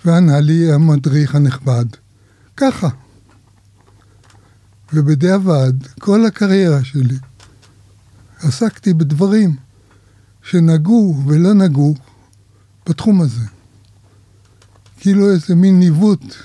וענה 0.05 0.39
לי 0.39 0.71
המדריך 0.71 1.35
הנכבד, 1.35 1.85
ככה. 2.57 2.89
ובדיעבד, 4.93 5.73
כל 5.99 6.25
הקריירה 6.25 6.83
שלי, 6.83 7.17
עסקתי 8.39 8.93
בדברים 8.93 9.55
שנגעו 10.43 11.23
ולא 11.27 11.53
נגעו 11.53 11.95
בתחום 12.89 13.21
הזה. 13.21 13.45
כאילו 14.99 15.29
איזה 15.29 15.55
מין 15.55 15.79
ניווט 15.79 16.35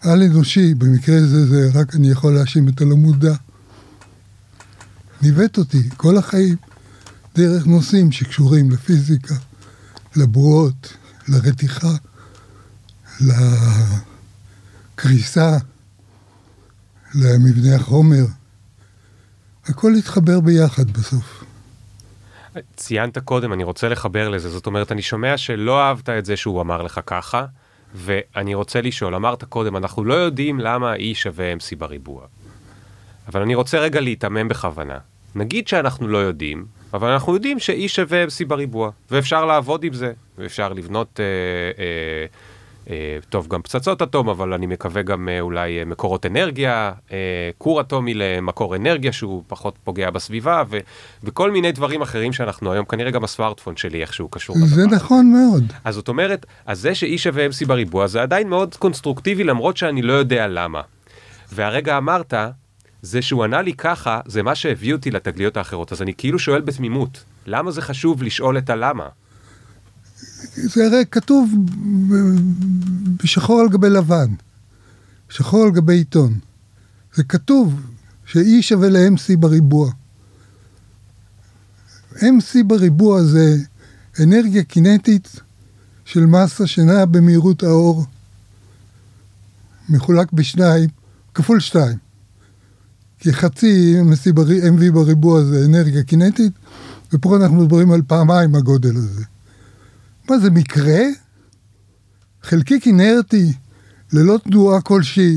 על-אנושי, 0.00 0.74
במקרה 0.74 1.16
הזה 1.16 1.46
זה 1.46 1.70
רק 1.74 1.94
אני 1.94 2.10
יכול 2.10 2.34
להאשים 2.34 2.68
את 2.68 2.80
הלא 2.80 2.96
מודע. 2.96 3.34
ניווט 5.22 5.58
אותי 5.58 5.88
כל 5.96 6.18
החיים 6.18 6.56
דרך 7.34 7.66
נושאים 7.66 8.12
שקשורים 8.12 8.70
לפיזיקה, 8.70 9.34
לבועות, 10.16 10.92
לרתיחה, 11.28 11.92
לקריסה, 14.96 15.56
למבנה 17.14 17.76
החומר. 17.76 18.24
הכל 19.64 19.92
התחבר 19.98 20.40
ביחד 20.40 20.90
בסוף. 20.90 21.44
ציינת 22.76 23.18
קודם, 23.18 23.52
אני 23.52 23.64
רוצה 23.64 23.88
לחבר 23.88 24.28
לזה, 24.28 24.50
זאת 24.50 24.66
אומרת, 24.66 24.92
אני 24.92 25.02
שומע 25.02 25.36
שלא 25.36 25.82
אהבת 25.82 26.08
את 26.08 26.24
זה 26.24 26.36
שהוא 26.36 26.60
אמר 26.60 26.82
לך 26.82 27.00
ככה, 27.06 27.46
ואני 27.94 28.54
רוצה 28.54 28.80
לשאול, 28.80 29.14
אמרת 29.14 29.44
קודם, 29.44 29.76
אנחנו 29.76 30.04
לא 30.04 30.14
יודעים 30.14 30.60
למה 30.60 30.94
E 30.94 31.14
שווה 31.14 31.54
MC 31.54 31.76
בריבוע. 31.78 32.26
אבל 33.28 33.42
אני 33.42 33.54
רוצה 33.54 33.78
רגע 33.78 34.00
להתעמם 34.00 34.48
בכוונה. 34.48 34.98
נגיד 35.34 35.68
שאנחנו 35.68 36.08
לא 36.08 36.18
יודעים, 36.18 36.66
אבל 36.94 37.10
אנחנו 37.10 37.34
יודעים 37.34 37.58
ש-E 37.58 37.88
שווה 37.88 38.24
MC 38.24 38.46
בריבוע, 38.46 38.90
ואפשר 39.10 39.44
לעבוד 39.44 39.84
עם 39.84 39.92
זה, 39.92 40.12
ואפשר 40.38 40.72
לבנות 40.72 41.20
אה, 41.20 41.24
אה, 41.84 42.26
אה, 42.90 43.18
טוב, 43.28 43.48
גם 43.48 43.62
פצצות 43.62 44.02
אטום, 44.02 44.28
אבל 44.28 44.52
אני 44.52 44.66
מקווה 44.66 45.02
גם 45.02 45.28
אה, 45.28 45.40
אולי 45.40 45.78
אה, 45.78 45.84
מקורות 45.84 46.26
אנרגיה, 46.26 46.92
כור 47.58 47.80
אטומי 47.80 48.14
למקור 48.14 48.76
אנרגיה 48.76 49.12
שהוא 49.12 49.42
פחות 49.48 49.74
פוגע 49.84 50.10
בסביבה, 50.10 50.62
ו- 50.70 50.78
וכל 51.24 51.50
מיני 51.50 51.72
דברים 51.72 52.02
אחרים 52.02 52.32
שאנחנו 52.32 52.72
היום, 52.72 52.84
כנראה 52.84 53.10
גם 53.10 53.24
הסמארטפון 53.24 53.76
שלי 53.76 54.00
איכשהו 54.00 54.28
קשור. 54.28 54.56
זה 54.58 54.82
לדבר. 54.82 54.96
נכון 54.96 55.32
מאוד. 55.32 55.72
אז 55.84 55.94
זאת 55.94 56.08
אומרת, 56.08 56.46
אז 56.66 56.80
זה 56.80 56.94
שאי 56.94 57.18
שווה 57.18 57.46
MC 57.46 57.66
בריבוע 57.66 58.06
זה 58.06 58.22
עדיין 58.22 58.48
מאוד 58.48 58.74
קונסטרוקטיבי, 58.76 59.44
למרות 59.44 59.76
שאני 59.76 60.02
לא 60.02 60.12
יודע 60.12 60.46
למה. 60.46 60.80
והרגע 61.52 61.98
אמרת, 61.98 62.34
זה 63.02 63.22
שהוא 63.22 63.44
ענה 63.44 63.62
לי 63.62 63.72
ככה, 63.72 64.20
זה 64.26 64.42
מה 64.42 64.54
שהביא 64.54 64.92
אותי 64.92 65.10
לתגליות 65.10 65.56
האחרות. 65.56 65.92
אז 65.92 66.02
אני 66.02 66.14
כאילו 66.14 66.38
שואל 66.38 66.60
בתמימות, 66.60 67.24
למה 67.46 67.70
זה 67.70 67.82
חשוב 67.82 68.22
לשאול 68.22 68.58
את 68.58 68.70
הלמה? 68.70 69.08
זה 70.56 70.86
הרי 70.86 71.04
כתוב 71.10 71.50
בשחור 73.22 73.60
על 73.60 73.68
גבי 73.68 73.90
לבן, 73.90 74.34
שחור 75.28 75.64
על 75.64 75.70
גבי 75.70 75.94
עיתון. 75.94 76.38
זה 77.14 77.24
כתוב 77.24 77.80
ש-E 78.26 78.62
שווה 78.62 78.88
ל-MC 78.88 79.36
בריבוע. 79.38 79.90
MC 82.14 82.64
בריבוע 82.66 83.22
זה 83.22 83.56
אנרגיה 84.22 84.64
קינטית 84.64 85.40
של 86.04 86.26
מסה 86.26 86.66
שנעה 86.66 87.06
במהירות 87.06 87.62
האור, 87.62 88.04
מחולק 89.88 90.32
בשניים, 90.32 90.88
כפול 91.34 91.60
שתיים. 91.60 91.98
כי 93.18 93.32
חצי 93.32 93.94
MV 94.62 94.92
בריבוע 94.92 95.44
זה 95.44 95.64
אנרגיה 95.66 96.02
קינטית, 96.02 96.52
ופה 97.12 97.36
אנחנו 97.36 97.56
מדברים 97.56 97.92
על 97.92 98.02
פעמיים 98.06 98.54
הגודל 98.54 98.96
הזה. 98.96 99.24
מה 100.30 100.38
זה 100.38 100.50
מקרה? 100.50 101.00
חלקיק 102.42 102.86
אינרטי, 102.86 103.52
ללא 104.12 104.38
תנועה 104.44 104.80
כלשהי, 104.80 105.36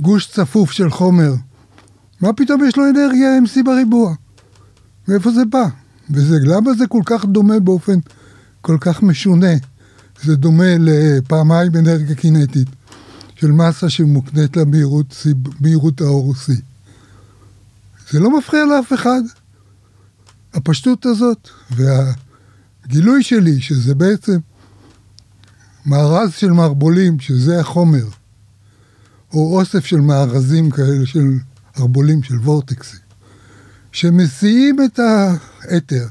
גוש 0.00 0.30
צפוף 0.30 0.70
של 0.70 0.90
חומר. 0.90 1.34
מה 2.20 2.32
פתאום 2.32 2.64
יש 2.64 2.76
לו 2.76 2.84
אנרגיה 2.84 3.38
MC 3.44 3.64
בריבוע? 3.64 4.14
מאיפה 5.08 5.30
זה 5.30 5.44
בא? 5.44 5.64
וזה, 6.10 6.36
למה 6.42 6.74
זה 6.74 6.86
כל 6.86 7.02
כך 7.04 7.24
דומה 7.24 7.60
באופן 7.60 7.98
כל 8.60 8.76
כך 8.80 9.02
משונה? 9.02 9.52
זה 10.22 10.36
דומה 10.36 10.76
לפעמיים 10.78 11.76
אנרגיה 11.76 12.14
קינטית 12.14 12.68
של 13.34 13.52
מסה 13.52 13.90
שמוקנית 13.90 14.56
למהירות 14.56 16.00
האור 16.00 16.34
C. 16.34 16.52
זה 18.10 18.20
לא 18.20 18.38
מפריע 18.38 18.64
לאף 18.64 18.92
אחד. 18.92 19.20
הפשטות 20.54 21.06
הזאת, 21.06 21.48
וה... 21.70 22.12
גילוי 22.86 23.22
שלי, 23.22 23.60
שזה 23.60 23.94
בעצם 23.94 24.38
מארז 25.86 26.32
של 26.32 26.50
מערבולים, 26.50 27.20
שזה 27.20 27.60
החומר, 27.60 28.06
או 29.32 29.58
אוסף 29.58 29.84
של 29.84 30.00
מארזים 30.00 30.70
כאלה 30.70 31.06
של 31.06 31.38
ערבולים, 31.76 32.22
של 32.22 32.34
וורטקסים, 32.34 33.00
שמסיעים 33.92 34.76
את 34.84 34.98
האתר 34.98 36.06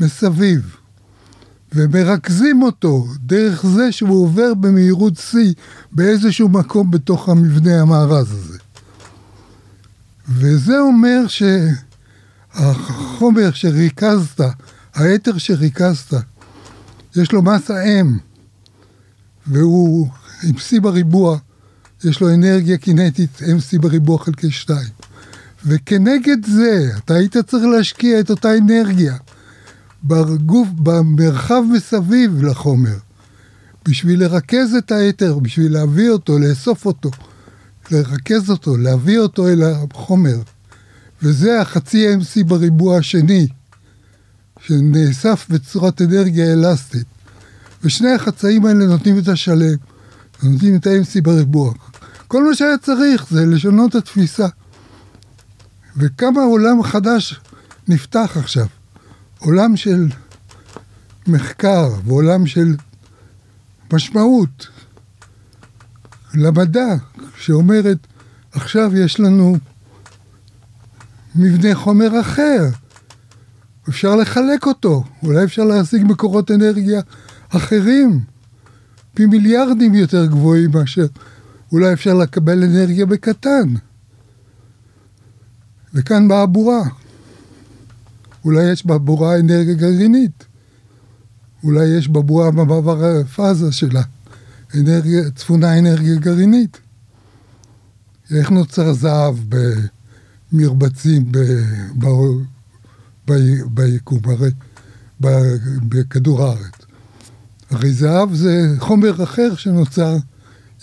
מסביב, 0.00 0.76
ומרכזים 1.72 2.62
אותו 2.62 3.06
דרך 3.20 3.66
זה 3.66 3.92
שהוא 3.92 4.24
עובר 4.24 4.54
במהירות 4.54 5.16
שיא 5.16 5.52
באיזשהו 5.92 6.48
מקום 6.48 6.90
בתוך 6.90 7.28
המבנה 7.28 7.80
המארז 7.80 8.32
הזה. 8.32 8.58
וזה 10.28 10.78
אומר 10.78 11.24
שהחומר 12.54 13.50
שריכזת 13.52 14.40
האתר 14.96 15.38
שריכזת, 15.38 16.14
יש 17.16 17.32
לו 17.32 17.42
מסה 17.42 17.84
M, 17.84 18.06
והוא 19.46 20.08
עם 20.42 20.54
C 20.54 20.80
בריבוע, 20.80 21.38
יש 22.04 22.20
לו 22.20 22.34
אנרגיה 22.34 22.78
קינטית 22.78 23.38
MC 23.40 23.80
בריבוע 23.80 24.18
חלקי 24.18 24.50
2. 24.50 24.78
וכנגד 25.66 26.46
זה, 26.46 26.90
אתה 26.96 27.14
היית 27.14 27.36
צריך 27.36 27.64
להשקיע 27.64 28.20
את 28.20 28.30
אותה 28.30 28.56
אנרגיה 28.58 29.16
בגוף, 30.04 30.68
במרחב 30.76 31.62
מסביב 31.72 32.44
לחומר, 32.44 32.96
בשביל 33.88 34.20
לרכז 34.20 34.74
את 34.78 34.92
האתר, 34.92 35.38
בשביל 35.38 35.72
להביא 35.72 36.10
אותו, 36.10 36.38
לאסוף 36.38 36.86
אותו, 36.86 37.10
לרכז 37.90 38.50
אותו, 38.50 38.76
להביא 38.76 39.18
אותו 39.18 39.48
אל 39.48 39.62
החומר. 39.62 40.38
וזה 41.22 41.60
החצי 41.60 42.06
MC 42.14 42.44
בריבוע 42.44 42.98
השני. 42.98 43.46
שנאסף 44.66 45.46
בצורת 45.50 46.02
אנרגיה 46.02 46.52
אלסטית. 46.52 47.06
ושני 47.84 48.10
החצאים 48.10 48.66
האלה 48.66 48.86
נותנים 48.86 49.18
את 49.18 49.28
השלם, 49.28 49.76
נותנים 50.42 50.76
את 50.76 50.86
ה-MC 50.86 51.22
בריבוע. 51.22 51.72
כל 52.28 52.44
מה 52.44 52.54
שהיה 52.54 52.78
צריך 52.78 53.26
זה 53.30 53.46
לשנות 53.46 53.90
את 53.90 53.94
התפיסה. 53.94 54.46
וכמה 55.96 56.42
עולם 56.42 56.82
חדש 56.82 57.40
נפתח 57.88 58.36
עכשיו. 58.36 58.66
עולם 59.38 59.76
של 59.76 60.06
מחקר 61.26 61.88
ועולם 62.04 62.46
של 62.46 62.76
משמעות 63.92 64.68
למדע, 66.34 66.94
שאומרת, 67.38 68.06
עכשיו 68.52 68.96
יש 68.96 69.20
לנו 69.20 69.56
מבנה 71.34 71.74
חומר 71.74 72.20
אחר. 72.20 72.62
אפשר 73.88 74.16
לחלק 74.16 74.66
אותו, 74.66 75.04
אולי 75.22 75.44
אפשר 75.44 75.64
להשיג 75.64 76.02
מקורות 76.04 76.50
אנרגיה 76.50 77.00
אחרים, 77.48 78.20
פי 79.14 79.26
מיליארדים 79.26 79.94
יותר 79.94 80.26
גבוהים 80.26 80.70
מאשר 80.70 81.06
אולי 81.72 81.92
אפשר 81.92 82.14
לקבל 82.14 82.64
אנרגיה 82.64 83.06
בקטן. 83.06 83.74
וכאן 85.94 86.28
באה 86.28 86.42
הבורה. 86.42 86.82
אולי 88.44 88.72
יש 88.72 88.86
בבורה 88.86 89.38
אנרגיה 89.38 89.74
גרעינית. 89.74 90.44
אולי 91.64 91.84
יש 91.84 92.08
בבורה 92.08 92.50
במעבר 92.50 93.04
הפאזה 93.04 93.72
שלה 93.72 94.02
אנרגיה, 94.74 95.30
צפונה 95.30 95.78
אנרגיה 95.78 96.16
גרעינית. 96.16 96.80
איך 98.30 98.50
נוצר 98.50 98.92
זהב 98.92 99.36
במרבצים 100.52 101.32
ביקום, 103.66 104.20
הרי 104.24 104.50
בכדור 105.88 106.42
הארץ. 106.42 106.74
הרי 107.70 107.92
זהב 107.92 108.34
זה 108.34 108.74
חומר 108.78 109.24
אחר 109.24 109.54
שנוצר 109.54 110.16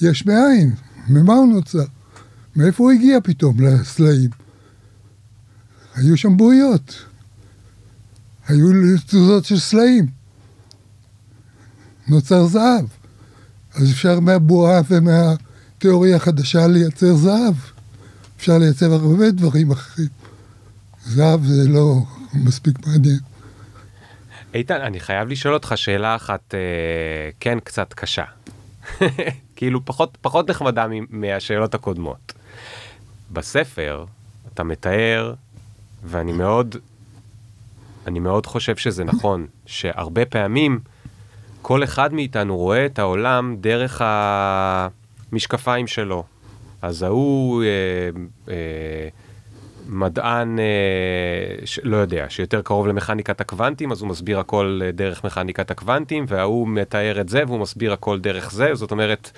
יש 0.02 0.26
מאין. 0.26 0.76
ממה 1.08 1.34
הוא 1.34 1.54
נוצר? 1.54 1.86
מאיפה 2.56 2.84
הוא 2.84 2.92
הגיע 2.92 3.18
פתאום 3.24 3.60
לסלעים? 3.60 4.30
היו 5.96 6.18
שם 6.18 6.38
בוריות. 6.38 6.96
היו 8.48 8.68
תזוזות 9.08 9.46
של 9.46 9.60
סלעים. 9.60 10.08
נוצר 12.08 12.48
זהב. 12.48 12.86
אז 13.76 13.92
אפשר 13.92 14.20
מהבועה 14.20 14.82
ומהתיאוריה 14.90 16.16
החדשה 16.16 16.68
לייצר 16.68 17.16
זהב. 17.16 17.56
אפשר 18.38 18.58
לייצר 18.58 18.94
הרבה 18.94 19.32
דברים 19.32 19.72
אחרים. 19.72 20.10
זהב 21.06 21.46
זה 21.46 21.68
לא 21.70 22.04
מספיק 22.36 22.88
מעניין. 22.88 23.20
איתן, 24.54 24.82
אני 24.82 25.00
חייב 25.00 25.28
לשאול 25.28 25.54
אותך 25.54 25.74
שאלה 25.76 26.16
אחת, 26.16 26.54
אה, 26.56 27.30
כן, 27.40 27.60
קצת 27.60 27.94
קשה. 27.94 28.24
כאילו, 29.56 29.86
פחות, 29.86 30.18
פחות 30.22 30.50
נחמדה 30.50 30.88
מהשאלות 31.10 31.74
הקודמות. 31.76 32.34
בספר 33.32 34.06
אתה 34.54 34.64
מתאר, 34.64 35.34
ואני 36.04 36.32
מאוד, 36.32 36.76
אני 38.08 38.20
מאוד 38.20 38.46
חושב 38.46 38.76
שזה 38.76 39.04
נכון, 39.04 39.48
שהרבה 39.66 40.26
פעמים 40.26 40.80
כל 41.62 41.84
אחד 41.84 42.14
מאיתנו 42.14 42.58
רואה 42.58 42.86
את 42.86 43.00
העולם 43.00 43.56
דרך 43.62 44.02
המשקפיים 45.32 45.88
שלו. 45.88 46.24
אז 46.82 47.04
ההוא... 47.04 47.64
אה, 47.64 47.70
אה, 48.50 49.10
מדען, 49.88 50.60
אה, 50.60 50.66
ש, 51.66 51.80
לא 51.84 51.98
יודע, 51.98 52.26
שיותר 52.30 52.62
קרוב 52.62 52.88
למכניקת 52.88 53.42
הקוונטים, 53.42 53.92
אז 53.92 54.02
הוא 54.02 54.10
מסביר 54.10 54.40
הכל 54.40 54.80
אה, 54.84 54.92
דרך 54.92 55.24
מכניקת 55.24 55.72
הקוונטים, 55.72 56.26
וההוא 56.28 56.68
מתאר 56.68 57.22
את 57.22 57.30
זה 57.30 57.44
והוא 57.48 57.60
מסביר 57.60 57.94
הכל 57.94 58.20
דרך 58.20 58.52
זה, 58.52 58.76
זאת 58.76 58.92
אומרת, 58.92 59.32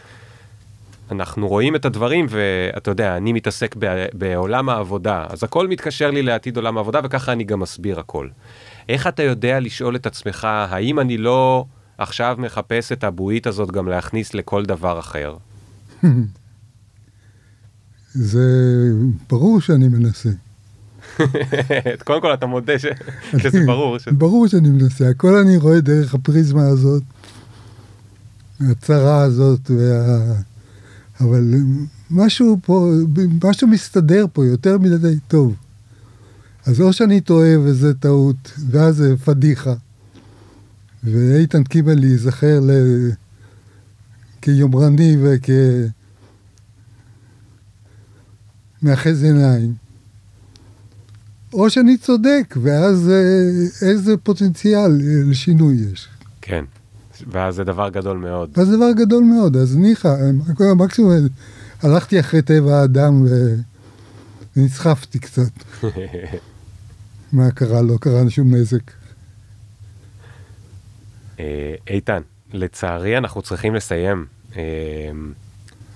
אנחנו 1.11 1.47
רואים 1.47 1.75
את 1.75 1.85
הדברים, 1.85 2.25
ואתה 2.29 2.91
יודע, 2.91 3.17
אני 3.17 3.33
מתעסק 3.33 3.75
בעולם 4.13 4.69
העבודה, 4.69 5.25
אז 5.29 5.43
הכל 5.43 5.67
מתקשר 5.67 6.11
לי 6.11 6.21
לעתיד 6.21 6.57
עולם 6.57 6.77
העבודה, 6.77 6.99
וככה 7.03 7.31
אני 7.31 7.43
גם 7.43 7.59
מסביר 7.59 7.99
הכל. 7.99 8.27
איך 8.89 9.07
אתה 9.07 9.23
יודע 9.23 9.59
לשאול 9.59 9.95
את 9.95 10.05
עצמך, 10.05 10.45
האם 10.45 10.99
אני 10.99 11.17
לא 11.17 11.65
עכשיו 11.97 12.35
מחפש 12.39 12.91
את 12.91 13.03
הבועית 13.03 13.47
הזאת 13.47 13.71
גם 13.71 13.87
להכניס 13.87 14.33
לכל 14.33 14.65
דבר 14.65 14.99
אחר? 14.99 15.35
זה 18.15 18.47
ברור 19.29 19.61
שאני 19.61 19.87
מנסה. 19.87 20.29
קודם 22.05 22.21
כל 22.21 22.33
אתה 22.33 22.45
מודה 22.45 22.79
ש... 22.79 22.85
שזה 23.37 23.65
ברור. 23.65 23.97
ש... 23.97 24.07
ברור 24.07 24.47
שאני 24.47 24.69
מנסה, 24.69 25.09
הכל 25.09 25.35
אני 25.35 25.57
רואה 25.57 25.81
דרך 25.81 26.13
הפריזמה 26.13 26.67
הזאת. 26.67 27.03
הצרה 28.59 29.21
הזאת, 29.21 29.71
וה... 29.71 30.33
אבל 31.21 31.53
משהו 32.11 32.57
פה, 32.63 32.91
משהו 33.43 33.67
מסתדר 33.67 34.25
פה 34.33 34.45
יותר 34.45 34.77
מדי 34.77 35.19
טוב. 35.27 35.55
אז 36.65 36.81
או 36.81 36.93
שאני 36.93 37.21
טועה 37.21 37.59
וזה 37.59 37.93
טעות, 37.93 38.51
ואז 38.69 38.95
זה 38.95 39.17
פדיחה. 39.17 39.73
ואיתן 41.03 41.63
קיבל 41.63 42.03
ייזכר 42.03 42.59
ל... 42.59 42.71
כיומרני 44.41 45.17
וכ... 45.21 45.49
מאחז 48.85 49.23
עיניים. 49.23 49.73
או 51.53 51.69
שאני 51.69 51.97
צודק, 51.97 52.55
ואז 52.61 53.09
אה, 53.09 53.87
איזה 53.87 54.17
פוטנציאל 54.17 54.91
לשינוי 55.29 55.75
יש. 55.93 56.07
כן, 56.41 56.65
ואז 57.27 57.55
זה 57.55 57.63
דבר 57.63 57.89
גדול 57.89 58.17
מאוד. 58.17 58.49
ואז 58.57 58.67
זה 58.67 58.75
דבר 58.77 58.91
גדול 58.91 59.23
מאוד, 59.23 59.57
אז 59.57 59.77
ניחא, 59.77 60.15
מקסימום 60.75 61.11
הלכתי 61.81 62.19
אחרי 62.19 62.41
טבע 62.41 62.75
האדם 62.75 63.25
ונסחפתי 64.57 65.19
קצת. 65.19 65.51
מה 67.33 67.51
קרה? 67.51 67.81
לא 67.81 67.97
קרה 68.01 68.29
שום 68.29 68.55
נזק. 68.55 68.91
אה, 71.39 71.75
איתן, 71.87 72.21
לצערי 72.53 73.17
אנחנו 73.17 73.41
צריכים 73.41 73.75
לסיים. 73.75 74.25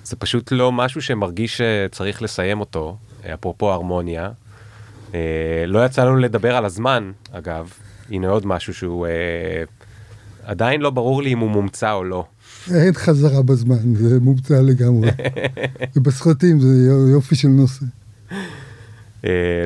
אה, 0.09 0.11
זה 0.11 0.15
פשוט 0.15 0.51
לא 0.51 0.71
משהו 0.71 1.01
שמרגיש 1.01 1.61
שצריך 1.61 2.21
לסיים 2.21 2.59
אותו, 2.59 2.97
אפרופו 3.33 3.71
הרמוניה. 3.71 4.31
אה, 5.13 5.63
לא 5.67 5.85
יצא 5.85 6.03
לנו 6.03 6.17
לדבר 6.17 6.55
על 6.55 6.65
הזמן, 6.65 7.11
אגב. 7.31 7.69
הנה 8.09 8.29
עוד 8.29 8.45
משהו 8.45 8.73
שהוא 8.73 9.07
עדיין 10.43 10.81
לא 10.81 10.89
ברור 10.89 11.23
לי 11.23 11.33
אם 11.33 11.39
הוא 11.39 11.49
מומצא 11.49 11.91
או 11.93 12.03
לא. 12.03 12.25
אין 12.75 12.93
חזרה 12.93 13.41
בזמן, 13.41 13.95
זה 13.95 14.19
מומצא 14.19 14.61
לגמרי. 14.61 15.09
ובסרטים 15.95 16.59
זה 16.59 16.91
יופי 17.11 17.35
של 17.35 17.47
נושא. 17.47 17.85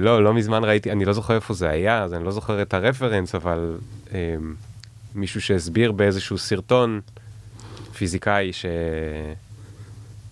לא, 0.01 0.23
לא 0.23 0.33
מזמן 0.33 0.63
ראיתי, 0.63 0.91
אני 0.91 1.05
לא 1.05 1.13
זוכר 1.13 1.35
איפה 1.35 1.53
זה 1.53 1.69
היה, 1.69 2.03
אז 2.03 2.13
אני 2.13 2.23
לא 2.23 2.31
זוכר 2.31 2.61
את 2.61 2.73
הרפרנס, 2.73 3.35
אבל 3.35 3.77
מישהו 5.15 5.41
שהסביר 5.41 5.91
באיזשהו 5.91 6.37
סרטון 6.37 7.01
פיזיקאי 7.97 8.53
ש... 8.53 8.65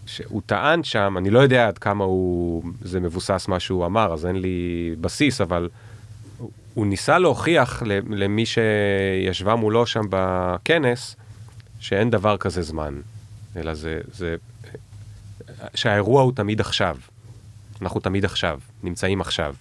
שהוא 0.06 0.42
טען 0.46 0.84
שם, 0.84 1.16
אני 1.18 1.30
לא 1.30 1.40
יודע 1.40 1.68
עד 1.68 1.78
כמה 1.78 2.04
הוא, 2.04 2.64
זה 2.82 3.00
מבוסס 3.00 3.46
מה 3.48 3.60
שהוא 3.60 3.86
אמר, 3.86 4.14
אז 4.14 4.26
אין 4.26 4.36
לי 4.36 4.96
בסיס, 5.02 5.42
אבל 5.42 5.70
הוא 6.74 6.86
ניסה 6.86 7.20
להוכיח 7.20 7.84
למי 8.10 8.44
שישבה 8.46 9.56
מולו 9.56 9.86
שם 9.86 10.02
בכנס, 10.10 11.16
שאין 11.80 12.10
דבר 12.10 12.38
כזה 12.38 12.62
זמן, 12.62 13.02
אלא 13.56 13.74
זה, 13.74 14.00
זה, 14.14 14.36
שהאירוע 15.76 16.22
הוא 16.22 16.32
תמיד 16.36 16.60
עכשיו. 16.60 16.98
אנחנו 17.82 18.00
תמיד 18.00 18.26
עכשיו, 18.26 18.60
נמצאים 18.84 19.22
עכשיו. 19.22 19.56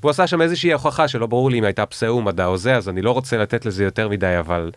והוא 0.00 0.10
עשה 0.10 0.26
שם 0.26 0.42
איזושהי 0.42 0.72
הוכחה 0.72 1.08
שלא 1.08 1.26
ברור 1.26 1.50
לי 1.50 1.58
אם 1.58 1.64
הייתה 1.64 1.86
פסאום, 1.86 2.24
מדע 2.24 2.46
או 2.46 2.56
זה, 2.56 2.76
אז 2.76 2.88
אני 2.88 3.02
לא 3.02 3.10
רוצה 3.10 3.36
לתת 3.36 3.66
לזה 3.66 3.84
יותר 3.84 4.08
מדי, 4.08 4.38
אבל 4.38 4.70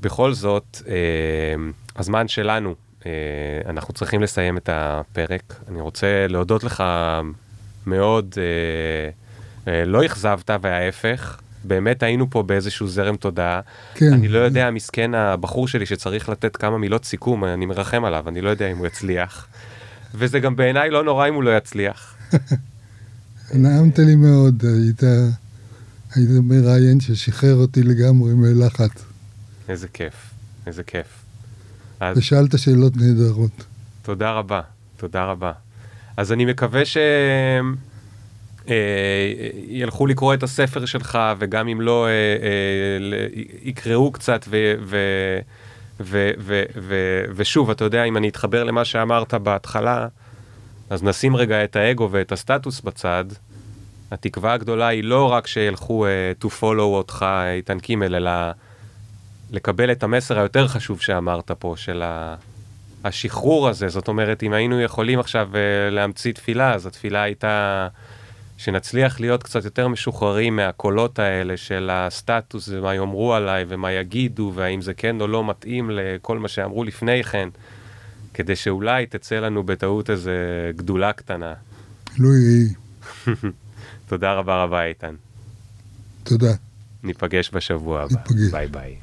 בכל 0.00 0.32
זאת, 0.32 0.82
אה, 0.88 0.94
הזמן 1.96 2.28
שלנו, 2.28 2.74
אנחנו 3.66 3.94
צריכים 3.94 4.22
לסיים 4.22 4.56
את 4.56 4.68
הפרק. 4.72 5.54
אני 5.68 5.80
רוצה 5.80 6.26
להודות 6.28 6.64
לך 6.64 6.84
מאוד, 7.86 8.34
אה, 8.38 9.72
אה, 9.72 9.84
לא 9.84 10.06
אכזבת 10.06 10.50
וההפך. 10.62 11.40
באמת 11.64 12.02
היינו 12.02 12.30
פה 12.30 12.42
באיזשהו 12.42 12.88
זרם 12.88 13.16
תודעה. 13.16 13.60
כן. 13.94 14.12
אני 14.12 14.28
לא 14.28 14.38
יודע, 14.38 14.70
מסכן 14.70 15.14
הבחור 15.14 15.68
שלי 15.68 15.86
שצריך 15.86 16.28
לתת 16.28 16.56
כמה 16.56 16.78
מילות 16.78 17.04
סיכום, 17.04 17.44
אני 17.44 17.66
מרחם 17.66 18.04
עליו, 18.04 18.28
אני 18.28 18.40
לא 18.40 18.50
יודע 18.50 18.66
אם 18.66 18.78
הוא 18.78 18.86
יצליח. 18.86 19.46
וזה 20.14 20.40
גם 20.40 20.56
בעיניי 20.56 20.90
לא 20.90 21.04
נורא 21.04 21.28
אם 21.28 21.34
הוא 21.34 21.42
לא 21.42 21.56
יצליח. 21.56 22.16
נעמת 23.54 23.98
לי 23.98 24.14
מאוד, 24.14 24.64
היית, 24.64 25.02
היית 26.14 26.30
מראיין 26.42 27.00
ששחרר 27.00 27.54
אותי 27.54 27.82
לגמרי 27.82 28.34
מלחץ. 28.34 29.04
איזה 29.68 29.88
כיף, 29.88 30.14
איזה 30.66 30.82
כיף. 30.82 31.21
אז... 32.02 32.18
ושאלת 32.18 32.58
שאלות 32.58 32.92
נהדרות. 32.96 33.64
תודה 34.02 34.32
רבה, 34.32 34.60
תודה 34.96 35.24
רבה. 35.24 35.52
אז 36.16 36.32
אני 36.32 36.44
מקווה 36.44 36.84
ש... 36.84 36.96
אה, 38.68 38.74
ילכו 39.68 40.06
לקרוא 40.06 40.34
את 40.34 40.42
הספר 40.42 40.84
שלך, 40.84 41.18
וגם 41.38 41.68
אם 41.68 41.80
לא, 41.80 42.06
אה, 42.06 42.10
אה, 42.10 43.26
יקראו 43.62 44.12
קצת, 44.12 44.44
ו, 44.48 44.74
ו, 44.82 44.96
ו, 46.00 46.30
ו, 46.38 46.62
ו, 46.76 46.94
ושוב, 47.34 47.70
אתה 47.70 47.84
יודע, 47.84 48.04
אם 48.04 48.16
אני 48.16 48.28
אתחבר 48.28 48.64
למה 48.64 48.84
שאמרת 48.84 49.34
בהתחלה, 49.34 50.06
אז 50.90 51.02
נשים 51.02 51.36
רגע 51.36 51.64
את 51.64 51.76
האגו 51.76 52.08
ואת 52.10 52.32
הסטטוס 52.32 52.80
בצד. 52.80 53.24
התקווה 54.10 54.52
הגדולה 54.52 54.86
היא 54.86 55.04
לא 55.04 55.32
רק 55.32 55.46
שילכו 55.46 56.06
to 56.42 56.46
follow 56.60 56.80
אותך, 56.80 57.26
איתן 57.56 57.78
קימל, 57.78 58.14
אלא 58.14 58.30
לקבל 59.52 59.92
את 59.92 60.02
המסר 60.02 60.38
היותר 60.38 60.68
חשוב 60.68 61.00
שאמרת 61.00 61.50
פה, 61.50 61.74
של 61.76 62.02
ה... 62.02 62.34
השחרור 63.04 63.68
הזה. 63.68 63.88
זאת 63.88 64.08
אומרת, 64.08 64.42
אם 64.42 64.52
היינו 64.52 64.80
יכולים 64.80 65.18
עכשיו 65.18 65.48
uh, 65.52 65.56
להמציא 65.94 66.32
תפילה, 66.32 66.74
אז 66.74 66.86
התפילה 66.86 67.22
הייתה 67.22 67.88
שנצליח 68.58 69.20
להיות 69.20 69.42
קצת 69.42 69.64
יותר 69.64 69.88
משוחררים 69.88 70.56
מהקולות 70.56 71.18
האלה 71.18 71.56
של 71.56 71.90
הסטטוס 71.92 72.68
ומה 72.68 72.94
יאמרו 72.94 73.34
עליי 73.34 73.64
ומה 73.68 73.92
יגידו, 73.92 74.52
והאם 74.54 74.82
זה 74.82 74.94
כן 74.94 75.20
או 75.20 75.26
לא 75.26 75.48
מתאים 75.48 75.90
לכל 75.90 76.38
מה 76.38 76.48
שאמרו 76.48 76.84
לפני 76.84 77.24
כן. 77.24 77.48
כדי 78.34 78.56
שאולי 78.56 79.06
תצא 79.06 79.34
לנו 79.34 79.62
בטעות 79.62 80.10
איזה 80.10 80.36
גדולה 80.76 81.12
קטנה. 81.12 81.54
לא 82.18 82.28
יהי. 82.28 82.74
תודה 84.08 84.32
רבה 84.32 84.62
רבה, 84.62 84.84
איתן. 84.84 85.14
תודה. 86.22 86.52
ניפגש 87.02 87.50
בשבוע 87.54 88.02
הבא. 88.02 88.14
ניפגש. 88.14 88.52
ביי 88.52 88.66
ביי. 88.66 89.01